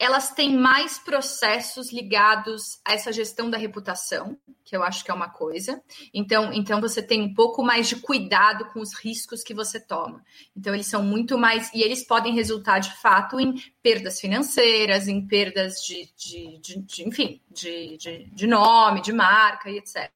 elas 0.00 0.32
têm 0.32 0.56
mais 0.56 0.98
processos 0.98 1.92
ligados 1.92 2.80
a 2.82 2.94
essa 2.94 3.12
gestão 3.12 3.50
da 3.50 3.58
reputação, 3.58 4.34
que 4.64 4.74
eu 4.74 4.82
acho 4.82 5.04
que 5.04 5.10
é 5.10 5.14
uma 5.14 5.28
coisa. 5.28 5.82
Então, 6.14 6.54
então 6.54 6.80
você 6.80 7.02
tem 7.02 7.20
um 7.20 7.34
pouco 7.34 7.62
mais 7.62 7.86
de 7.86 7.96
cuidado 7.96 8.64
com 8.72 8.80
os 8.80 8.94
riscos 8.94 9.42
que 9.42 9.52
você 9.52 9.78
toma. 9.78 10.24
Então, 10.56 10.72
eles 10.72 10.86
são 10.86 11.02
muito 11.02 11.36
mais. 11.36 11.70
E 11.74 11.82
eles 11.82 12.02
podem 12.02 12.34
resultar 12.34 12.78
de 12.78 12.96
fato 12.96 13.38
em 13.38 13.62
perdas 13.82 14.18
financeiras, 14.18 15.06
em 15.06 15.26
perdas 15.26 15.74
de, 15.84 16.10
de, 16.16 16.58
de, 16.60 16.80
de 16.80 17.06
enfim, 17.06 17.42
de, 17.50 17.98
de, 17.98 18.24
de 18.32 18.46
nome, 18.46 19.02
de 19.02 19.12
marca 19.12 19.68
e 19.68 19.76
etc. 19.76 20.10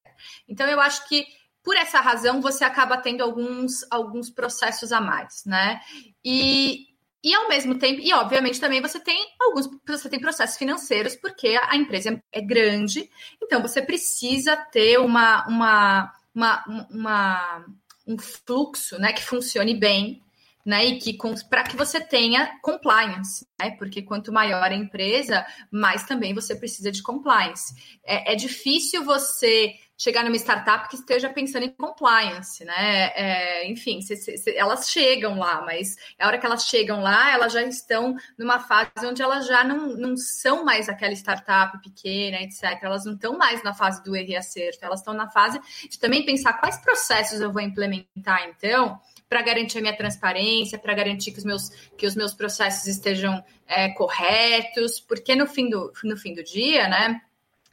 Então, 0.49 0.67
eu 0.67 0.81
acho 0.81 1.07
que 1.07 1.27
por 1.63 1.77
essa 1.77 2.01
razão 2.01 2.41
você 2.41 2.65
acaba 2.65 2.97
tendo 2.97 3.23
alguns, 3.23 3.85
alguns 3.91 4.31
processos 4.31 4.93
a 4.93 5.01
mais, 5.01 5.45
né? 5.45 5.81
E, 6.25 6.94
e 7.25 7.35
ao 7.35 7.49
mesmo 7.49 7.79
tempo, 7.79 8.01
e 8.03 8.13
obviamente 8.13 8.61
também 8.61 8.83
você 8.83 9.01
tem 9.01 9.19
alguns 9.41 9.67
você 9.89 10.09
tem 10.11 10.21
processos 10.21 10.59
financeiros, 10.59 11.17
porque 11.17 11.59
a 11.63 11.75
empresa 11.75 12.23
é 12.31 12.41
grande, 12.41 13.11
então 13.43 13.63
você 13.63 13.81
precisa 13.81 14.55
ter 14.57 14.99
uma, 14.99 15.47
uma, 15.49 16.13
uma, 16.35 16.87
uma 16.91 17.65
um 18.07 18.19
fluxo 18.19 18.99
né, 18.99 19.15
que 19.15 19.23
funcione 19.23 19.75
bem 19.75 20.23
né? 20.65 20.87
E 20.87 20.99
que 20.99 21.17
para 21.51 21.65
que 21.65 21.77
você 21.77 22.01
tenha 22.01 22.59
compliance, 22.63 23.47
né? 23.61 23.73
Porque 23.73 24.01
quanto 24.01 24.33
maior 24.33 24.63
a 24.63 24.75
empresa, 24.75 25.45
mais 25.71 26.05
também 26.05 26.33
você 26.33 26.57
precisa 26.57 26.91
de 26.91 27.03
compliance. 27.03 27.75
É, 28.03 28.33
é 28.33 28.37
difícil 28.37 29.05
você 29.05 29.75
chegar 29.97 30.25
numa 30.25 30.37
startup 30.37 30.89
que 30.89 30.97
esteja 30.97 31.31
pensando 31.31 31.65
em 31.65 31.71
compliance, 31.71 32.65
né? 32.65 33.13
É, 33.15 33.69
enfim, 33.69 34.01
se, 34.01 34.17
se, 34.17 34.37
se, 34.37 34.57
elas 34.57 34.91
chegam 34.91 35.39
lá, 35.39 35.63
mas 35.63 35.97
a 36.19 36.27
hora 36.27 36.39
que 36.39 36.45
elas 36.45 36.67
chegam 36.67 37.01
lá, 37.01 37.33
elas 37.33 37.53
já 37.53 37.63
estão 37.63 38.15
numa 38.39 38.59
fase 38.59 39.07
onde 39.07 39.23
elas 39.23 39.47
já 39.47 39.63
não, 39.63 39.97
não 39.97 40.17
são 40.17 40.65
mais 40.65 40.89
aquela 40.89 41.13
startup 41.13 41.81
pequena, 41.81 42.43
etc. 42.43 42.79
Elas 42.83 43.05
não 43.05 43.15
estão 43.15 43.39
mais 43.39 43.63
na 43.63 43.73
fase 43.73 44.03
do 44.03 44.17
erro 44.17 44.31
e 44.31 44.37
acerto, 44.37 44.85
elas 44.85 45.01
estão 45.01 45.15
na 45.15 45.31
fase 45.31 45.61
de 45.89 45.99
também 45.99 46.25
pensar 46.25 46.55
quais 46.55 46.77
processos 46.79 47.41
eu 47.41 47.53
vou 47.53 47.63
implementar, 47.63 48.49
então, 48.49 48.99
para 49.29 49.43
garantir 49.43 49.79
a 49.79 49.81
minha 49.81 49.97
transparência, 49.97 50.79
para 50.79 50.95
garantir 50.95 51.33
que 51.33 51.39
os 51.39 51.45
meus, 51.45 51.71
que 51.97 52.07
os 52.07 52.15
meus 52.15 52.35
processos 52.35 52.87
estejam 52.87 53.45
é, 53.67 53.91
corretos, 53.91 55.01
porque 55.01 55.35
no 55.35 55.47
fim 55.47 55.69
do, 55.69 55.93
no 56.03 56.17
fim 56.17 56.35
do 56.35 56.43
dia, 56.43 56.89
né? 56.89 57.21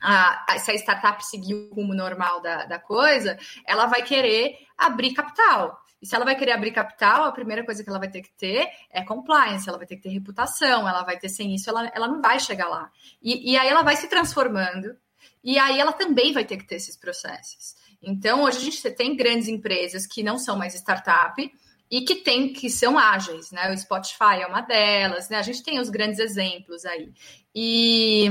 A, 0.02 0.58
se 0.58 0.72
a 0.72 0.76
startup 0.76 1.24
seguir 1.26 1.54
o 1.54 1.74
rumo 1.74 1.94
normal 1.94 2.42
da, 2.42 2.66
da 2.66 2.80
coisa, 2.80 3.38
ela 3.66 3.86
vai 3.86 4.02
querer 4.02 4.58
abrir 4.78 5.14
capital. 5.14 5.80
E 6.02 6.06
se 6.08 6.16
ela 6.16 6.26
vai 6.26 6.36
querer 6.36 6.54
abrir 6.54 6.72
capital, 6.72 7.26
a 7.26 7.32
primeira 7.32 7.64
coisa 7.64 7.84
que 7.84 7.90
ela 7.90 8.00
vai 8.00 8.10
ter 8.10 8.22
que 8.22 8.32
ter 8.32 8.68
é 8.90 9.04
compliance, 9.04 9.70
ela 9.70 9.78
vai 9.78 9.86
ter 9.86 9.98
que 9.98 10.02
ter 10.02 10.10
reputação, 10.10 10.90
ela 10.90 11.04
vai 11.04 11.20
ter 11.20 11.30
sem 11.30 11.54
isso, 11.54 11.70
ela, 11.70 11.92
ela 11.94 12.08
não 12.08 12.20
vai 12.20 12.40
chegar 12.40 12.68
lá. 12.68 12.92
E, 13.22 13.52
e 13.52 13.58
aí 13.58 13.70
ela 13.70 13.84
vai 13.84 13.96
se 13.96 14.08
transformando, 14.08 14.98
e 15.44 15.60
aí 15.60 15.80
ela 15.80 15.94
também 15.94 16.34
vai 16.34 16.44
ter 16.44 16.58
que 16.58 16.66
ter 16.66 16.76
esses 16.76 16.98
processos. 16.98 17.76
Então, 18.02 18.44
hoje 18.44 18.58
a 18.58 18.62
gente 18.62 18.92
tem 18.92 19.16
grandes 19.16 19.48
empresas 19.48 20.08
que 20.08 20.24
não 20.24 20.40
são 20.40 20.58
mais 20.58 20.74
startup 20.74 21.52
e 21.90 22.02
que 22.02 22.16
tem 22.16 22.52
que 22.52 22.70
são 22.70 22.98
ágeis, 22.98 23.52
né? 23.52 23.72
O 23.72 23.78
Spotify 23.78 24.42
é 24.42 24.48
uma 24.48 24.62
delas, 24.62 25.30
né? 25.30 25.38
A 25.38 25.44
gente 25.44 25.62
tem 25.62 25.80
os 25.80 25.90
grandes 25.90 26.20
exemplos 26.20 26.84
aí. 26.84 27.14
E, 27.54 28.28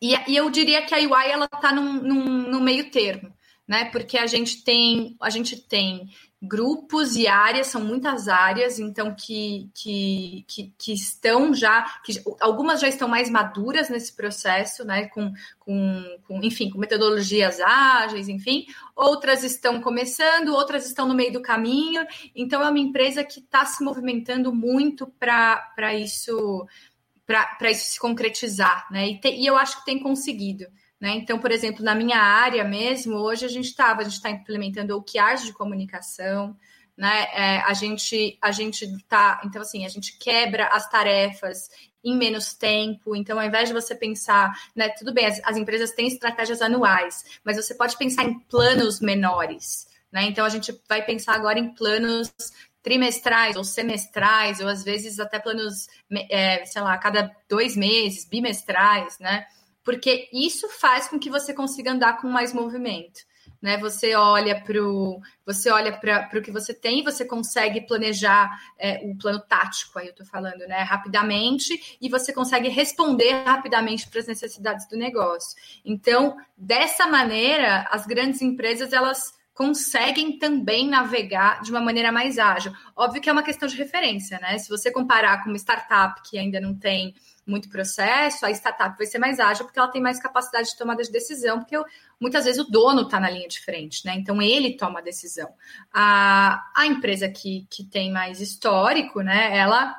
e, 0.00 0.14
e 0.30 0.36
eu 0.36 0.48
diria 0.50 0.82
que 0.82 0.94
a 0.94 0.98
UI 0.98 1.30
ela 1.30 1.46
está 1.46 1.72
num, 1.72 1.94
num, 1.94 2.50
num 2.50 2.60
meio 2.60 2.90
termo, 2.90 3.32
né? 3.66 3.86
Porque 3.86 4.16
a 4.18 4.26
gente 4.26 4.62
tem 4.62 5.16
a 5.20 5.30
gente 5.30 5.56
tem 5.60 6.08
grupos 6.40 7.16
e 7.16 7.26
áreas, 7.26 7.66
são 7.66 7.84
muitas 7.84 8.28
áreas, 8.28 8.78
então 8.78 9.12
que, 9.12 9.68
que, 9.74 10.44
que, 10.46 10.72
que, 10.78 10.92
estão 10.92 11.52
já, 11.52 11.82
que 12.04 12.12
algumas 12.40 12.80
já 12.80 12.86
estão 12.86 13.08
mais 13.08 13.28
maduras 13.28 13.88
nesse 13.88 14.14
processo, 14.14 14.84
né? 14.84 15.06
Com, 15.06 15.32
com, 15.58 16.18
com, 16.28 16.40
enfim, 16.42 16.70
com 16.70 16.78
metodologias 16.78 17.58
ágeis, 17.60 18.28
enfim, 18.28 18.66
outras 18.94 19.42
estão 19.42 19.80
começando, 19.80 20.54
outras 20.54 20.86
estão 20.86 21.08
no 21.08 21.14
meio 21.14 21.32
do 21.32 21.42
caminho, 21.42 22.06
então 22.36 22.62
é 22.62 22.70
uma 22.70 22.78
empresa 22.78 23.24
que 23.24 23.40
está 23.40 23.64
se 23.66 23.82
movimentando 23.82 24.54
muito 24.54 25.08
para 25.18 25.94
isso 25.94 26.64
para 27.28 27.70
isso 27.70 27.90
se 27.90 28.00
concretizar, 28.00 28.86
né? 28.90 29.06
E, 29.06 29.20
te, 29.20 29.28
e 29.28 29.44
eu 29.44 29.56
acho 29.58 29.78
que 29.78 29.84
tem 29.84 29.98
conseguido. 29.98 30.64
Né? 30.98 31.10
Então, 31.10 31.38
por 31.38 31.52
exemplo, 31.52 31.84
na 31.84 31.94
minha 31.94 32.18
área 32.18 32.64
mesmo, 32.64 33.16
hoje 33.16 33.44
a 33.44 33.48
gente 33.48 33.66
estava, 33.66 34.00
a 34.00 34.04
gente 34.04 34.14
está 34.14 34.30
implementando 34.30 34.96
OKRs 34.96 35.44
de 35.44 35.52
comunicação, 35.52 36.56
né? 36.96 37.26
É, 37.32 37.60
a 37.60 37.74
gente 37.74 38.36
a 38.42 38.50
gente 38.50 38.84
está, 38.84 39.40
então 39.44 39.62
assim, 39.62 39.84
a 39.84 39.88
gente 39.88 40.18
quebra 40.18 40.66
as 40.68 40.88
tarefas 40.88 41.68
em 42.02 42.16
menos 42.16 42.54
tempo. 42.54 43.14
Então, 43.14 43.38
ao 43.38 43.46
invés 43.46 43.68
de 43.68 43.74
você 43.74 43.94
pensar, 43.94 44.50
né, 44.74 44.88
tudo 44.88 45.12
bem, 45.12 45.26
as, 45.26 45.38
as 45.44 45.56
empresas 45.56 45.92
têm 45.92 46.08
estratégias 46.08 46.62
anuais, 46.62 47.24
mas 47.44 47.56
você 47.56 47.74
pode 47.74 47.96
pensar 47.96 48.24
em 48.24 48.38
planos 48.40 49.00
menores. 49.00 49.86
Né? 50.10 50.24
Então, 50.24 50.44
a 50.46 50.48
gente 50.48 50.74
vai 50.88 51.04
pensar 51.04 51.34
agora 51.34 51.58
em 51.58 51.74
planos 51.74 52.32
trimestrais 52.82 53.56
ou 53.56 53.64
semestrais, 53.64 54.60
ou 54.60 54.68
às 54.68 54.84
vezes 54.84 55.18
até 55.18 55.38
planos, 55.38 55.88
é, 56.30 56.64
sei 56.64 56.82
lá, 56.82 56.96
cada 56.98 57.30
dois 57.48 57.76
meses, 57.76 58.24
bimestrais, 58.24 59.18
né? 59.18 59.46
porque 59.88 60.28
isso 60.34 60.68
faz 60.68 61.08
com 61.08 61.18
que 61.18 61.30
você 61.30 61.54
consiga 61.54 61.92
andar 61.92 62.20
com 62.20 62.28
mais 62.28 62.52
movimento. 62.52 63.20
Né? 63.60 63.78
Você 63.78 64.14
olha 64.14 64.60
para 64.60 64.78
você 65.46 65.70
olha 65.70 65.98
para 65.98 66.28
o 66.38 66.42
que 66.42 66.50
você 66.50 66.74
tem, 66.74 67.02
você 67.02 67.24
consegue 67.24 67.80
planejar 67.86 68.50
é, 68.78 69.00
o 69.04 69.16
plano 69.16 69.40
tático, 69.40 69.98
aí 69.98 70.08
eu 70.08 70.10
estou 70.10 70.26
falando, 70.26 70.58
né? 70.68 70.82
Rapidamente, 70.82 71.96
e 71.98 72.06
você 72.10 72.34
consegue 72.34 72.68
responder 72.68 73.44
rapidamente 73.44 74.06
para 74.10 74.20
as 74.20 74.26
necessidades 74.26 74.86
do 74.90 74.96
negócio. 74.98 75.56
Então, 75.82 76.36
dessa 76.54 77.06
maneira, 77.06 77.88
as 77.90 78.06
grandes 78.06 78.42
empresas 78.42 78.92
elas 78.92 79.37
conseguem 79.58 80.38
também 80.38 80.86
navegar 80.88 81.60
de 81.62 81.72
uma 81.72 81.80
maneira 81.80 82.12
mais 82.12 82.38
ágil. 82.38 82.72
Óbvio 82.94 83.20
que 83.20 83.28
é 83.28 83.32
uma 83.32 83.42
questão 83.42 83.68
de 83.68 83.76
referência, 83.76 84.38
né? 84.38 84.56
Se 84.56 84.68
você 84.68 84.88
comparar 84.88 85.42
com 85.42 85.50
uma 85.50 85.58
startup 85.58 86.22
que 86.22 86.38
ainda 86.38 86.60
não 86.60 86.76
tem 86.76 87.12
muito 87.44 87.68
processo, 87.68 88.46
a 88.46 88.52
startup 88.52 88.96
vai 88.96 89.04
ser 89.04 89.18
mais 89.18 89.40
ágil 89.40 89.64
porque 89.64 89.80
ela 89.80 89.90
tem 89.90 90.00
mais 90.00 90.22
capacidade 90.22 90.68
de 90.68 90.78
tomada 90.78 91.02
de 91.02 91.10
decisão, 91.10 91.58
porque 91.58 91.76
muitas 92.20 92.44
vezes 92.44 92.60
o 92.60 92.70
dono 92.70 93.02
está 93.02 93.18
na 93.18 93.28
linha 93.28 93.48
de 93.48 93.60
frente, 93.60 94.06
né? 94.06 94.14
Então 94.14 94.40
ele 94.40 94.76
toma 94.76 95.00
a 95.00 95.02
decisão. 95.02 95.48
A, 95.92 96.64
a 96.76 96.86
empresa 96.86 97.28
que, 97.28 97.66
que 97.68 97.82
tem 97.82 98.12
mais 98.12 98.40
histórico, 98.40 99.22
né? 99.22 99.58
Ela 99.58 99.92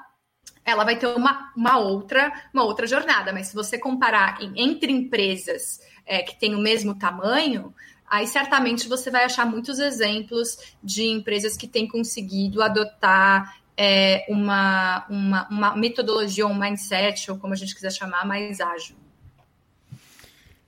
ela 0.64 0.86
vai 0.86 0.98
ter 0.98 1.08
uma, 1.08 1.52
uma 1.54 1.80
outra 1.80 2.32
uma 2.54 2.64
outra 2.64 2.88
jornada, 2.88 3.34
mas 3.34 3.48
se 3.48 3.56
você 3.56 3.78
comparar 3.78 4.42
em, 4.42 4.54
entre 4.56 4.90
empresas 4.90 5.82
é, 6.06 6.24
que 6.24 6.40
têm 6.40 6.56
o 6.56 6.60
mesmo 6.60 6.98
tamanho, 6.98 7.74
aí 8.10 8.28
certamente 8.28 8.88
você 8.88 9.12
vai 9.12 9.24
achar 9.26 9.46
muitos 9.46 9.80
exemplos 9.80 10.76
de 10.84 11.04
empresas 11.04 11.56
que 11.56 11.68
têm 11.68 11.88
conseguido 11.88 12.62
adotar 12.62 13.58
é, 13.78 14.26
uma, 14.28 15.06
uma, 15.10 15.48
uma 15.50 15.76
metodologia, 15.76 16.46
um 16.46 16.58
mindset, 16.58 17.32
ou 17.32 17.38
como 17.38 17.54
a 17.54 17.56
gente 17.56 17.74
quiser 17.74 17.92
chamar, 17.92 18.26
mais 18.26 18.60
ágil. 18.60 18.96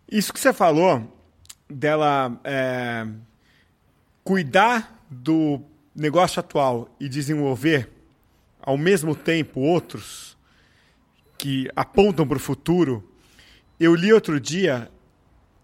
Isso 0.09 0.31
que 0.31 0.39
você 0.39 0.53
falou 0.53 1.11
dela 1.69 2.39
é, 2.43 3.07
cuidar 4.23 5.03
do 5.09 5.61
negócio 5.95 6.39
atual 6.39 6.93
e 6.99 7.09
desenvolver 7.09 7.89
ao 8.61 8.77
mesmo 8.77 9.15
tempo 9.15 9.59
outros 9.59 10.37
que 11.37 11.67
apontam 11.75 12.27
para 12.27 12.37
o 12.37 12.39
futuro, 12.39 13.11
eu 13.79 13.95
li 13.95 14.13
outro 14.13 14.39
dia 14.39 14.91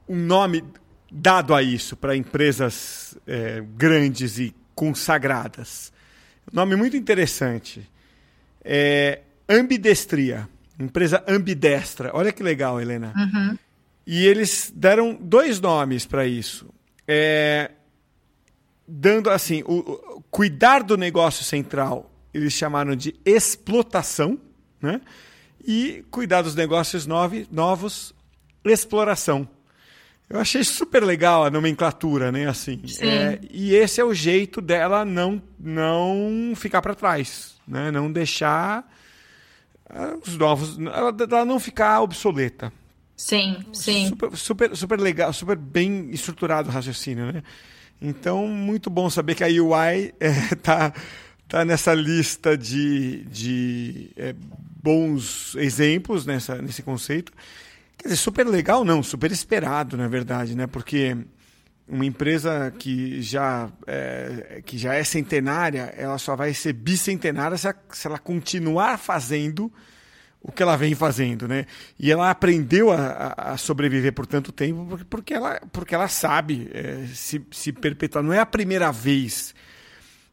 um 0.10 0.16
nome 0.16 0.64
dado 1.12 1.54
a 1.54 1.62
isso 1.64 1.96
para 1.96 2.16
empresas 2.16 3.18
é, 3.26 3.64
grandes 3.76 4.40
e 4.40 4.56
consagradas. 4.76 5.92
Nome 6.52 6.76
muito 6.76 6.96
interessante. 6.98 7.90
É 8.64 9.22
Ambidestria, 9.50 10.48
empresa 10.78 11.24
ambidestra. 11.26 12.12
Olha 12.14 12.34
que 12.34 12.44
legal, 12.44 12.82
Helena. 12.82 13.14
Uhum. 13.16 13.58
E 14.06 14.26
eles 14.26 14.72
deram 14.76 15.18
dois 15.20 15.62
nomes 15.62 16.06
para 16.06 16.28
isso. 16.28 16.68
É, 17.08 17.72
dando 18.86 19.30
assim, 19.30 19.64
o, 19.66 19.76
o, 19.76 20.24
cuidar 20.30 20.84
do 20.84 20.98
negócio 20.98 21.46
central, 21.46 22.12
eles 22.34 22.52
chamaram 22.52 22.94
de 22.94 23.16
explotação, 23.26 24.38
né? 24.82 25.00
E 25.66 26.04
cuidar 26.12 26.42
dos 26.42 26.56
negócios 26.56 27.06
novo, 27.06 27.36
novos, 27.50 28.14
exploração. 28.66 29.48
Eu 30.30 30.40
achei 30.40 30.64
super 30.64 31.04
legal 31.04 31.46
a 31.46 31.50
nomenclatura, 31.50 32.32
né? 32.32 32.48
Assim, 32.48 32.82
é, 33.00 33.40
e 33.50 33.74
esse 33.74 34.02
é 34.02 34.04
o 34.04 34.14
jeito 34.14 34.60
dela 34.60 35.06
não 35.06 35.42
não 35.58 36.54
ficar 36.56 36.82
para 36.82 36.94
trás, 36.94 37.56
né? 37.66 37.92
Não 37.92 38.12
deixar 38.12 38.86
uh, 39.90 40.22
os 40.26 40.38
novos, 40.38 40.78
ela, 40.80 41.16
ela, 41.18 41.46
não 41.46 41.60
ficar 41.60 42.02
obsoleta. 42.02 42.74
Sim, 43.16 43.66
sim. 43.72 44.10
Super, 44.10 44.36
super, 44.38 44.76
super 44.76 45.00
legal, 45.00 45.32
super 45.32 45.58
bem 45.58 46.10
estruturado 46.12 46.70
o 46.70 46.72
raciocínio, 46.72 47.32
né? 47.32 47.42
Então, 48.02 48.48
muito 48.48 48.90
bom 48.90 49.10
saber 49.10 49.34
que 49.34 49.44
a 49.44 49.48
UI 49.48 50.14
é, 50.20 50.56
tá, 50.62 50.94
tá 51.48 51.64
nessa 51.64 51.94
lista 51.94 52.58
de, 52.58 53.24
de 53.26 54.12
é, 54.18 54.36
bons 54.84 55.56
exemplos 55.56 56.26
nessa, 56.26 56.62
nesse 56.62 56.84
conceito. 56.84 57.32
Quer 57.98 58.10
dizer, 58.10 58.18
super 58.18 58.46
legal 58.46 58.86
não, 58.86 59.02
super 59.02 59.32
esperado, 59.32 59.98
na 59.98 60.08
verdade, 60.08 60.56
né? 60.56 60.68
Porque 60.68 61.18
uma 61.88 62.06
empresa 62.06 62.72
que 62.78 63.22
já 63.22 63.70
é, 63.88 64.62
que 64.66 64.78
já 64.78 64.94
é 64.94 65.04
centenária, 65.04 65.94
ela 65.98 66.18
só 66.18 66.36
vai 66.36 66.54
ser 66.54 66.74
bicentenária 66.74 67.58
se 67.58 67.68
ela, 67.68 67.78
se 67.92 68.08
ela 68.08 68.20
continuar 68.20 68.98
fazendo 68.98 69.72
o 70.42 70.52
que 70.52 70.62
ela 70.62 70.78
vem 70.78 70.94
fazendo, 70.94 71.48
né? 71.48 71.66
E 72.00 72.12
ela 72.12 72.30
aprendeu 72.30 72.92
a, 72.92 73.34
a 73.36 73.58
sobreviver 73.58 74.14
por 74.14 74.26
tanto 74.26 74.52
tempo 74.52 75.00
porque 75.10 75.34
ela, 75.34 75.60
porque 75.72 75.96
ela 75.96 76.08
sabe 76.08 76.70
é, 76.74 77.06
se, 77.14 77.46
se 77.52 77.72
perpetuar. 77.74 78.24
Não 78.24 78.34
é 78.34 78.40
a 78.40 78.46
primeira 78.46 78.92
vez 78.92 79.56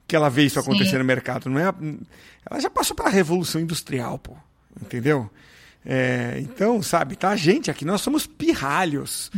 que 0.06 0.14
ela 0.14 0.28
vê 0.28 0.42
isso 0.42 0.60
acontecer 0.60 0.92
Sim. 0.92 0.98
no 0.98 1.04
mercado. 1.04 1.48
Não 1.48 1.58
é 1.58 1.64
a, 1.64 1.74
ela 2.48 2.60
já 2.60 2.70
passou 2.70 2.94
pela 2.94 3.08
revolução 3.08 3.60
industrial, 3.60 4.18
pô, 4.18 4.36
entendeu? 4.80 5.30
É, 5.86 6.38
então, 6.40 6.82
sabe, 6.82 7.14
tá 7.14 7.30
a 7.30 7.36
gente 7.36 7.70
aqui, 7.70 7.84
nós 7.84 8.00
somos 8.00 8.26
pirralhos 8.26 9.30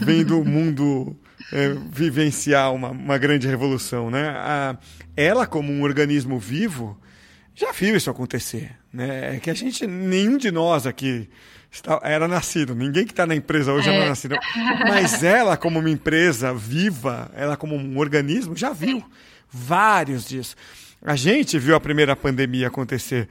vendo 0.00 0.40
o 0.40 0.44
mundo 0.44 1.16
é, 1.52 1.74
vivenciar 1.90 2.74
uma, 2.74 2.90
uma 2.90 3.18
grande 3.18 3.46
revolução, 3.46 4.10
né? 4.10 4.30
A, 4.30 4.76
ela, 5.16 5.46
como 5.46 5.72
um 5.72 5.82
organismo 5.82 6.38
vivo, 6.38 6.98
já 7.54 7.70
viu 7.72 7.96
isso 7.96 8.10
acontecer, 8.10 8.72
né? 8.92 9.36
É 9.36 9.40
que 9.40 9.48
a 9.48 9.54
gente, 9.54 9.86
nenhum 9.86 10.36
de 10.36 10.50
nós 10.50 10.86
aqui 10.86 11.28
está, 11.70 12.00
era 12.02 12.26
nascido, 12.26 12.74
ninguém 12.74 13.04
que 13.04 13.12
está 13.12 13.24
na 13.24 13.36
empresa 13.36 13.72
hoje 13.72 13.88
é. 13.88 13.94
era 13.94 14.08
nascido, 14.08 14.36
mas 14.88 15.22
ela, 15.22 15.56
como 15.56 15.78
uma 15.78 15.90
empresa 15.90 16.52
viva, 16.52 17.30
ela 17.34 17.56
como 17.56 17.76
um 17.76 17.98
organismo, 17.98 18.56
já 18.56 18.72
viu 18.72 19.04
vários 19.48 20.26
disso. 20.26 20.56
A 21.00 21.14
gente 21.14 21.58
viu 21.58 21.76
a 21.76 21.80
primeira 21.80 22.16
pandemia 22.16 22.66
acontecer 22.66 23.28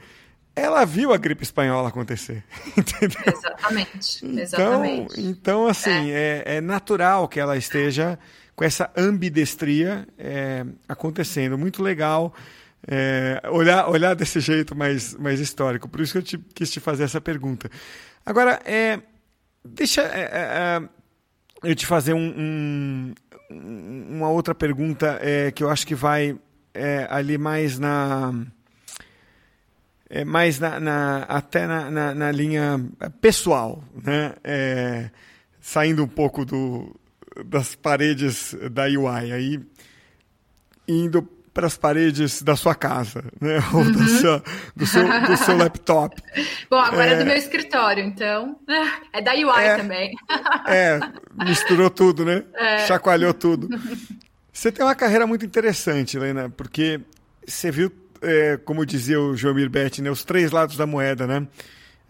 ela 0.56 0.86
viu 0.86 1.12
a 1.12 1.18
gripe 1.18 1.42
espanhola 1.42 1.90
acontecer. 1.90 2.42
Entendeu? 2.74 3.20
Exatamente. 3.26 4.24
Então, 4.24 4.40
exatamente. 4.40 5.20
então 5.20 5.66
assim, 5.68 6.10
é. 6.10 6.42
É, 6.46 6.56
é. 6.56 6.60
natural 6.62 7.28
que 7.28 7.38
ela 7.38 7.58
esteja 7.58 8.18
com 8.56 8.64
essa 8.64 8.90
ambidestria 8.96 10.08
é, 10.18 10.64
acontecendo. 10.88 11.58
Muito 11.58 11.82
legal 11.82 12.34
é, 12.88 13.42
olhar, 13.50 13.86
olhar 13.90 14.14
desse 14.14 14.40
jeito 14.40 14.74
mais, 14.74 15.14
mais 15.14 15.40
histórico. 15.40 15.88
Por 15.90 16.00
isso 16.00 16.12
que 16.12 16.18
eu 16.18 16.22
te, 16.22 16.38
quis 16.54 16.70
te 16.70 16.80
fazer 16.80 17.04
essa 17.04 17.20
pergunta. 17.20 17.70
Agora, 18.24 18.58
é, 18.64 18.98
deixa 19.62 20.00
é, 20.02 20.30
é, 20.32 20.88
eu 21.62 21.74
te 21.74 21.84
fazer 21.84 22.14
um, 22.14 23.14
um, 23.50 24.06
uma 24.08 24.30
outra 24.30 24.54
pergunta 24.54 25.20
que 25.54 25.62
eu 25.62 25.68
acho 25.68 25.86
que 25.86 25.94
vai 25.94 26.38
ali 27.10 27.38
mais 27.38 27.78
na 27.78 28.32
é, 30.08 30.24
mais 30.24 30.58
na, 30.58 30.78
na 30.80 31.18
até 31.24 31.66
na, 31.66 31.90
na, 31.90 32.14
na, 32.14 32.32
linha 32.32 32.80
pessoal, 33.20 33.82
né? 34.04 34.34
É, 34.44 35.10
saindo 35.60 36.04
um 36.04 36.08
pouco 36.08 36.44
do, 36.44 36.94
das 37.44 37.74
paredes 37.74 38.56
da 38.70 38.84
UI, 38.84 39.32
aí 39.32 39.60
indo 40.88 41.22
para 41.56 41.66
as 41.66 41.76
paredes 41.78 42.42
da 42.42 42.54
sua 42.54 42.74
casa, 42.74 43.24
né? 43.40 43.58
Ou 43.72 43.80
uhum. 43.80 43.90
do, 43.90 44.08
seu, 44.08 44.42
do, 44.76 44.86
seu, 44.86 45.20
do 45.22 45.36
seu 45.38 45.56
laptop. 45.56 46.22
Bom, 46.70 46.76
agora 46.76 47.10
é, 47.10 47.12
é 47.14 47.18
do 47.18 47.24
meu 47.24 47.36
escritório, 47.36 48.04
então. 48.04 48.58
É 49.12 49.22
da 49.22 49.32
UI 49.32 49.64
é, 49.64 49.76
também. 49.78 50.14
É, 50.66 51.00
misturou 51.42 51.88
tudo, 51.88 52.22
né? 52.22 52.44
É. 52.54 52.86
Chacoalhou 52.86 53.32
tudo. 53.32 53.66
Você 54.52 54.70
tem 54.70 54.84
uma 54.84 54.94
carreira 54.94 55.26
muito 55.26 55.46
interessante, 55.46 56.18
Helena, 56.18 56.50
porque 56.50 57.00
você 57.46 57.70
viu 57.70 57.90
é, 58.22 58.56
como 58.58 58.84
dizia 58.84 59.20
o 59.20 59.36
João 59.36 59.54
Betti, 59.68 60.02
né, 60.02 60.10
os 60.10 60.24
três 60.24 60.50
lados 60.50 60.76
da 60.76 60.86
moeda, 60.86 61.26
né? 61.26 61.46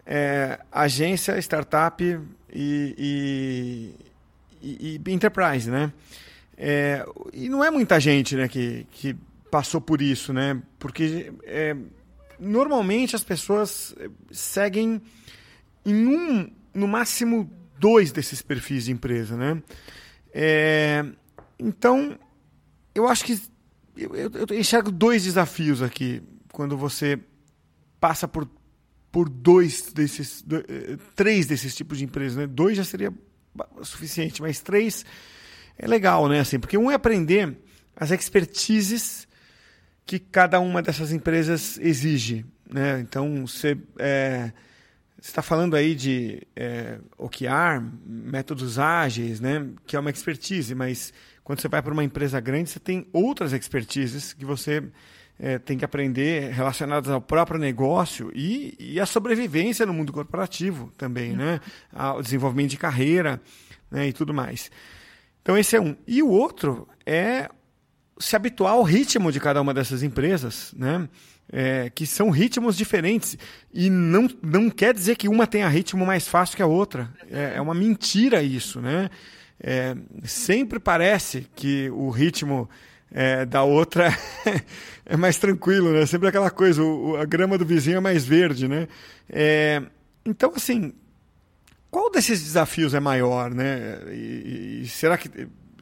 É, 0.05 0.59
agência, 0.71 1.37
startup 1.39 2.03
e, 2.53 3.93
e, 4.61 4.99
e 5.05 5.11
enterprise, 5.11 5.69
né? 5.69 5.91
É, 6.57 7.05
e 7.33 7.49
não 7.49 7.63
é 7.63 7.69
muita 7.69 7.99
gente 7.99 8.35
né, 8.35 8.47
que, 8.47 8.87
que 8.91 9.15
passou 9.51 9.79
por 9.79 10.01
isso, 10.01 10.33
né? 10.33 10.61
Porque 10.79 11.31
é, 11.43 11.75
normalmente 12.39 13.15
as 13.15 13.23
pessoas 13.23 13.95
seguem 14.31 15.01
em 15.85 16.07
um, 16.07 16.51
no 16.73 16.87
máximo 16.87 17.49
dois 17.79 18.11
desses 18.11 18.41
perfis 18.41 18.85
de 18.85 18.91
empresa, 18.91 19.35
né? 19.35 19.61
É, 20.33 21.05
então, 21.59 22.17
eu 22.93 23.07
acho 23.07 23.23
que 23.23 23.39
eu, 23.97 24.31
eu, 24.49 24.57
enxergo 24.57 24.91
dois 24.91 25.23
desafios 25.23 25.81
aqui 25.81 26.21
quando 26.51 26.77
você 26.77 27.19
passa 27.99 28.27
por, 28.27 28.47
por 29.11 29.29
dois 29.29 29.91
desses, 29.93 30.41
dois, 30.41 30.63
eh, 30.67 30.97
três 31.15 31.45
desses 31.45 31.75
tipos 31.75 31.97
de 31.97 32.05
empresas, 32.05 32.37
né? 32.37 32.47
Dois 32.47 32.77
já 32.77 32.83
seria 32.83 33.13
suficiente, 33.81 34.41
mas 34.41 34.59
três 34.61 35.05
é 35.77 35.87
legal, 35.87 36.27
né? 36.27 36.39
Assim, 36.39 36.59
porque 36.59 36.77
um 36.77 36.91
é 36.91 36.95
aprender 36.95 37.57
as 37.95 38.11
expertises 38.11 39.27
que 40.05 40.19
cada 40.19 40.59
uma 40.59 40.81
dessas 40.81 41.11
empresas 41.11 41.77
exige, 41.79 42.45
né? 42.69 42.99
Então 42.99 43.45
você 43.45 43.77
é, 43.99 44.51
está 45.21 45.41
falando 45.41 45.75
aí 45.75 45.95
de 45.95 46.41
é, 46.55 46.99
OKR, 47.17 47.83
métodos 48.05 48.79
ágeis, 48.79 49.39
né? 49.39 49.67
Que 49.85 49.95
é 49.95 49.99
uma 49.99 50.09
expertise, 50.09 50.73
mas 50.73 51.13
quando 51.47 51.61
você 51.61 51.69
vai 51.69 51.81
para 51.81 51.93
uma 51.93 52.03
empresa 52.03 52.41
grande, 52.41 52.69
você 52.69 52.77
tem 52.77 53.07
outras 53.13 53.53
expertises 53.53 54.33
que 54.33 54.43
você 54.43 54.83
é, 55.39 55.57
tem 55.57 55.77
que 55.77 55.85
aprender 55.85 56.51
relacionadas 56.51 57.09
ao 57.09 57.21
próprio 57.21 57.57
negócio 57.57 58.29
e, 58.35 58.75
e 58.77 58.99
à 58.99 59.05
sobrevivência 59.05 59.85
no 59.85 59.93
mundo 59.93 60.11
corporativo 60.11 60.91
também, 60.97 61.37
né? 61.37 61.61
Ao 61.93 62.21
desenvolvimento 62.21 62.71
de 62.71 62.77
carreira 62.77 63.41
né? 63.89 64.09
e 64.09 64.11
tudo 64.11 64.33
mais. 64.33 64.69
Então, 65.41 65.57
esse 65.57 65.77
é 65.77 65.79
um. 65.79 65.95
E 66.05 66.21
o 66.21 66.27
outro 66.27 66.85
é 67.05 67.49
se 68.19 68.35
habituar 68.35 68.73
ao 68.73 68.83
ritmo 68.83 69.31
de 69.31 69.39
cada 69.39 69.61
uma 69.61 69.73
dessas 69.73 70.03
empresas, 70.03 70.73
né? 70.75 71.07
É, 71.49 71.89
que 71.89 72.05
são 72.05 72.29
ritmos 72.29 72.75
diferentes. 72.75 73.37
E 73.73 73.89
não, 73.89 74.27
não 74.43 74.69
quer 74.69 74.93
dizer 74.93 75.15
que 75.15 75.29
uma 75.29 75.47
tenha 75.47 75.69
ritmo 75.69 76.05
mais 76.05 76.27
fácil 76.27 76.57
que 76.57 76.61
a 76.61 76.67
outra. 76.67 77.09
É, 77.31 77.53
é 77.55 77.61
uma 77.61 77.73
mentira 77.73 78.43
isso, 78.43 78.81
né? 78.81 79.09
É, 79.59 79.95
sempre 80.23 80.79
parece 80.79 81.47
que 81.55 81.89
o 81.89 82.09
ritmo 82.09 82.69
é, 83.11 83.45
da 83.45 83.63
outra 83.63 84.15
é 85.05 85.17
mais 85.17 85.37
tranquilo, 85.37 85.91
né? 85.91 86.05
Sempre 86.05 86.27
aquela 86.27 86.51
coisa, 86.51 86.83
o, 86.83 87.15
a 87.15 87.25
grama 87.25 87.57
do 87.57 87.65
vizinho 87.65 87.97
é 87.97 87.99
mais 87.99 88.25
verde, 88.25 88.67
né? 88.67 88.87
É, 89.29 89.81
então, 90.25 90.51
assim, 90.55 90.93
qual 91.89 92.11
desses 92.11 92.43
desafios 92.43 92.93
é 92.93 92.99
maior, 92.99 93.53
né? 93.53 93.99
E, 94.11 94.81
e, 94.83 94.87
será 94.87 95.17
que 95.17 95.29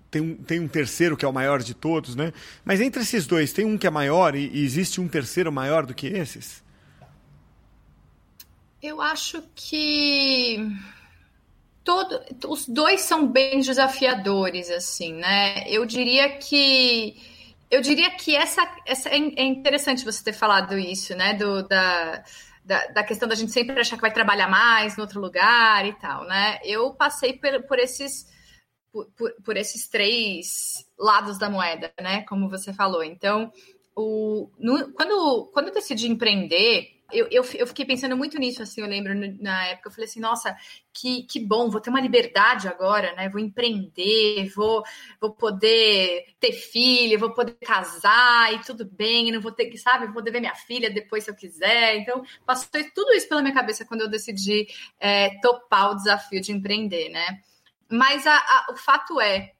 tem 0.09 0.21
um, 0.21 0.35
tem 0.35 0.59
um 0.59 0.67
terceiro 0.67 1.17
que 1.17 1.25
é 1.25 1.27
o 1.27 1.33
maior 1.33 1.61
de 1.61 1.73
todos, 1.73 2.15
né? 2.15 2.31
Mas 2.63 2.79
entre 2.79 3.01
esses 3.01 3.27
dois, 3.27 3.51
tem 3.51 3.65
um 3.65 3.77
que 3.77 3.87
é 3.87 3.89
maior 3.89 4.35
e, 4.35 4.49
e 4.53 4.63
existe 4.63 5.01
um 5.01 5.07
terceiro 5.07 5.51
maior 5.51 5.85
do 5.85 5.93
que 5.93 6.07
esses? 6.07 6.63
Eu 8.81 9.01
acho 9.01 9.41
que 9.55 10.59
todo, 11.85 12.19
os 12.47 12.67
dois 12.67 13.01
são 13.01 13.27
bem 13.27 13.61
desafiadores, 13.61 14.71
assim, 14.71 15.13
né? 15.13 15.69
Eu 15.69 15.85
diria 15.85 16.37
que 16.37 17.15
eu 17.69 17.79
diria 17.79 18.09
que 18.11 18.35
essa, 18.35 18.61
essa 18.85 19.09
é, 19.09 19.15
é 19.15 19.43
interessante 19.43 20.03
você 20.03 20.23
ter 20.23 20.33
falado 20.33 20.77
isso, 20.77 21.15
né? 21.15 21.33
Do, 21.35 21.67
da, 21.67 22.23
da, 22.63 22.87
da, 22.87 23.03
questão 23.03 23.29
da 23.29 23.35
gente 23.35 23.51
sempre 23.51 23.79
achar 23.79 23.95
que 23.95 24.01
vai 24.01 24.11
trabalhar 24.11 24.49
mais 24.49 24.97
no 24.97 25.03
outro 25.03 25.21
lugar 25.21 25.85
e 25.85 25.93
tal, 25.93 26.25
né? 26.25 26.59
Eu 26.63 26.93
passei 26.93 27.33
por, 27.33 27.63
por 27.63 27.79
esses 27.79 28.33
por, 28.91 29.07
por, 29.43 29.57
esses 29.57 29.87
três 29.87 30.85
lados 30.97 31.37
da 31.37 31.49
moeda, 31.49 31.91
né? 32.01 32.23
Como 32.23 32.49
você 32.49 32.73
falou. 32.73 33.03
Então, 33.03 33.51
o, 33.95 34.49
no, 34.57 34.91
quando, 34.93 35.51
quando 35.53 35.67
eu 35.67 35.73
decidi 35.73 36.09
empreender, 36.09 36.94
eu, 37.11 37.27
eu, 37.29 37.43
eu, 37.53 37.67
fiquei 37.67 37.85
pensando 37.85 38.17
muito 38.17 38.37
nisso, 38.39 38.63
assim, 38.63 38.81
eu 38.81 38.87
lembro 38.87 39.13
na 39.39 39.67
época, 39.67 39.89
eu 39.89 39.91
falei 39.91 40.05
assim, 40.05 40.19
nossa, 40.19 40.55
que, 40.91 41.23
que 41.23 41.39
bom, 41.39 41.69
vou 41.69 41.79
ter 41.79 41.89
uma 41.89 42.01
liberdade 42.01 42.67
agora, 42.67 43.13
né? 43.15 43.29
Vou 43.29 43.39
empreender, 43.39 44.49
vou, 44.55 44.83
vou 45.21 45.31
poder 45.31 46.25
ter 46.39 46.51
filho, 46.51 47.19
vou 47.19 47.33
poder 47.33 47.55
casar 47.61 48.53
e 48.53 48.59
tudo 48.59 48.85
bem, 48.85 49.31
não 49.31 49.39
vou 49.39 49.51
ter 49.51 49.65
que, 49.67 49.77
sabe, 49.77 50.05
vou 50.05 50.15
poder 50.15 50.31
ver 50.31 50.39
minha 50.39 50.55
filha 50.55 50.89
depois 50.89 51.23
se 51.23 51.29
eu 51.29 51.35
quiser. 51.35 51.97
Então, 51.97 52.23
passou 52.45 52.69
tudo 52.93 53.13
isso 53.13 53.29
pela 53.29 53.41
minha 53.41 53.53
cabeça 53.53 53.85
quando 53.85 54.01
eu 54.01 54.09
decidi 54.09 54.67
é, 54.99 55.39
topar 55.41 55.91
o 55.91 55.95
desafio 55.95 56.41
de 56.41 56.51
empreender, 56.51 57.09
né? 57.09 57.39
Mas 57.89 58.25
a, 58.25 58.35
a, 58.35 58.67
o 58.71 58.77
fato 58.77 59.21
é 59.21 59.51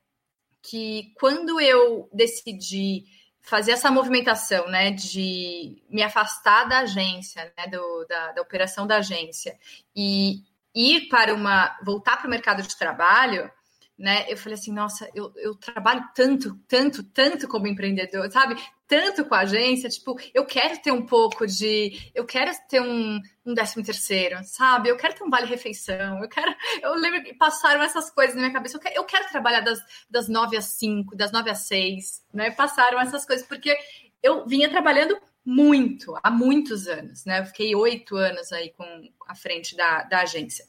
que 0.64 1.14
quando 1.16 1.60
eu 1.62 2.10
decidi 2.12 3.06
fazer 3.46 3.72
essa 3.72 3.92
movimentação, 3.92 4.68
né, 4.68 4.92
de 4.92 5.82
me 5.90 6.02
afastar 6.02 6.68
da 6.68 6.80
agência, 6.80 7.54
né, 7.58 7.68
do, 7.68 8.06
da, 8.10 8.32
da 8.32 8.42
operação 8.42 8.88
da 8.88 8.98
agência 8.98 9.58
e 9.96 10.44
ir 10.74 11.08
para 11.08 11.34
uma, 11.34 11.78
voltar 11.84 12.18
para 12.18 12.28
o 12.28 12.30
mercado 12.30 12.64
de 12.64 12.76
trabalho, 12.76 13.50
né, 13.98 14.26
eu 14.28 14.36
falei 14.36 14.56
assim, 14.56 14.74
nossa, 14.74 15.10
eu, 15.14 15.32
eu 15.38 15.56
trabalho 15.56 16.04
tanto, 16.14 16.60
tanto, 16.68 17.04
tanto 17.04 17.48
como 17.48 17.68
empreendedor, 17.68 18.30
sabe? 18.32 18.56
Tanto 18.88 19.26
com 19.26 19.34
a 19.34 19.40
agência, 19.40 19.90
tipo, 19.90 20.16
eu 20.34 20.46
quero 20.46 20.80
ter 20.80 20.92
um 20.92 21.04
pouco 21.06 21.48
de, 21.48 22.12
eu 22.14 22.24
quero 22.24 22.52
ter 22.70 22.82
um, 22.82 23.20
um 23.44 23.54
décimo 23.54 23.84
terceiro, 23.84 24.38
sabe? 24.44 24.90
Eu 24.90 24.98
quero 24.98 25.16
ter 25.16 25.24
um 25.24 25.30
vale-refeição, 25.30 26.22
eu 26.22 26.30
quero, 26.30 26.54
eu 26.84 26.94
lembro 26.94 27.24
que 27.24 27.34
passaram 27.34 27.82
essas 27.82 28.12
coisas 28.12 28.36
na 28.36 28.42
minha 28.42 28.54
cabeça, 28.54 28.78
eu 28.78 28.82
quero, 28.82 28.96
eu 28.96 29.04
quero 29.04 29.30
trabalhar 29.30 29.62
das, 29.62 29.80
das 30.10 30.28
nove 30.28 30.56
às 30.56 30.66
cinco, 30.66 31.16
das 31.16 31.32
nove 31.32 31.50
às 31.50 31.60
seis, 31.60 32.24
né? 32.32 32.52
Passaram 32.52 33.00
essas 33.00 33.26
coisas, 33.26 33.46
porque 33.46 33.76
eu 34.22 34.46
vinha 34.46 34.70
trabalhando 34.70 35.18
muito, 35.44 36.18
há 36.24 36.32
muitos 36.32 36.88
anos, 36.88 37.26
né? 37.26 37.40
Eu 37.40 37.46
fiquei 37.46 37.76
oito 37.76 38.16
anos 38.16 38.52
aí 38.52 38.72
com 38.72 38.86
a 39.28 39.36
frente 39.36 39.76
da, 39.76 40.04
da 40.04 40.22
agência. 40.22 40.66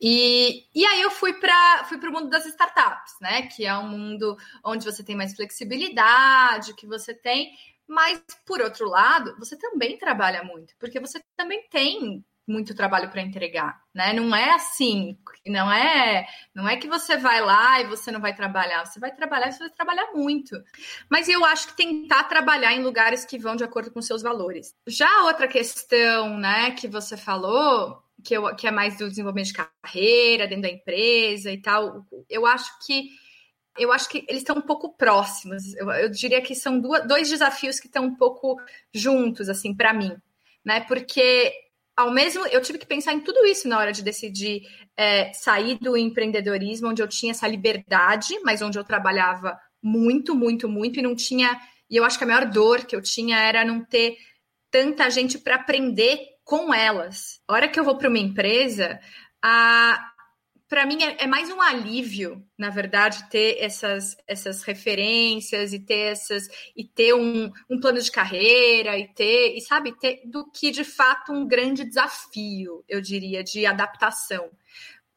E, 0.00 0.66
e 0.74 0.86
aí 0.86 1.00
eu 1.02 1.10
fui 1.10 1.32
para 1.34 1.84
fui 1.84 1.98
o 1.98 2.12
mundo 2.12 2.28
das 2.28 2.46
startups, 2.46 3.14
né? 3.20 3.42
Que 3.48 3.66
é 3.66 3.76
um 3.76 3.88
mundo 3.88 4.36
onde 4.64 4.84
você 4.84 5.02
tem 5.02 5.16
mais 5.16 5.34
flexibilidade, 5.34 6.74
que 6.74 6.86
você 6.86 7.12
tem, 7.12 7.52
mas 7.86 8.22
por 8.46 8.60
outro 8.60 8.88
lado, 8.88 9.34
você 9.38 9.56
também 9.56 9.98
trabalha 9.98 10.44
muito, 10.44 10.74
porque 10.78 11.00
você 11.00 11.20
também 11.36 11.66
tem 11.70 12.24
muito 12.46 12.74
trabalho 12.74 13.10
para 13.10 13.20
entregar, 13.20 13.82
né? 13.94 14.12
Não 14.14 14.34
é 14.34 14.54
assim, 14.54 15.18
não 15.46 15.70
é, 15.70 16.26
não 16.54 16.66
é 16.66 16.76
que 16.76 16.88
você 16.88 17.16
vai 17.18 17.40
lá 17.42 17.80
e 17.80 17.86
você 17.86 18.10
não 18.10 18.20
vai 18.20 18.34
trabalhar, 18.34 18.86
você 18.86 18.98
vai 18.98 19.14
trabalhar, 19.14 19.52
você 19.52 19.58
vai 19.58 19.70
trabalhar 19.70 20.12
muito. 20.14 20.56
Mas 21.10 21.28
eu 21.28 21.44
acho 21.44 21.68
que 21.68 21.76
tentar 21.76 22.24
trabalhar 22.24 22.72
em 22.72 22.82
lugares 22.82 23.24
que 23.24 23.38
vão 23.38 23.54
de 23.54 23.64
acordo 23.64 23.90
com 23.90 24.00
seus 24.00 24.22
valores. 24.22 24.74
Já 24.86 25.24
outra 25.24 25.46
questão, 25.46 26.38
né, 26.38 26.70
que 26.70 26.88
você 26.88 27.16
falou, 27.16 28.02
que, 28.24 28.34
eu, 28.36 28.54
que 28.54 28.66
é 28.66 28.70
mais 28.70 28.98
do 28.98 29.08
desenvolvimento 29.08 29.48
de 29.48 29.66
carreira 29.82 30.46
dentro 30.46 30.62
da 30.62 30.70
empresa 30.70 31.52
e 31.52 31.60
tal, 31.60 32.06
eu 32.28 32.46
acho 32.46 32.70
que 32.86 33.10
eu 33.78 33.92
acho 33.92 34.08
que 34.08 34.24
eles 34.28 34.42
estão 34.42 34.56
um 34.56 34.62
pouco 34.62 34.96
próximos. 34.96 35.74
Eu, 35.76 35.88
eu 35.92 36.10
diria 36.10 36.42
que 36.42 36.54
são 36.54 36.80
duas, 36.80 37.06
dois 37.06 37.28
desafios 37.28 37.78
que 37.78 37.86
estão 37.86 38.04
um 38.04 38.16
pouco 38.16 38.60
juntos, 38.92 39.48
assim, 39.48 39.72
para 39.72 39.94
mim, 39.94 40.16
né? 40.64 40.80
Porque 40.80 41.52
ao 41.96 42.10
mesmo 42.10 42.46
eu 42.46 42.60
tive 42.60 42.78
que 42.78 42.86
pensar 42.86 43.12
em 43.12 43.20
tudo 43.20 43.46
isso 43.46 43.68
na 43.68 43.78
hora 43.78 43.92
de 43.92 44.02
decidir 44.02 44.62
é, 44.96 45.32
sair 45.32 45.78
do 45.78 45.96
empreendedorismo, 45.96 46.88
onde 46.88 47.02
eu 47.02 47.08
tinha 47.08 47.30
essa 47.30 47.46
liberdade, 47.46 48.38
mas 48.44 48.62
onde 48.62 48.78
eu 48.78 48.84
trabalhava 48.84 49.58
muito, 49.82 50.34
muito, 50.34 50.68
muito 50.68 50.98
e 50.98 51.02
não 51.02 51.14
tinha. 51.14 51.58
E 51.88 51.96
eu 51.96 52.04
acho 52.04 52.18
que 52.18 52.24
a 52.24 52.26
maior 52.26 52.46
dor 52.46 52.84
que 52.84 52.94
eu 52.94 53.02
tinha 53.02 53.38
era 53.38 53.64
não 53.64 53.84
ter 53.84 54.16
tanta 54.70 55.08
gente 55.08 55.38
para 55.38 55.56
aprender 55.56 56.20
com 56.48 56.72
elas. 56.72 57.42
A 57.46 57.52
hora 57.52 57.68
que 57.68 57.78
eu 57.78 57.84
vou 57.84 57.98
para 57.98 58.08
uma 58.08 58.18
empresa, 58.18 58.98
a, 59.42 60.02
para 60.66 60.86
mim 60.86 61.02
é, 61.02 61.24
é, 61.24 61.26
mais 61.26 61.50
um 61.50 61.60
alívio, 61.60 62.42
na 62.56 62.70
verdade, 62.70 63.28
ter 63.28 63.58
essas, 63.60 64.16
essas 64.26 64.62
referências 64.62 65.74
e 65.74 65.78
ter 65.78 66.12
essas 66.12 66.48
e 66.74 66.84
ter 66.84 67.12
um, 67.12 67.52
um 67.68 67.78
plano 67.78 68.00
de 68.00 68.10
carreira 68.10 68.96
e 68.96 69.06
ter 69.12 69.58
e 69.58 69.60
sabe 69.60 69.92
ter 69.98 70.22
do 70.24 70.50
que 70.50 70.70
de 70.70 70.84
fato 70.84 71.34
um 71.34 71.46
grande 71.46 71.84
desafio, 71.84 72.82
eu 72.88 73.02
diria, 73.02 73.44
de 73.44 73.66
adaptação. 73.66 74.48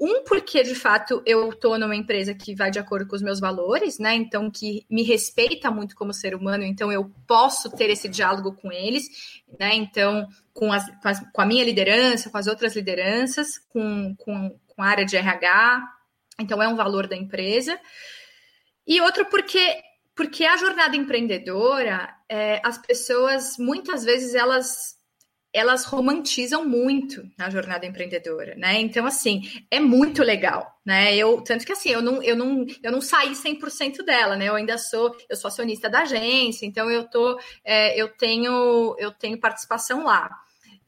Um, 0.04 0.24
porque 0.24 0.64
de 0.64 0.74
fato 0.74 1.22
eu 1.28 1.50
estou 1.50 1.78
numa 1.78 1.96
empresa 1.96 2.34
que 2.34 2.56
vai 2.56 2.72
de 2.72 2.80
acordo 2.80 3.08
com 3.08 3.16
os 3.16 3.22
meus 3.22 3.40
valores, 3.40 4.00
né? 4.00 4.16
Então, 4.16 4.50
que 4.50 4.84
me 4.90 5.04
respeita 5.04 5.70
muito 5.70 5.96
como 5.96 6.12
ser 6.12 6.34
humano, 6.34 6.64
então 6.64 6.92
eu 6.92 7.12
posso 7.28 7.70
ter 7.70 7.88
esse 7.92 8.10
diálogo 8.10 8.54
com 8.54 8.72
eles, 8.72 9.04
né? 9.60 9.76
Então, 9.76 10.28
com, 10.54 10.74
as, 10.74 10.90
com, 11.00 11.08
as, 11.08 11.20
com 11.32 11.42
a 11.44 11.46
minha 11.46 11.64
liderança, 11.64 12.32
com 12.32 12.38
as 12.40 12.48
outras 12.48 12.76
lideranças, 12.76 13.60
com, 13.70 14.16
com, 14.18 14.60
com 14.66 14.82
a 14.82 14.88
área 14.88 15.06
de 15.06 15.16
RH, 15.16 15.84
então 16.40 16.64
é 16.64 16.68
um 16.68 16.76
valor 16.76 17.06
da 17.06 17.16
empresa. 17.16 17.80
E 18.88 19.00
outro 19.02 19.26
porque 19.26 19.84
porque 20.16 20.46
a 20.46 20.58
jornada 20.58 20.96
empreendedora, 20.96 22.14
é, 22.28 22.60
as 22.66 22.80
pessoas 22.80 23.56
muitas 23.58 24.04
vezes 24.04 24.34
elas 24.34 24.96
elas 25.54 25.84
romantizam 25.84 26.66
muito 26.66 27.30
a 27.38 27.50
jornada 27.50 27.86
empreendedora, 27.86 28.56
né? 28.56 28.80
Então, 28.80 29.06
assim, 29.06 29.42
é 29.70 29.80
muito 29.80 30.24
legal, 30.24 30.80
né? 30.86 31.16
Eu, 31.16 31.42
tanto 31.42 31.66
que 31.66 31.74
assim, 31.74 31.90
eu 31.90 32.02
não, 32.02 32.24
eu 32.24 32.36
não, 32.36 32.66
eu 32.82 32.92
não 32.92 33.02
saí 33.02 33.32
100% 33.32 34.04
dela, 34.06 34.36
né? 34.36 34.48
Eu 34.48 34.56
ainda 34.56 34.78
sou, 34.78 35.16
eu 35.30 35.36
sou 35.36 35.50
acionista 35.50 35.90
da 35.90 36.02
agência, 36.02 36.66
então 36.66 36.90
eu 36.90 37.04
tô, 37.04 37.38
é, 37.64 38.00
eu 38.00 38.08
tenho, 38.10 38.96
eu 38.98 39.12
tenho 39.12 39.40
participação 39.40 40.06
lá 40.06 40.30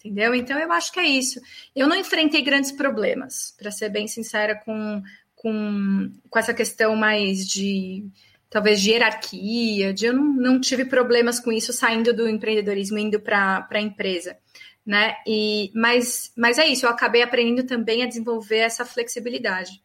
entendeu? 0.05 0.35
Então 0.35 0.59
eu 0.59 0.69
acho 0.73 0.91
que 0.91 0.99
é 0.99 1.05
isso. 1.05 1.39
Eu 1.73 1.87
não 1.87 1.95
enfrentei 1.95 2.41
grandes 2.41 2.73
problemas, 2.73 3.55
para 3.57 3.71
ser 3.71 3.87
bem 3.87 4.05
sincera, 4.05 4.53
com, 4.53 5.01
com, 5.33 6.11
com 6.29 6.39
essa 6.39 6.53
questão 6.53 6.93
mais 6.93 7.47
de 7.47 8.05
talvez 8.49 8.81
de 8.81 8.91
hierarquia, 8.91 9.93
de 9.93 10.05
eu 10.05 10.13
não, 10.13 10.25
não 10.25 10.61
tive 10.61 10.85
problemas 10.85 11.39
com 11.39 11.51
isso 11.51 11.73
saindo 11.73 12.13
do 12.13 12.29
empreendedorismo 12.29 12.99
indo 12.99 13.19
para 13.19 13.67
a 13.67 13.81
empresa. 13.81 14.37
Né? 14.85 15.15
E, 15.25 15.71
mas, 15.73 16.31
mas 16.35 16.57
é 16.57 16.67
isso, 16.67 16.85
eu 16.85 16.89
acabei 16.89 17.21
aprendendo 17.21 17.65
também 17.65 18.03
a 18.03 18.07
desenvolver 18.07 18.57
essa 18.57 18.85
flexibilidade. 18.85 19.81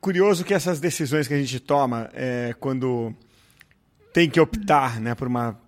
Curioso 0.00 0.44
que 0.44 0.54
essas 0.54 0.78
decisões 0.78 1.26
que 1.26 1.34
a 1.34 1.38
gente 1.38 1.58
toma 1.58 2.08
é, 2.14 2.54
quando 2.60 3.12
tem 4.12 4.30
que 4.30 4.38
optar 4.38 5.00
né, 5.00 5.14
por 5.14 5.26
uma 5.26 5.60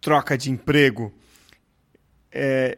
troca 0.00 0.36
de 0.36 0.50
emprego, 0.50 1.12
é, 2.30 2.76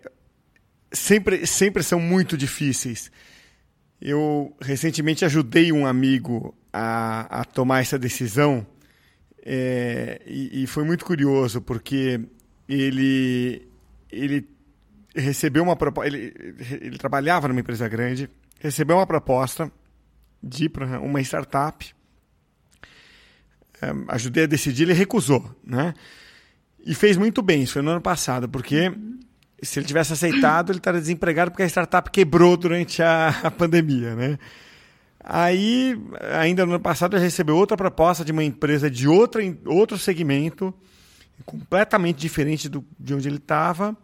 sempre, 0.93 1.47
sempre 1.47 1.83
são 1.83 1.99
muito 1.99 2.37
difíceis. 2.37 3.11
Eu 4.01 4.57
recentemente 4.61 5.25
ajudei 5.25 5.73
um 5.73 5.87
amigo 5.87 6.55
a, 6.73 7.41
a 7.41 7.45
tomar 7.45 7.81
essa 7.81 7.99
decisão 7.99 8.67
é, 9.43 10.21
e, 10.27 10.63
e, 10.63 10.67
foi 10.67 10.85
muito 10.85 11.05
curioso 11.05 11.63
porque 11.63 12.21
ele, 12.69 13.67
ele 14.11 14.47
recebeu 15.21 15.63
uma 15.63 15.77
proposta. 15.77 16.09
Ele, 16.09 16.35
ele 16.81 16.99
trabalhava 16.99 17.49
numa 17.49 17.61
empresa 17.61 17.89
grande, 17.89 18.29
recebeu 18.59 18.97
uma 18.97 19.07
proposta 19.07 19.71
de 20.43 20.65
ir 20.65 20.69
para 20.71 21.01
uma 21.01 21.21
startup. 21.21 21.95
É, 23.83 23.95
ajudei 24.09 24.45
a 24.45 24.47
decidir, 24.47 24.83
ele 24.83 24.93
recusou, 24.93 25.55
né? 25.65 25.95
E 26.85 26.95
fez 26.95 27.17
muito 27.17 27.43
bem, 27.43 27.63
isso 27.63 27.75
foi 27.75 27.83
no 27.83 27.91
ano 27.91 28.01
passado, 28.01 28.49
porque 28.49 28.93
se 29.63 29.79
ele 29.79 29.87
tivesse 29.87 30.13
aceitado, 30.13 30.73
ele 30.73 30.79
estaria 30.79 31.01
desempregado 31.01 31.51
porque 31.51 31.63
a 31.63 31.69
startup 31.69 32.11
quebrou 32.11 32.57
durante 32.57 33.03
a, 33.03 33.29
a 33.45 33.51
pandemia, 33.51 34.15
né? 34.15 34.39
Aí, 35.23 36.01
ainda 36.39 36.65
no 36.65 36.73
ano 36.73 36.81
passado, 36.81 37.15
ele 37.15 37.25
recebeu 37.25 37.55
outra 37.55 37.77
proposta 37.77 38.25
de 38.25 38.33
uma 38.33 38.43
empresa 38.43 38.91
de 38.91 39.07
outra, 39.07 39.43
outro 39.67 39.99
segmento, 39.99 40.73
completamente 41.45 42.17
diferente 42.19 42.71
do, 42.71 42.85
de 42.99 43.15
onde 43.15 43.29
ele 43.29 43.37
estava. 43.37 43.95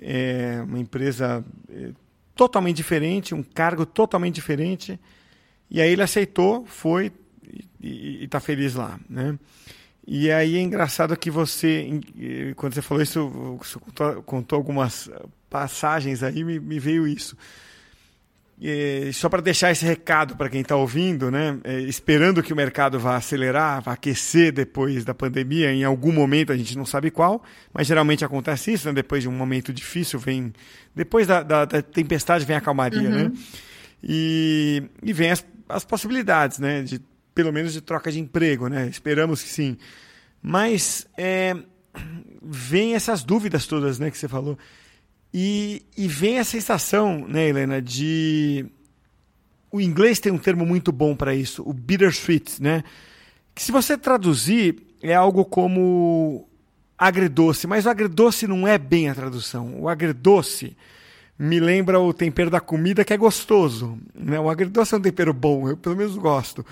É 0.00 0.62
uma 0.66 0.78
empresa 0.78 1.44
é, 1.70 1.90
totalmente 2.34 2.76
diferente, 2.76 3.34
um 3.34 3.42
cargo 3.42 3.86
totalmente 3.86 4.34
diferente. 4.34 4.98
E 5.70 5.80
aí 5.80 5.90
ele 5.90 6.02
aceitou, 6.02 6.64
foi 6.66 7.12
e 7.80 8.24
está 8.24 8.40
feliz 8.40 8.74
lá, 8.74 8.98
né? 9.08 9.38
E 10.06 10.30
aí 10.30 10.56
é 10.56 10.60
engraçado 10.60 11.16
que 11.16 11.30
você, 11.30 11.88
quando 12.56 12.74
você 12.74 12.82
falou 12.82 13.02
isso, 13.02 13.58
contou, 13.80 14.22
contou 14.22 14.56
algumas 14.56 15.10
passagens 15.48 16.22
aí, 16.22 16.44
me, 16.44 16.60
me 16.60 16.78
veio 16.78 17.06
isso. 17.06 17.36
E, 18.60 19.10
só 19.12 19.28
para 19.28 19.42
deixar 19.42 19.72
esse 19.72 19.84
recado 19.84 20.36
para 20.36 20.48
quem 20.48 20.60
está 20.60 20.76
ouvindo, 20.76 21.30
né? 21.30 21.58
É, 21.64 21.80
esperando 21.80 22.42
que 22.42 22.52
o 22.52 22.56
mercado 22.56 22.98
vá 22.98 23.16
acelerar, 23.16 23.82
vá 23.82 23.92
aquecer 23.92 24.52
depois 24.52 25.04
da 25.04 25.12
pandemia, 25.12 25.72
em 25.72 25.84
algum 25.84 26.12
momento 26.12 26.52
a 26.52 26.56
gente 26.56 26.76
não 26.76 26.86
sabe 26.86 27.10
qual, 27.10 27.42
mas 27.72 27.86
geralmente 27.86 28.24
acontece 28.24 28.72
isso, 28.72 28.86
né? 28.86 28.94
Depois 28.94 29.22
de 29.22 29.28
um 29.28 29.32
momento 29.32 29.72
difícil, 29.72 30.18
vem. 30.18 30.52
Depois 30.94 31.26
da, 31.26 31.42
da, 31.42 31.64
da 31.64 31.82
tempestade 31.82 32.44
vem 32.44 32.56
a 32.56 32.60
calmaria, 32.60 33.02
né? 33.02 33.08
uhum. 33.08 33.28
né? 33.28 33.32
E, 34.02 34.82
e 35.02 35.12
vem 35.12 35.30
as, 35.30 35.44
as 35.68 35.84
possibilidades, 35.84 36.58
né? 36.58 36.82
De 36.82 37.00
pelo 37.34 37.52
menos 37.52 37.72
de 37.72 37.80
troca 37.80 38.12
de 38.12 38.20
emprego, 38.20 38.68
né? 38.68 38.86
Esperamos 38.86 39.42
que 39.42 39.48
sim. 39.48 39.76
Mas 40.40 41.06
é, 41.16 41.56
vem 42.42 42.94
essas 42.94 43.24
dúvidas 43.24 43.66
todas, 43.66 43.98
né, 43.98 44.10
que 44.10 44.18
você 44.18 44.28
falou. 44.28 44.58
E, 45.36 45.82
e 45.96 46.06
vem 46.06 46.38
a 46.38 46.44
sensação, 46.44 47.26
né, 47.26 47.48
Helena, 47.48 47.82
de 47.82 48.66
o 49.68 49.80
inglês 49.80 50.20
tem 50.20 50.30
um 50.30 50.38
termo 50.38 50.64
muito 50.64 50.92
bom 50.92 51.16
para 51.16 51.34
isso, 51.34 51.68
o 51.68 51.72
bittersweet, 51.72 52.62
né? 52.62 52.84
Que 53.52 53.60
se 53.60 53.72
você 53.72 53.98
traduzir 53.98 54.76
é 55.02 55.12
algo 55.12 55.44
como 55.44 56.48
agridoce, 56.96 57.66
mas 57.66 57.84
o 57.84 57.90
agridoce 57.90 58.46
não 58.46 58.68
é 58.68 58.78
bem 58.78 59.08
a 59.08 59.14
tradução. 59.14 59.80
O 59.80 59.88
agridoce 59.88 60.76
me 61.36 61.58
lembra 61.58 61.98
o 61.98 62.14
tempero 62.14 62.48
da 62.48 62.60
comida 62.60 63.04
que 63.04 63.12
é 63.12 63.16
gostoso, 63.16 63.98
né? 64.14 64.38
O 64.38 64.48
agridoce 64.48 64.94
é 64.94 64.98
um 64.98 65.02
tempero 65.02 65.34
bom, 65.34 65.68
eu 65.68 65.76
pelo 65.76 65.96
menos 65.96 66.16
gosto. 66.16 66.64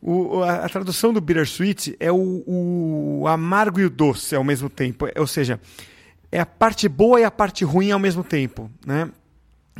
O, 0.00 0.42
a, 0.42 0.64
a, 0.64 0.68
tradução 0.70 1.12
do 1.12 1.20
bittersweet 1.20 1.94
é 2.00 2.10
o, 2.10 2.42
o, 2.46 3.28
amargo 3.28 3.78
e 3.78 3.84
o 3.84 3.90
doce 3.90 4.34
ao 4.34 4.42
mesmo 4.42 4.70
tempo. 4.70 5.06
Ou 5.14 5.26
seja, 5.26 5.60
é 6.32 6.40
a 6.40 6.46
parte 6.46 6.88
boa 6.88 7.20
e 7.20 7.24
a 7.24 7.30
parte 7.30 7.64
ruim 7.64 7.90
ao 7.90 7.98
mesmo 7.98 8.22
tempo, 8.22 8.70
né? 8.86 9.10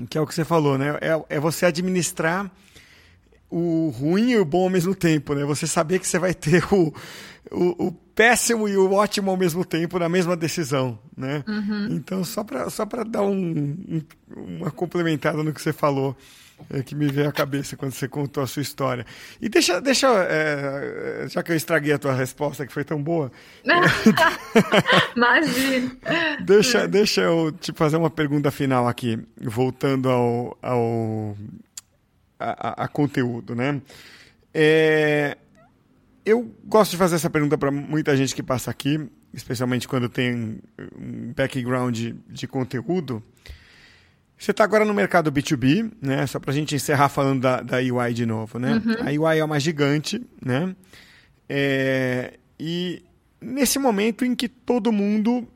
Que 0.09 0.19
é 0.19 0.21
o 0.21 0.27
que 0.27 0.35
você 0.35 0.45
falou, 0.45 0.79
né? 0.79 0.97
É, 1.01 1.37
é 1.37 1.41
você 1.41 1.67
administrar 1.67 2.51
o 3.51 3.89
ruim 3.91 4.31
e 4.31 4.39
o 4.39 4.45
bom 4.45 4.65
ao 4.65 4.71
mesmo 4.71 4.95
tempo, 4.95 5.35
né? 5.35 5.45
Você 5.45 5.67
saber 5.67 5.99
que 5.99 6.07
você 6.07 6.19
vai 6.19 6.33
ter 6.33 6.65
o, 6.73 6.95
o, 7.51 7.87
o 7.87 7.93
péssimo 7.93 8.69
e 8.69 8.77
o 8.77 8.93
ótimo 8.93 9.31
ao 9.31 9.37
mesmo 9.37 9.65
tempo 9.65 9.99
na 9.99 10.09
mesma 10.09 10.37
decisão, 10.37 10.99
né? 11.17 11.45
Uhum. 11.49 11.89
Então, 11.91 12.25
só 12.25 12.45
para 12.45 12.71
só 12.71 12.85
dar 12.85 13.23
um, 13.23 13.77
um, 13.89 14.03
uma 14.37 14.71
complementada 14.71 15.43
no 15.43 15.53
que 15.53 15.61
você 15.61 15.73
falou, 15.73 16.17
é, 16.69 16.83
que 16.83 16.95
me 16.95 17.07
veio 17.07 17.29
à 17.29 17.33
cabeça 17.33 17.77
quando 17.77 17.93
você 17.93 18.09
contou 18.09 18.43
a 18.43 18.47
sua 18.47 18.63
história. 18.63 19.07
E 19.41 19.49
deixa, 19.49 19.81
deixa 19.81 20.09
é, 20.29 21.27
já 21.29 21.43
que 21.43 21.53
eu 21.53 21.57
estraguei 21.57 21.93
a 21.93 21.99
tua 21.99 22.13
resposta, 22.13 22.67
que 22.67 22.73
foi 22.73 22.85
tão 22.85 23.03
boa. 23.03 23.31
Imagina. 25.17 25.97
deixa, 26.45 26.87
deixa 26.87 27.23
eu 27.23 27.53
te 27.53 27.73
fazer 27.73 27.97
uma 27.97 28.11
pergunta 28.11 28.51
final 28.51 28.87
aqui, 28.87 29.19
voltando 29.41 30.09
ao, 30.09 30.59
ao 30.61 31.37
a, 32.39 32.69
a, 32.69 32.85
a 32.85 32.89
conteúdo, 32.89 33.55
né? 33.55 33.81
É, 34.53 35.37
eu 36.25 36.55
gosto 36.65 36.93
de 36.93 36.97
fazer 36.97 37.17
essa 37.17 37.31
pergunta 37.31 37.57
para 37.57 37.71
muita 37.71 38.17
gente 38.17 38.35
que 38.35 38.43
passa 38.43 38.71
aqui, 38.71 39.09
especialmente 39.33 39.87
quando 39.89 40.09
tem 40.09 40.61
um 40.99 41.33
background 41.35 41.95
de, 41.95 42.13
de 42.29 42.47
conteúdo 42.47 43.23
Você 44.41 44.53
está 44.53 44.65
agora 44.65 44.87
no 44.87 44.95
mercado 44.95 45.31
B2B, 45.31 45.93
né? 46.01 46.27
Só 46.27 46.41
para 46.41 46.51
a 46.51 46.55
gente 46.55 46.75
encerrar 46.75 47.11
falando 47.11 47.43
da, 47.43 47.61
da 47.61 47.77
UI 47.77 48.15
de 48.15 48.25
novo, 48.25 48.59
né? 48.59 48.81
Uhum. 48.83 49.27
A 49.27 49.31
UI 49.31 49.39
é 49.39 49.45
uma 49.45 49.61
gigante, 49.61 50.27
né? 50.43 50.75
É, 51.47 52.39
e 52.59 53.05
nesse 53.39 53.79
momento 53.79 54.25
em 54.25 54.35
que 54.35 54.49
todo 54.49 54.91
mundo 54.91 55.47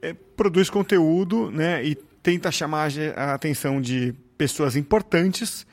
é, 0.00 0.14
produz 0.14 0.70
conteúdo, 0.70 1.50
né? 1.50 1.84
E 1.84 1.96
tenta 2.22 2.52
chamar 2.52 2.92
a 3.16 3.34
atenção 3.34 3.80
de 3.80 4.14
pessoas 4.38 4.76
importantes, 4.76 5.66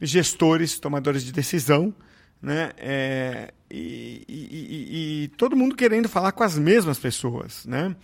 gestores, 0.00 0.80
tomadores 0.80 1.22
de 1.22 1.30
decisão, 1.30 1.94
né? 2.42 2.72
É, 2.78 3.52
e, 3.70 4.24
e, 4.28 4.34
e, 4.34 5.24
e, 5.24 5.28
todo 5.36 5.54
mundo 5.54 5.76
querendo 5.76 6.08
falar 6.08 6.32
com 6.32 6.42
as 6.42 6.58
mesmas 6.58 6.98
pessoas, 6.98 7.64
né? 7.64 7.94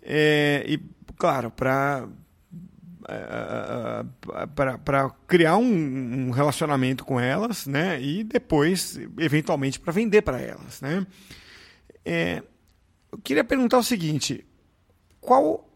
É, 0.00 0.64
e 0.68 0.80
claro, 1.16 1.50
para 1.50 2.08
para 4.54 5.10
criar 5.26 5.56
um, 5.56 6.28
um, 6.28 6.30
relacionamento 6.30 7.04
com 7.04 7.18
elas, 7.18 7.66
né? 7.66 8.00
E 8.00 8.24
depois, 8.24 8.98
eventualmente, 9.18 9.80
para 9.80 9.92
vender 9.92 10.22
para 10.22 10.40
elas, 10.40 10.80
né? 10.80 11.06
É, 12.04 12.42
eu 13.10 13.18
queria 13.18 13.44
perguntar 13.44 13.78
o 13.78 13.82
seguinte: 13.82 14.46
qual 15.20 15.68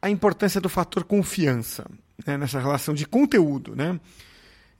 a 0.00 0.08
importância 0.10 0.60
do 0.60 0.68
fator 0.68 1.04
confiança 1.04 1.84
né, 2.26 2.36
nessa 2.36 2.60
relação 2.60 2.94
de 2.94 3.06
conteúdo, 3.06 3.74
né? 3.74 3.98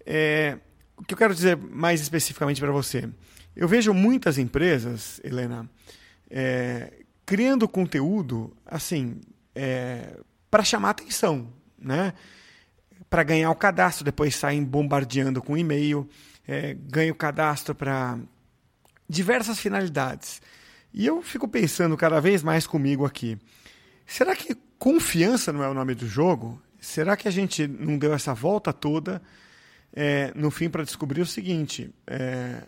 É, 0.05 0.59
o 0.97 1.05
que 1.05 1.15
eu 1.15 1.19
quero 1.19 1.35
dizer 1.35 1.57
mais 1.57 2.01
especificamente 2.01 2.61
para 2.61 2.73
você? 2.73 3.09
Eu 3.57 3.67
vejo 3.67 3.93
muitas 3.93 4.39
empresas, 4.39 5.21
Helena, 5.25 5.69
é, 6.31 6.93
criando 7.27 7.69
conteúdo 7.69 8.57
assim 8.65 9.21
é, 9.55 10.19
para 10.51 10.65
chamar 10.65 10.91
atenção, 10.91 11.49
né? 11.81 12.13
Para 13.09 13.23
ganhar 13.23 13.51
o 13.51 13.55
cadastro, 13.55 14.05
depois 14.05 14.37
saem 14.37 14.63
bombardeando 14.63 15.43
com 15.43 15.57
e-mail, 15.57 16.09
é, 16.47 16.75
ganha 16.75 17.13
o 17.13 17.15
cadastro 17.15 17.75
para 17.75 18.19
diversas 19.09 19.59
finalidades. 19.59 20.41
E 20.93 21.07
eu 21.07 21.23
fico 21.23 21.49
pensando 21.49 21.97
cada 21.97 22.21
vez 22.21 22.43
mais 22.43 22.67
comigo 22.67 23.05
aqui: 23.05 23.39
será 24.07 24.35
que 24.37 24.57
confiança 24.79 25.53
não 25.53 25.63
é 25.63 25.69
o 25.69 25.75
nome 25.75 25.95
do 25.95 26.07
jogo? 26.07 26.61
Será 26.81 27.17
que 27.17 27.29
a 27.29 27.31
gente 27.31 27.67
não 27.67 27.99
deu 27.99 28.15
essa 28.15 28.33
volta 28.33 28.73
toda 28.73 29.21
é, 29.93 30.33
no 30.35 30.51
fim 30.51 30.71
para 30.71 30.85
descobrir 30.85 31.21
o 31.21 31.27
seguinte? 31.27 31.93
É, 32.07 32.63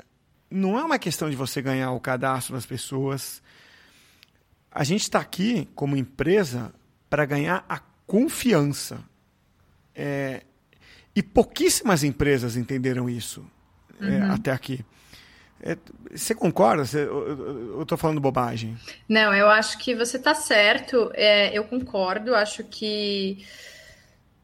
não 0.51 0.79
é 0.79 0.85
uma 0.85 0.99
questão 0.99 1.31
de 1.31 1.37
você 1.37 1.63
ganhar 1.63 1.93
o 1.93 2.01
cadastro 2.01 2.55
das 2.55 2.67
pessoas. 2.67 3.43
A 4.71 4.85
gente 4.85 5.03
está 5.03 5.19
aqui 5.19 5.69
como 5.75 5.97
empresa 5.97 6.73
para 7.09 7.25
ganhar 7.25 7.65
a 7.69 7.81
confiança. 8.13 9.03
É, 9.95 10.43
e 11.17 11.23
pouquíssimas 11.23 12.05
empresas 12.05 12.57
entenderam 12.59 13.09
isso 13.09 13.43
é, 13.99 14.05
uhum. 14.05 14.13
é, 14.13 14.21
até 14.35 14.51
aqui. 14.51 14.85
É, 15.63 15.79
você 16.15 16.35
concorda? 16.35 16.85
Você, 16.85 17.05
eu 17.05 17.81
estou 17.81 17.97
falando 17.97 18.21
bobagem? 18.21 18.77
Não, 19.09 19.33
eu 19.33 19.49
acho 19.49 19.79
que 19.79 19.95
você 19.95 20.19
está 20.19 20.35
certo. 20.35 21.11
É, 21.15 21.57
eu 21.57 21.65
concordo. 21.65 22.35
Acho 22.35 22.63
que 22.65 23.47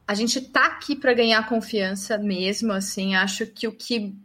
a 0.07 0.15
gente 0.15 0.39
está 0.39 0.65
aqui 0.65 0.97
para 0.97 1.13
ganhar 1.13 1.47
confiança 1.47 2.17
mesmo. 2.17 2.73
Assim, 2.73 3.17
acho 3.17 3.47
que 3.47 3.69
o 3.69 3.73
que 3.73 4.17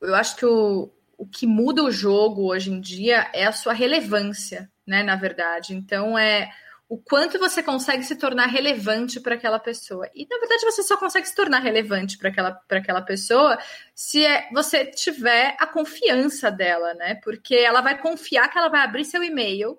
eu 0.00 0.14
acho 0.14 0.36
que 0.36 0.46
o, 0.46 0.92
o 1.18 1.26
que 1.26 1.44
muda 1.44 1.82
o 1.82 1.90
jogo 1.90 2.52
hoje 2.52 2.70
em 2.70 2.80
dia 2.80 3.28
é 3.34 3.46
a 3.46 3.52
sua 3.52 3.72
relevância, 3.72 4.70
né? 4.86 5.02
Na 5.02 5.16
verdade, 5.16 5.74
então 5.74 6.16
é 6.16 6.52
o 6.92 6.98
quanto 6.98 7.38
você 7.38 7.62
consegue 7.62 8.02
se 8.02 8.16
tornar 8.16 8.48
relevante 8.48 9.18
para 9.18 9.34
aquela 9.34 9.58
pessoa. 9.58 10.10
E 10.14 10.26
na 10.28 10.36
verdade 10.36 10.62
você 10.62 10.82
só 10.82 10.94
consegue 10.94 11.26
se 11.26 11.34
tornar 11.34 11.60
relevante 11.60 12.18
para 12.18 12.28
aquela, 12.28 12.62
aquela 12.68 13.00
pessoa 13.00 13.58
se 13.94 14.26
é, 14.26 14.50
você 14.52 14.84
tiver 14.84 15.56
a 15.58 15.66
confiança 15.66 16.50
dela, 16.50 16.92
né? 16.92 17.14
Porque 17.24 17.54
ela 17.54 17.80
vai 17.80 17.98
confiar 17.98 18.46
que 18.50 18.58
ela 18.58 18.68
vai 18.68 18.82
abrir 18.82 19.06
seu 19.06 19.24
e-mail 19.24 19.78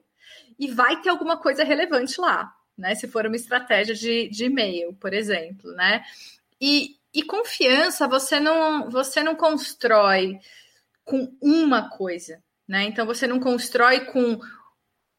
e 0.57 0.71
vai 0.71 1.03
ter 1.03 1.09
alguma 1.09 1.37
coisa 1.37 1.63
relevante 1.63 2.19
lá, 2.19 2.51
né? 2.75 2.95
Se 2.95 3.07
for 3.07 3.27
uma 3.27 3.35
estratégia 3.35 3.93
de, 3.93 4.27
de 4.29 4.45
e-mail, 4.45 4.95
por 4.95 5.13
exemplo, 5.13 5.71
né? 5.73 6.03
E, 6.59 6.95
e 7.13 7.21
confiança 7.21 8.07
você 8.07 8.39
não 8.39 8.89
você 8.89 9.21
não 9.21 9.35
constrói 9.35 10.39
com 11.05 11.31
uma 11.39 11.91
coisa, 11.91 12.41
né? 12.67 12.85
Então 12.85 13.05
você 13.05 13.27
não 13.27 13.39
constrói 13.39 13.99
com 13.99 14.39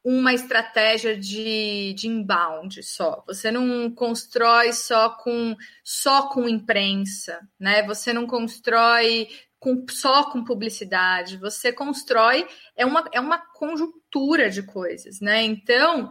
uma 0.05 0.35
estratégia 0.35 1.17
de, 1.17 1.95
de 1.95 2.07
inbound 2.07 2.83
só. 2.83 3.23
Você 3.25 3.49
não 3.49 3.89
constrói 3.89 4.71
só 4.71 5.09
com 5.09 5.55
só 5.83 6.29
com 6.29 6.47
imprensa, 6.47 7.39
né? 7.59 7.81
Você 7.87 8.13
não 8.13 8.27
constrói 8.27 9.27
com, 9.57 9.83
só 9.89 10.29
com 10.29 10.43
publicidade. 10.43 11.37
Você 11.37 11.73
constrói 11.73 12.47
é 12.77 12.85
uma, 12.85 13.09
é 13.11 13.19
uma 13.19 13.39
conjuntura 13.39 14.47
de 14.47 14.61
coisas, 14.61 15.19
né? 15.19 15.41
Então 15.41 16.07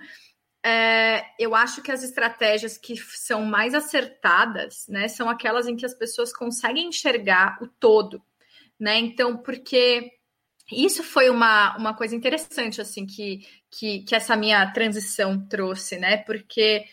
é, 0.66 1.22
eu 1.38 1.54
acho 1.54 1.80
que 1.80 1.92
as 1.92 2.02
estratégias 2.02 2.76
que 2.76 2.96
são 2.96 3.44
mais 3.44 3.74
acertadas, 3.74 4.86
né, 4.88 5.06
são 5.08 5.28
aquelas 5.28 5.68
em 5.68 5.76
que 5.76 5.84
as 5.86 5.94
pessoas 5.94 6.32
conseguem 6.32 6.88
enxergar 6.88 7.58
o 7.62 7.68
todo, 7.68 8.20
né? 8.80 8.98
Então, 8.98 9.36
porque 9.36 10.10
isso 10.70 11.02
foi 11.02 11.28
uma, 11.28 11.76
uma 11.76 11.94
coisa 11.94 12.14
interessante, 12.14 12.80
assim, 12.80 13.06
que, 13.06 13.46
que, 13.70 14.00
que 14.00 14.14
essa 14.14 14.36
minha 14.36 14.70
transição 14.72 15.46
trouxe, 15.46 15.98
né? 15.98 16.18
Porque 16.18 16.84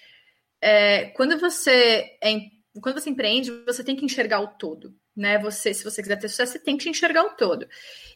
é, 0.62 1.06
quando 1.12 1.40
você 1.40 2.18
é, 2.24 2.50
quando 2.80 3.00
você 3.00 3.10
empreende, 3.10 3.52
você 3.66 3.84
tem 3.84 3.96
que 3.96 4.06
enxergar 4.06 4.40
o 4.40 4.48
todo, 4.48 4.96
né? 5.16 5.38
Você, 5.40 5.74
se 5.74 5.84
você 5.84 6.02
quiser 6.02 6.18
ter 6.18 6.30
sucesso, 6.30 6.54
você 6.54 6.60
tem 6.60 6.78
que 6.78 6.90
enxergar 6.90 7.24
o 7.24 7.36
todo. 7.36 7.68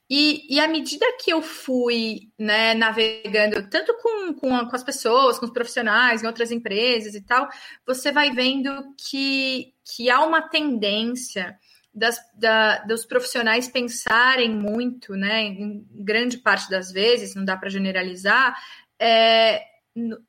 E, 0.10 0.45
e 0.53 0.60
à 0.60 0.68
medida 0.68 1.06
que 1.20 1.34
eu 1.34 1.41
fui 1.41 2.30
né, 2.39 2.74
navegando, 2.76 3.68
tanto 3.70 3.93
com, 3.97 4.34
com, 4.36 4.66
com 4.68 4.76
as 4.76 4.84
pessoas, 4.84 5.39
com 5.39 5.45
os 5.45 5.51
profissionais, 5.51 6.24
em 6.24 6.28
outras 6.28 6.51
empresas 6.51 7.16
e 7.16 7.22
tal, 7.22 7.49
você 7.86 8.12
vai 8.12 8.32
vendo 8.32 8.72
que, 8.97 9.74
que 9.84 10.10
há 10.10 10.24
uma 10.24 10.43
tendência 10.43 11.58
das, 11.95 12.19
da, 12.33 12.79
dos 12.79 13.05
profissionais 13.05 13.69
pensarem 13.69 14.49
muito, 14.49 15.15
né, 15.15 15.43
em 15.43 15.87
grande 15.91 16.37
parte 16.37 16.69
das 16.69 16.91
vezes, 16.91 17.33
não 17.33 17.45
dá 17.45 17.55
para 17.55 17.69
generalizar, 17.69 18.55
é, 18.99 19.63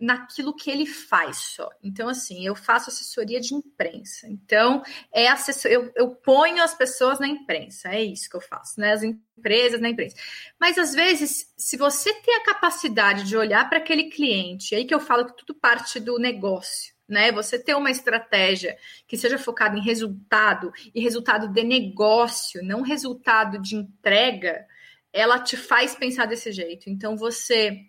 naquilo 0.01 0.55
que 0.55 0.71
ele 0.71 0.87
faz 0.87 1.39
só. 1.39 1.69
Então, 1.83 2.09
assim, 2.09 2.47
eu 2.47 2.55
faço 2.55 2.89
assessoria 2.89 3.41
de 3.41 3.53
imprensa. 3.53 4.29
Então, 4.29 4.81
é 5.13 5.27
assessor, 5.27 5.69
eu, 5.69 5.93
eu 5.97 6.11
ponho 6.15 6.63
as 6.63 6.73
pessoas 6.73 7.19
na 7.19 7.27
imprensa, 7.27 7.89
é 7.89 8.01
isso 8.01 8.31
que 8.31 8.37
eu 8.37 8.41
faço, 8.41 8.79
né? 8.79 8.93
As 8.93 9.03
empresas 9.03 9.81
na 9.81 9.89
imprensa. 9.89 10.17
Mas 10.61 10.79
às 10.79 10.95
vezes, 10.95 11.53
se 11.57 11.77
você 11.77 12.15
tem 12.15 12.37
a 12.37 12.45
capacidade 12.45 13.25
de 13.25 13.37
olhar 13.37 13.69
para 13.69 13.79
aquele 13.79 14.05
cliente, 14.05 14.73
é 14.73 14.79
aí 14.79 14.85
que 14.85 14.95
eu 14.95 15.01
falo 15.01 15.27
que 15.27 15.37
tudo 15.37 15.59
parte 15.59 15.99
do 15.99 16.17
negócio 16.17 16.96
né? 17.09 17.31
Você 17.33 17.59
ter 17.59 17.75
uma 17.75 17.91
estratégia 17.91 18.77
que 19.07 19.17
seja 19.17 19.39
focada 19.39 19.77
em 19.77 19.83
resultado 19.83 20.73
e 20.95 21.01
resultado 21.01 21.49
de 21.49 21.63
negócio, 21.63 22.63
não 22.65 22.83
resultado 22.83 23.61
de 23.61 23.77
entrega, 23.77 24.67
ela 25.13 25.39
te 25.39 25.57
faz 25.57 25.95
pensar 25.95 26.27
desse 26.27 26.51
jeito. 26.53 26.91
Então 26.91 27.17
você, 27.17 27.81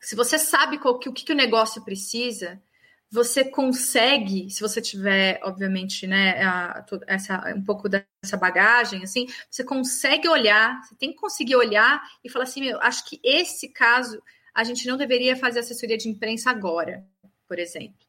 se 0.00 0.16
você 0.16 0.38
sabe 0.38 0.78
qual 0.78 0.98
que, 0.98 1.08
o 1.08 1.12
que, 1.12 1.24
que 1.24 1.32
o 1.32 1.36
negócio 1.36 1.84
precisa, 1.84 2.60
você 3.10 3.44
consegue, 3.44 4.48
se 4.48 4.62
você 4.62 4.80
tiver, 4.80 5.38
obviamente, 5.42 6.06
né, 6.06 6.42
a, 6.42 6.84
essa, 7.06 7.54
um 7.54 7.62
pouco 7.62 7.86
dessa 7.86 8.38
bagagem, 8.38 9.02
assim, 9.02 9.26
você 9.50 9.62
consegue 9.62 10.26
olhar, 10.26 10.82
você 10.82 10.94
tem 10.96 11.12
que 11.12 11.18
conseguir 11.18 11.56
olhar 11.56 12.02
e 12.24 12.30
falar 12.30 12.44
assim, 12.44 12.62
meu, 12.62 12.80
acho 12.80 13.04
que 13.04 13.20
esse 13.22 13.68
caso 13.68 14.22
a 14.54 14.64
gente 14.64 14.86
não 14.88 14.96
deveria 14.96 15.36
fazer 15.36 15.60
assessoria 15.60 15.98
de 15.98 16.08
imprensa 16.08 16.50
agora, 16.50 17.06
por 17.46 17.58
exemplo 17.58 18.02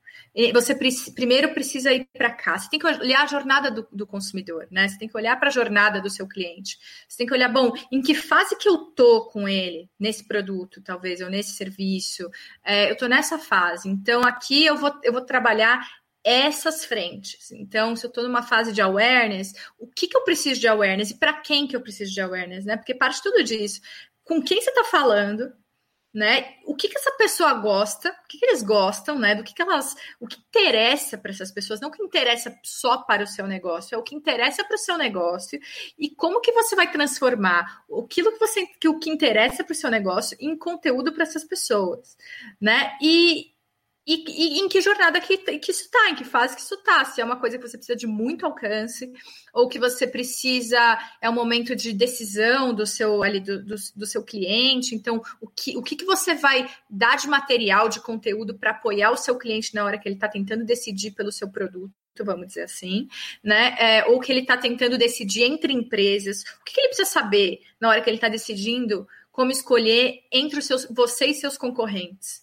você 0.52 0.76
primeiro 1.14 1.54
precisa 1.54 1.92
ir 1.92 2.08
para 2.12 2.32
cá. 2.32 2.58
Você 2.58 2.70
tem 2.70 2.80
que 2.80 2.88
olhar 2.88 3.24
a 3.24 3.28
jornada 3.28 3.70
do, 3.70 3.88
do 3.92 4.08
consumidor, 4.08 4.68
né? 4.72 4.88
Você 4.88 4.98
tem 4.98 5.08
que 5.08 5.16
olhar 5.16 5.40
para 5.40 5.50
a 5.50 5.52
jornada 5.52 6.02
do 6.02 6.10
seu 6.10 6.28
cliente. 6.28 6.78
Você 7.08 7.18
tem 7.18 7.28
que 7.28 7.34
olhar, 7.34 7.50
bom, 7.50 7.72
em 7.92 8.02
que 8.02 8.16
fase 8.16 8.58
que 8.58 8.68
eu 8.68 8.78
tô 8.78 9.26
com 9.28 9.48
ele 9.48 9.90
nesse 10.00 10.28
produto, 10.28 10.82
talvez, 10.82 11.22
ou 11.22 11.30
nesse 11.30 11.52
serviço. 11.52 12.30
É, 12.64 12.90
eu 12.90 12.98
tô 12.98 13.08
nessa 13.08 13.38
fase. 13.38 13.88
Então, 13.88 14.22
aqui 14.22 14.66
eu 14.66 14.76
vou, 14.76 14.92
eu 15.04 15.14
vou 15.14 15.22
trabalhar 15.22 15.88
essas 16.24 16.86
frentes. 16.86 17.52
Então, 17.52 17.96
se 17.96 18.06
eu 18.06 18.08
estou 18.08 18.24
numa 18.24 18.42
fase 18.42 18.72
de 18.72 18.82
awareness, 18.82 19.54
o 19.78 19.86
que, 19.86 20.08
que 20.08 20.16
eu 20.16 20.24
preciso 20.24 20.60
de 20.60 20.68
awareness 20.68 21.12
e 21.12 21.18
para 21.18 21.34
quem 21.34 21.68
que 21.68 21.76
eu 21.76 21.82
preciso 21.82 22.14
de 22.14 22.22
awareness, 22.22 22.66
né? 22.66 22.78
Porque 22.78 22.96
parte 22.96 23.22
tudo 23.22 23.44
disso. 23.44 23.82
Com 24.24 24.42
quem 24.42 24.62
você 24.62 24.70
está 24.70 24.86
falando, 24.86 25.54
né? 26.14 26.56
O 26.66 26.76
que, 26.76 26.88
que 26.88 26.98
essa 26.98 27.12
pessoa 27.14 27.54
gosta, 27.56 28.10
o 28.10 28.28
que, 28.28 28.38
que 28.38 28.46
eles 28.46 28.62
gostam, 28.62 29.18
né? 29.18 29.34
Do 29.34 29.44
que, 29.44 29.54
que 29.54 29.62
elas, 29.62 29.96
o 30.20 30.28
que 30.28 30.38
interessa 30.38 31.18
para 31.18 31.32
essas 31.32 31.52
pessoas, 31.52 31.82
não 31.82 31.90
o 31.90 31.92
que 31.92 32.04
interessa 32.04 32.56
só 32.64 33.00
para 33.00 33.24
o 33.24 33.28
seu 33.28 33.48
negócio, 33.48 33.96
é 33.96 33.98
o 33.98 34.04
que 34.04 34.16
interessa 34.16 34.64
para 34.64 34.76
o 34.76 34.80
seu 34.80 34.98
negócio 34.98 35.60
e 35.98 36.10
como 36.10 36.42
que 36.42 36.52
você 36.52 36.76
vai 36.76 36.92
transformar 36.92 37.84
aquilo 38.04 38.32
que 38.32 38.40
você, 38.40 38.66
que 38.80 38.88
o 38.88 39.00
que 39.00 39.10
interessa 39.10 39.64
para 39.64 39.74
o 39.74 39.76
seu 39.76 39.90
negócio 39.90 40.38
em 40.40 40.56
conteúdo 40.56 41.12
para 41.12 41.24
essas 41.24 41.44
pessoas, 41.44 42.16
né? 42.62 42.96
E 43.02 43.53
e, 44.06 44.26
e, 44.28 44.60
em 44.60 44.68
que 44.68 44.82
jornada 44.82 45.22
que, 45.22 45.38
que 45.38 45.72
isso 45.72 45.84
está, 45.84 46.10
em 46.10 46.16
que 46.16 46.26
fase 46.26 46.56
que 46.56 46.62
isso 46.62 46.76
está. 46.76 47.06
Se 47.06 47.22
é 47.22 47.26
uma 47.26 47.40
coisa 47.40 47.58
que 47.58 47.68
você 47.68 47.78
precisa 47.78 47.98
de 47.98 48.06
muito 48.06 48.46
alcance, 48.46 49.12
ou 49.54 49.70
que 49.70 49.80
você 49.80 50.06
precisa, 50.06 51.00
é 51.22 51.30
um 51.30 51.34
momento 51.34 51.76
de 51.76 51.94
decisão 51.94 52.74
do 52.74 52.86
seu 52.86 53.24
ali 53.24 53.40
do, 53.40 53.64
do, 53.64 53.76
do 53.96 54.06
seu 54.06 54.24
cliente. 54.24 54.94
Então, 54.94 55.22
o 55.40 55.48
que, 55.48 55.78
o 55.78 55.82
que, 55.82 55.96
que 55.96 56.06
você 56.06 56.36
vai 56.36 56.70
dar 56.90 57.16
de 57.16 57.28
material, 57.28 57.88
de 57.88 58.02
conteúdo 58.02 58.58
para 58.58 58.72
apoiar 58.72 59.12
o 59.12 59.18
seu 59.18 59.38
cliente 59.38 59.74
na 59.74 59.86
hora 59.86 59.98
que 59.98 60.08
ele 60.08 60.16
está 60.16 60.28
tentando 60.28 60.66
decidir 60.66 61.12
pelo 61.12 61.32
seu 61.32 61.50
produto? 61.50 61.94
vamos 62.24 62.46
dizer 62.46 62.62
assim, 62.62 63.08
né? 63.44 63.76
É, 63.80 64.06
ou 64.06 64.20
que 64.20 64.32
ele 64.32 64.42
está 64.42 64.56
tentando 64.56 65.00
decidir 65.00 65.46
entre 65.46 65.74
empresas. 65.74 66.44
O 66.62 66.64
que, 66.64 66.74
que 66.74 66.80
ele 66.80 66.90
precisa 66.90 67.10
saber 67.10 67.62
na 67.80 67.90
hora 67.90 68.02
que 68.02 68.08
ele 68.08 68.18
está 68.18 68.30
decidindo 68.30 69.08
como 69.32 69.50
escolher 69.50 70.20
entre 70.32 70.60
os 70.60 70.66
seus, 70.66 70.86
você 70.86 71.26
e 71.26 71.34
seus 71.34 71.58
concorrentes? 71.58 72.43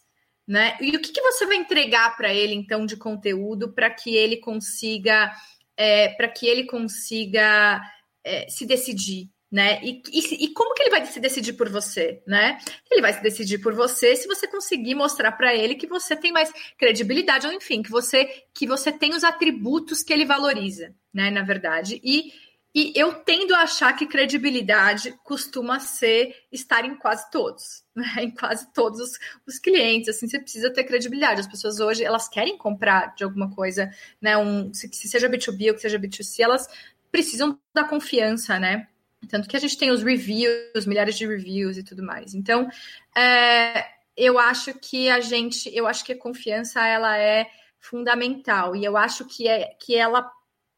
Né? 0.51 0.77
E 0.81 0.97
o 0.97 1.01
que, 1.01 1.13
que 1.13 1.23
você 1.23 1.47
vai 1.47 1.59
entregar 1.59 2.17
para 2.17 2.35
ele 2.35 2.55
então 2.55 2.85
de 2.85 2.97
conteúdo 2.97 3.73
para 3.73 3.89
que 3.89 4.17
ele 4.17 4.39
consiga 4.39 5.31
é, 5.77 6.09
para 6.09 6.27
que 6.27 6.45
ele 6.45 6.67
consiga 6.67 7.81
é, 8.25 8.49
se 8.49 8.67
decidir, 8.67 9.31
né? 9.49 9.81
E, 9.81 10.03
e, 10.11 10.45
e, 10.47 10.53
como 10.53 10.75
que 10.75 10.83
ele 10.83 10.91
vai 10.91 11.07
se 11.07 11.21
decidir 11.21 11.53
por 11.53 11.69
você, 11.69 12.21
né? 12.27 12.59
Ele 12.91 13.01
vai 13.01 13.13
se 13.13 13.23
decidir 13.23 13.59
por 13.59 13.75
você 13.75 14.17
se 14.17 14.27
você 14.27 14.49
conseguir 14.49 14.97
mostrar 14.97 15.31
para 15.31 15.55
ele 15.55 15.77
que 15.77 15.87
você 15.87 16.17
tem 16.17 16.33
mais 16.33 16.53
credibilidade, 16.77 17.47
ou 17.47 17.53
enfim, 17.53 17.81
que 17.81 17.91
você 17.91 18.29
que 18.53 18.67
você 18.67 18.91
tem 18.91 19.15
os 19.15 19.23
atributos 19.23 20.03
que 20.03 20.13
ele 20.13 20.25
valoriza, 20.25 20.93
né? 21.15 21.31
Na 21.31 21.45
verdade, 21.45 22.01
e 22.03 22.33
e 22.75 22.93
eu 22.95 23.15
tendo 23.15 23.55
a 23.55 23.63
achar 23.63 23.93
que 23.95 24.07
credibilidade 24.07 25.19
costuma 25.25 25.81
ser 25.81 26.35
estar 26.53 26.85
em 26.85 26.95
quase 26.95 27.29
todos, 27.31 27.85
né? 27.95 28.07
em 28.19 28.31
quase 28.31 28.73
todos 28.73 29.01
os, 29.01 29.19
os, 29.47 29.59
clientes. 29.59 30.09
Assim, 30.09 30.29
você 30.29 30.39
precisa 30.39 30.73
ter 30.73 30.85
credibilidade. 30.85 31.41
As 31.41 31.49
pessoas 31.49 31.81
hoje 31.81 32.05
elas 32.05 32.29
querem 32.29 32.57
comprar 32.57 33.15
de 33.15 33.25
alguma 33.25 33.51
coisa, 33.51 33.91
né? 34.21 34.37
Um, 34.39 34.73
se, 34.73 34.89
se 34.93 35.09
seja 35.09 35.29
B2B 35.29 35.69
ou 35.69 35.75
que 35.75 35.81
seja 35.81 35.99
B2C, 35.99 36.41
elas 36.41 36.69
precisam 37.11 37.59
da 37.75 37.85
confiança, 37.85 38.59
né? 38.61 38.87
Tanto 39.29 39.49
que 39.49 39.57
a 39.57 39.61
gente 39.61 39.77
tem 39.77 39.91
os 39.91 40.03
reviews, 40.03 40.87
milhares 40.87 41.19
de 41.19 41.27
reviews 41.27 41.77
e 41.77 41.83
tudo 41.83 42.03
mais. 42.03 42.35
Então, 42.35 42.69
é, 43.17 43.85
eu 44.17 44.39
acho 44.39 44.73
que 44.75 45.11
a 45.11 45.21
gente, 45.21 45.71
eu 45.75 45.87
acho 45.87 46.05
que 46.05 46.13
a 46.13 46.19
confiança 46.19 46.87
ela 46.87 47.19
é 47.19 47.47
fundamental 47.79 48.77
e 48.77 48.85
eu 48.85 48.97
acho 48.97 49.25
que 49.25 49.49
é 49.49 49.75
que 49.81 49.97
ela 49.97 50.31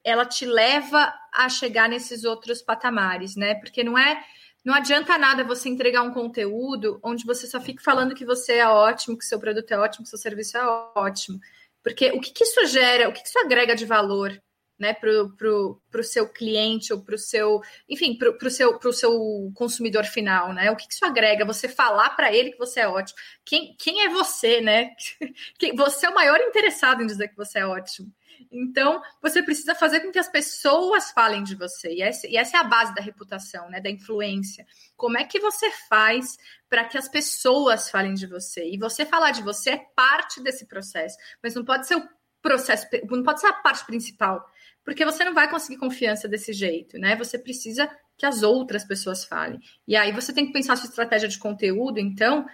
ela 0.05 0.24
te 0.24 0.44
leva 0.44 1.12
a 1.32 1.48
chegar 1.48 1.88
nesses 1.88 2.24
outros 2.24 2.62
patamares, 2.62 3.36
né? 3.36 3.55
Porque 3.55 3.84
não 3.84 3.96
é 3.96 4.22
não 4.64 4.74
adianta 4.74 5.18
nada 5.18 5.42
você 5.42 5.68
entregar 5.68 6.03
um 6.03 6.12
conteúdo 6.12 7.00
onde 7.03 7.24
você 7.24 7.48
só 7.48 7.61
fica 7.61 7.82
falando 7.82 8.14
que 8.14 8.24
você 8.24 8.55
é 8.59 8.68
ótimo, 8.68 9.18
que 9.18 9.24
seu 9.24 9.40
produto 9.40 9.72
é 9.72 9.78
ótimo, 9.78 10.05
que 10.05 10.11
seu 10.11 10.18
serviço 10.18 10.57
é 10.57 10.64
ótimo. 10.94 11.40
Porque 11.82 12.12
o 12.12 12.20
que, 12.20 12.30
que 12.30 12.44
isso 12.44 12.64
gera, 12.66 13.09
o 13.09 13.12
que, 13.12 13.22
que 13.22 13.28
isso 13.28 13.38
agrega 13.40 13.74
de 13.74 13.84
valor 13.84 14.40
né, 14.78 14.94
para 14.94 15.11
o 15.11 16.03
seu 16.03 16.28
cliente 16.28 16.92
ou 16.92 17.00
para 17.00 17.14
o 17.14 17.18
seu, 17.18 17.61
enfim, 17.88 18.16
para 18.16 18.48
o 18.48 18.50
seu, 18.50 18.92
seu 18.92 19.53
consumidor 19.55 20.05
final, 20.05 20.53
né? 20.53 20.70
O 20.70 20.76
que, 20.76 20.88
que 20.88 20.94
isso 20.94 21.05
agrega? 21.05 21.44
Você 21.44 21.68
falar 21.68 22.11
para 22.11 22.32
ele 22.34 22.53
que 22.53 22.59
você 22.59 22.80
é 22.80 22.88
ótimo. 22.88 23.18
Quem, 23.44 23.76
quem 23.78 24.05
é 24.05 24.09
você, 24.09 24.61
né? 24.61 24.90
Você 25.76 26.07
é 26.07 26.11
o 26.11 26.14
maior 26.14 26.40
interessado 26.40 27.03
em 27.03 27.07
dizer 27.07 27.28
que 27.28 27.36
você 27.36 27.61
é 27.61 27.66
ótimo. 27.66 28.12
Então, 28.51 29.01
você 29.20 29.43
precisa 29.43 29.74
fazer 29.74 30.01
com 30.01 30.11
que 30.11 30.18
as 30.18 30.28
pessoas 30.28 31.11
falem 31.11 31.43
de 31.43 31.55
você. 31.55 31.95
E 31.95 32.03
essa, 32.03 32.26
e 32.26 32.36
essa 32.36 32.57
é 32.57 32.61
a 32.61 32.64
base 32.64 32.95
da 32.95 33.03
reputação, 33.03 33.68
né? 33.70 33.80
Da 33.80 33.90
influência. 33.90 34.66
Como 34.97 35.18
é 35.18 35.24
que 35.24 35.40
você 35.40 35.70
faz 35.88 36.36
para 36.68 36.84
que 36.84 36.99
as 36.99 37.09
pessoas 37.09 37.90
falem 37.90 38.14
de 38.14 38.26
você? 38.26 38.68
E 38.70 38.78
você 38.78 39.05
falar 39.05 39.30
de 39.30 39.43
você 39.43 39.70
é 39.70 39.86
parte 39.95 40.43
desse 40.43 40.66
processo, 40.66 41.16
mas 41.43 41.55
não 41.55 41.64
pode 41.64 41.86
ser 41.86 41.97
o 41.97 42.09
processo, 42.43 42.86
não 43.09 43.22
pode 43.22 43.40
ser 43.40 43.47
a 43.47 43.53
parte 43.53 43.86
principal, 43.86 44.45
porque 44.84 45.05
você 45.05 45.24
não 45.24 45.32
vai 45.32 45.49
conseguir 45.49 45.78
confiança 45.78 46.28
desse 46.28 46.53
jeito, 46.53 46.99
né? 46.99 47.14
Você 47.16 47.38
precisa 47.38 47.88
que 48.18 48.26
as 48.26 48.43
outras 48.43 48.84
pessoas 48.84 49.24
falem. 49.24 49.61
E 49.86 49.97
aí 49.97 50.12
você 50.12 50.32
tem 50.32 50.47
que 50.47 50.53
pensar 50.53 50.76
sua 50.76 50.88
estratégia 50.88 51.28
de 51.28 51.38
conteúdo, 51.38 51.99
então, 51.99 52.47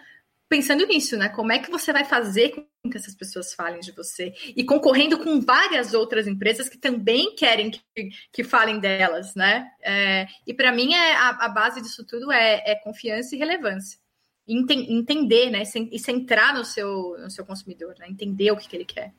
pensando 0.49 0.86
nisso, 0.86 1.16
né? 1.16 1.28
Como 1.28 1.53
é 1.53 1.59
que 1.59 1.70
você 1.70 1.92
vai 1.92 2.05
fazer 2.05 2.51
com 2.51 2.90
que 2.90 2.96
essas 2.96 3.14
pessoas 3.14 3.53
falem 3.53 3.80
de 3.80 3.92
você? 3.92 4.32
E 4.57 4.64
concorrendo 4.64 5.18
com 5.18 5.40
várias 5.40 5.92
outras 5.92 6.26
empresas 6.26 6.68
que 6.68 6.78
também 6.78 7.34
querem 7.34 7.70
que, 7.70 7.80
que 8.32 8.42
falem 8.42 8.80
delas, 8.80 9.34
né? 9.34 9.68
É, 9.82 10.26
e 10.46 10.55
para 10.55 10.72
mim 10.72 10.94
é, 10.94 11.14
a, 11.14 11.28
a, 11.44 11.49
base 11.49 11.82
disso 11.82 12.05
tudo 12.05 12.32
é, 12.32 12.62
é 12.64 12.74
confiança 12.76 13.34
e 13.34 13.38
relevância. 13.38 13.99
entender, 14.46 15.51
né? 15.51 15.62
E 15.92 15.99
centrar 15.99 16.55
no 16.55 16.64
seu, 16.64 17.16
no 17.18 17.30
seu 17.30 17.44
consumidor, 17.44 17.94
né? 17.99 18.07
Entender 18.09 18.51
o 18.51 18.57
que, 18.57 18.68
que 18.68 18.76
ele 18.76 18.86
quer. 18.86 19.12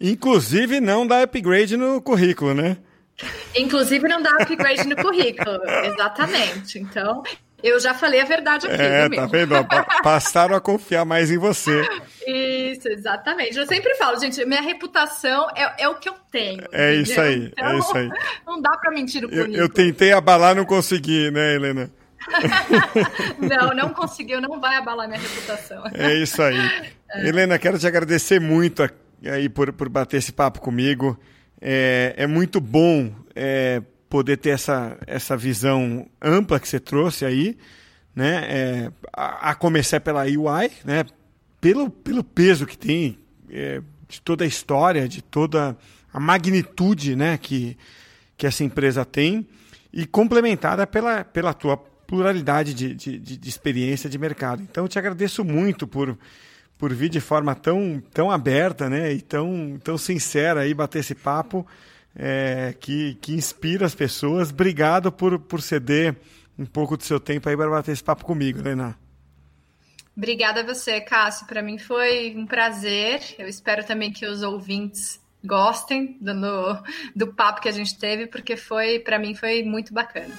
Inclusive 0.00 0.80
não 0.80 1.06
dá 1.06 1.22
upgrade 1.22 1.76
no 1.76 2.02
currículo, 2.02 2.52
né? 2.52 2.76
Inclusive 3.56 4.06
não 4.06 4.20
dá 4.20 4.30
upgrade 4.42 4.86
no 4.86 4.96
currículo, 4.96 5.58
exatamente. 5.86 6.78
Então, 6.78 7.22
eu 7.62 7.80
já 7.80 7.94
falei 7.94 8.20
a 8.20 8.24
verdade 8.24 8.66
aqui. 8.66 8.82
É, 8.82 9.08
tá 9.08 9.26
vendo? 9.26 9.54
Passaram 10.02 10.54
a 10.54 10.60
confiar 10.60 11.04
mais 11.04 11.30
em 11.30 11.38
você. 11.38 11.82
Isso, 12.26 12.88
exatamente. 12.88 13.56
Eu 13.56 13.66
sempre 13.66 13.94
falo, 13.94 14.18
gente, 14.20 14.44
minha 14.44 14.60
reputação 14.60 15.48
é, 15.56 15.84
é 15.84 15.88
o 15.88 15.94
que 15.96 16.08
eu 16.08 16.14
tenho. 16.30 16.64
É 16.72 16.94
entendeu? 16.94 17.02
isso 17.02 17.20
aí, 17.20 17.44
é 17.44 17.46
então, 17.46 17.68
é 17.68 17.78
isso 17.78 17.96
aí. 17.96 18.10
Não 18.46 18.60
dá 18.60 18.76
para 18.76 18.90
mentir 18.90 19.24
o 19.24 19.30
eu, 19.32 19.46
eu 19.52 19.68
tentei 19.68 20.12
abalar, 20.12 20.54
não 20.54 20.64
consegui, 20.64 21.30
né, 21.30 21.54
Helena? 21.54 21.90
não, 23.38 23.74
não 23.74 23.88
conseguiu, 23.90 24.40
não 24.40 24.60
vai 24.60 24.76
abalar 24.76 25.06
minha 25.06 25.20
reputação. 25.20 25.84
É 25.92 26.14
isso 26.14 26.42
aí. 26.42 26.58
É. 27.10 27.28
Helena, 27.28 27.58
quero 27.58 27.78
te 27.78 27.86
agradecer 27.86 28.40
muito 28.40 28.88
aí 29.24 29.48
por, 29.48 29.72
por 29.72 29.88
bater 29.88 30.16
esse 30.16 30.32
papo 30.32 30.60
comigo. 30.60 31.18
É, 31.60 32.14
é 32.16 32.26
muito 32.26 32.60
bom 32.60 33.12
é, 33.34 33.82
poder 34.08 34.36
ter 34.36 34.50
essa, 34.50 34.98
essa 35.06 35.36
visão 35.36 36.06
ampla 36.20 36.60
que 36.60 36.68
você 36.68 36.80
trouxe 36.80 37.24
aí, 37.24 37.56
né? 38.14 38.44
É, 38.48 38.92
a, 39.12 39.50
a, 39.50 39.54
começar 39.54 40.00
pela 40.00 40.24
UI, 40.24 40.70
né? 40.84 41.04
Pelo, 41.60 41.90
pelo 41.90 42.22
peso 42.22 42.66
que 42.66 42.78
tem 42.78 43.18
é, 43.50 43.80
de 44.08 44.20
toda 44.20 44.44
a 44.44 44.46
história, 44.46 45.08
de 45.08 45.22
toda 45.22 45.76
a 46.12 46.20
magnitude, 46.20 47.16
né? 47.16 47.36
Que, 47.36 47.76
que 48.36 48.46
essa 48.46 48.64
empresa 48.64 49.04
tem 49.04 49.46
e 49.92 50.06
complementada 50.06 50.86
pela, 50.86 51.24
pela 51.24 51.54
tua 51.54 51.76
pluralidade 51.76 52.74
de, 52.74 52.94
de, 52.94 53.18
de 53.18 53.48
experiência 53.48 54.08
de 54.08 54.18
mercado. 54.18 54.62
Então, 54.62 54.84
eu 54.84 54.88
te 54.88 54.98
agradeço 54.98 55.44
muito 55.44 55.86
por 55.86 56.16
por 56.78 56.92
vir 56.92 57.08
de 57.08 57.20
forma 57.20 57.54
tão, 57.54 58.02
tão 58.12 58.30
aberta 58.30 58.88
né, 58.88 59.12
e 59.12 59.20
tão, 59.20 59.78
tão 59.82 59.96
sincera 59.96 60.60
aí 60.60 60.74
bater 60.74 61.00
esse 61.00 61.14
papo 61.14 61.66
é, 62.16 62.74
que, 62.80 63.14
que 63.20 63.34
inspira 63.34 63.86
as 63.86 63.94
pessoas. 63.94 64.50
Obrigado 64.50 65.12
por, 65.12 65.38
por 65.38 65.60
ceder 65.60 66.16
um 66.58 66.64
pouco 66.64 66.96
do 66.96 67.04
seu 67.04 67.20
tempo 67.20 67.48
aí 67.48 67.56
para 67.56 67.68
bater 67.68 67.92
esse 67.92 68.02
papo 68.02 68.24
comigo, 68.24 68.62
Lena. 68.62 68.98
Obrigada 70.16 70.62
a 70.62 70.64
você, 70.64 71.00
Cássio. 71.00 71.46
Para 71.46 71.62
mim 71.62 71.76
foi 71.76 72.34
um 72.34 72.46
prazer. 72.46 73.20
Eu 73.38 73.46
espero 73.46 73.84
também 73.84 74.10
que 74.10 74.24
os 74.24 74.42
ouvintes 74.42 75.20
gostem 75.44 76.16
do, 76.20 76.32
do 77.14 77.32
papo 77.34 77.60
que 77.60 77.68
a 77.68 77.72
gente 77.72 77.98
teve, 77.98 78.26
porque 78.26 78.56
foi, 78.56 78.98
para 78.98 79.18
mim, 79.18 79.34
foi 79.34 79.62
muito 79.62 79.92
bacana. 79.92 80.34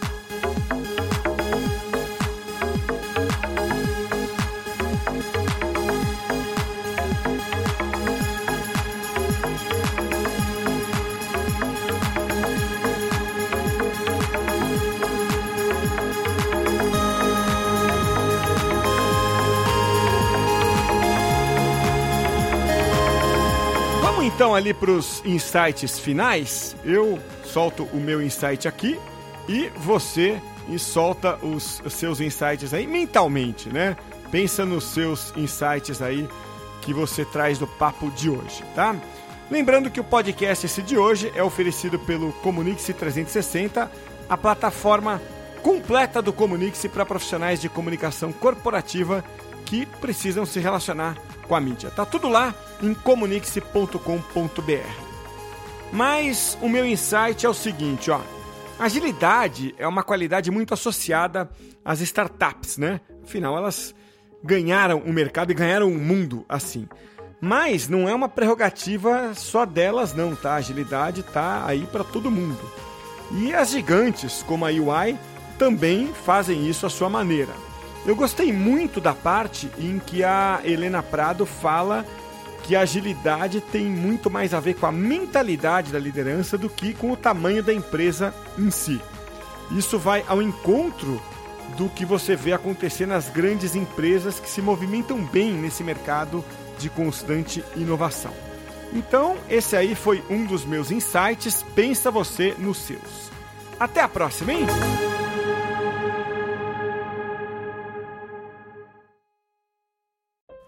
Então 24.38 24.54
ali 24.54 24.72
para 24.72 24.92
os 24.92 25.20
insights 25.26 25.98
finais, 25.98 26.76
eu 26.86 27.18
solto 27.44 27.86
o 27.86 27.98
meu 27.98 28.22
insight 28.22 28.68
aqui 28.68 29.00
e 29.50 29.72
você 29.78 30.40
solta 30.78 31.44
os, 31.44 31.82
seus 31.90 32.22
insights 32.22 32.72
aí 32.72 32.86
mentalmente, 32.86 33.68
né? 33.70 33.98
Pensa 34.30 34.64
nos 34.64 34.84
seus 34.84 35.34
insights 35.36 36.04
aí 36.04 36.30
que 36.84 36.94
você 36.94 37.26
traz 37.26 37.58
do 37.58 37.66
papo 37.66 38.12
de 38.12 38.30
hoje, 38.30 38.64
tá? 38.76 38.96
Lembrando 39.50 39.90
que 39.90 40.00
o 40.00 40.04
podcast 40.04 40.68
esse 40.68 40.84
de 40.84 41.00
hoje 41.00 41.32
é 41.36 41.42
oferecido 41.42 41.98
pelo 41.98 42.32
Comunix 42.34 42.86
360, 42.86 43.92
a 44.30 44.38
plataforma 44.38 45.20
completa 45.64 46.22
do 46.22 46.32
Comunix 46.32 46.86
para 46.94 47.08
profissionais 47.08 47.60
de 47.60 47.70
comunicação 47.70 48.32
corporativa 48.32 49.26
que 49.66 49.88
precisam 49.88 50.46
se 50.46 50.60
relacionar 50.60 51.18
com 51.48 51.56
a 51.56 51.60
mídia. 51.60 51.90
Tá 51.90 52.06
tudo 52.06 52.28
lá 52.28 52.54
em 52.82 52.94
comunique-se.com.br. 52.94 55.08
Mas 55.92 56.58
o 56.62 56.68
meu 56.68 56.86
insight 56.86 57.46
é 57.46 57.50
o 57.50 57.54
seguinte, 57.54 58.12
ó. 58.12 58.20
Agilidade 58.78 59.74
é 59.78 59.88
uma 59.88 60.04
qualidade 60.04 60.52
muito 60.52 60.74
associada 60.74 61.50
às 61.84 62.02
startups, 62.02 62.78
né? 62.78 63.02
Afinal, 63.24 63.58
elas 63.58 63.96
ganharam 64.44 65.00
o 65.00 65.12
mercado 65.12 65.52
e 65.52 65.56
ganharam 65.56 65.88
o 65.88 65.98
mundo 65.98 66.46
assim. 66.48 66.88
Mas 67.42 67.88
não 67.88 68.08
é 68.08 68.14
uma 68.14 68.30
prerrogativa 68.30 69.34
só 69.34 69.66
delas 69.66 70.14
não, 70.14 70.36
tá? 70.36 70.54
A 70.54 70.56
agilidade 70.56 71.24
tá 71.24 71.66
aí 71.66 71.88
para 71.92 72.04
todo 72.04 72.32
mundo. 72.32 72.60
E 73.32 73.54
as 73.54 73.72
gigantes, 73.72 74.44
como 74.44 74.66
a 74.66 74.70
UI, 74.70 75.18
também 75.58 76.14
fazem 76.26 76.68
isso 76.68 76.86
à 76.86 76.90
sua 76.90 77.10
maneira. 77.10 77.52
Eu 78.08 78.16
gostei 78.16 78.54
muito 78.54 79.02
da 79.02 79.14
parte 79.14 79.70
em 79.78 80.00
que 80.00 80.24
a 80.24 80.62
Helena 80.64 81.04
Prado 81.04 81.46
fala 81.46 82.06
que 82.64 82.74
a 82.74 82.80
agilidade 82.80 83.60
tem 83.60 83.86
muito 83.86 84.30
mais 84.30 84.54
a 84.54 84.62
ver 84.62 84.76
com 84.76 84.86
a 84.86 84.92
mentalidade 84.94 85.92
da 85.92 86.00
liderança 86.00 86.58
do 86.58 86.70
que 86.70 86.94
com 86.94 87.12
o 87.12 87.18
tamanho 87.18 87.62
da 87.62 87.74
empresa 87.74 88.34
em 88.58 88.72
si. 88.72 89.02
Isso 89.72 90.00
vai 90.00 90.24
ao 90.26 90.42
encontro 90.42 91.22
do 91.76 91.90
que 91.90 92.06
você 92.06 92.34
vê 92.34 92.54
acontecer 92.54 93.06
nas 93.06 93.28
grandes 93.28 93.76
empresas 93.76 94.40
que 94.40 94.50
se 94.50 94.62
movimentam 94.62 95.22
bem 95.26 95.52
nesse 95.52 95.84
mercado 95.84 96.44
de 96.80 96.90
constante 96.90 97.62
inovação. 97.76 98.34
Então, 98.94 99.36
esse 99.50 99.76
aí 99.76 99.96
foi 99.96 100.24
um 100.30 100.46
dos 100.46 100.64
meus 100.64 100.92
insights. 100.92 101.62
Pensa 101.76 102.10
você 102.10 102.56
nos 102.58 102.78
seus. 102.78 103.30
Até 103.78 104.00
a 104.00 104.08
próxima, 104.08 104.54
hein? 104.54 104.66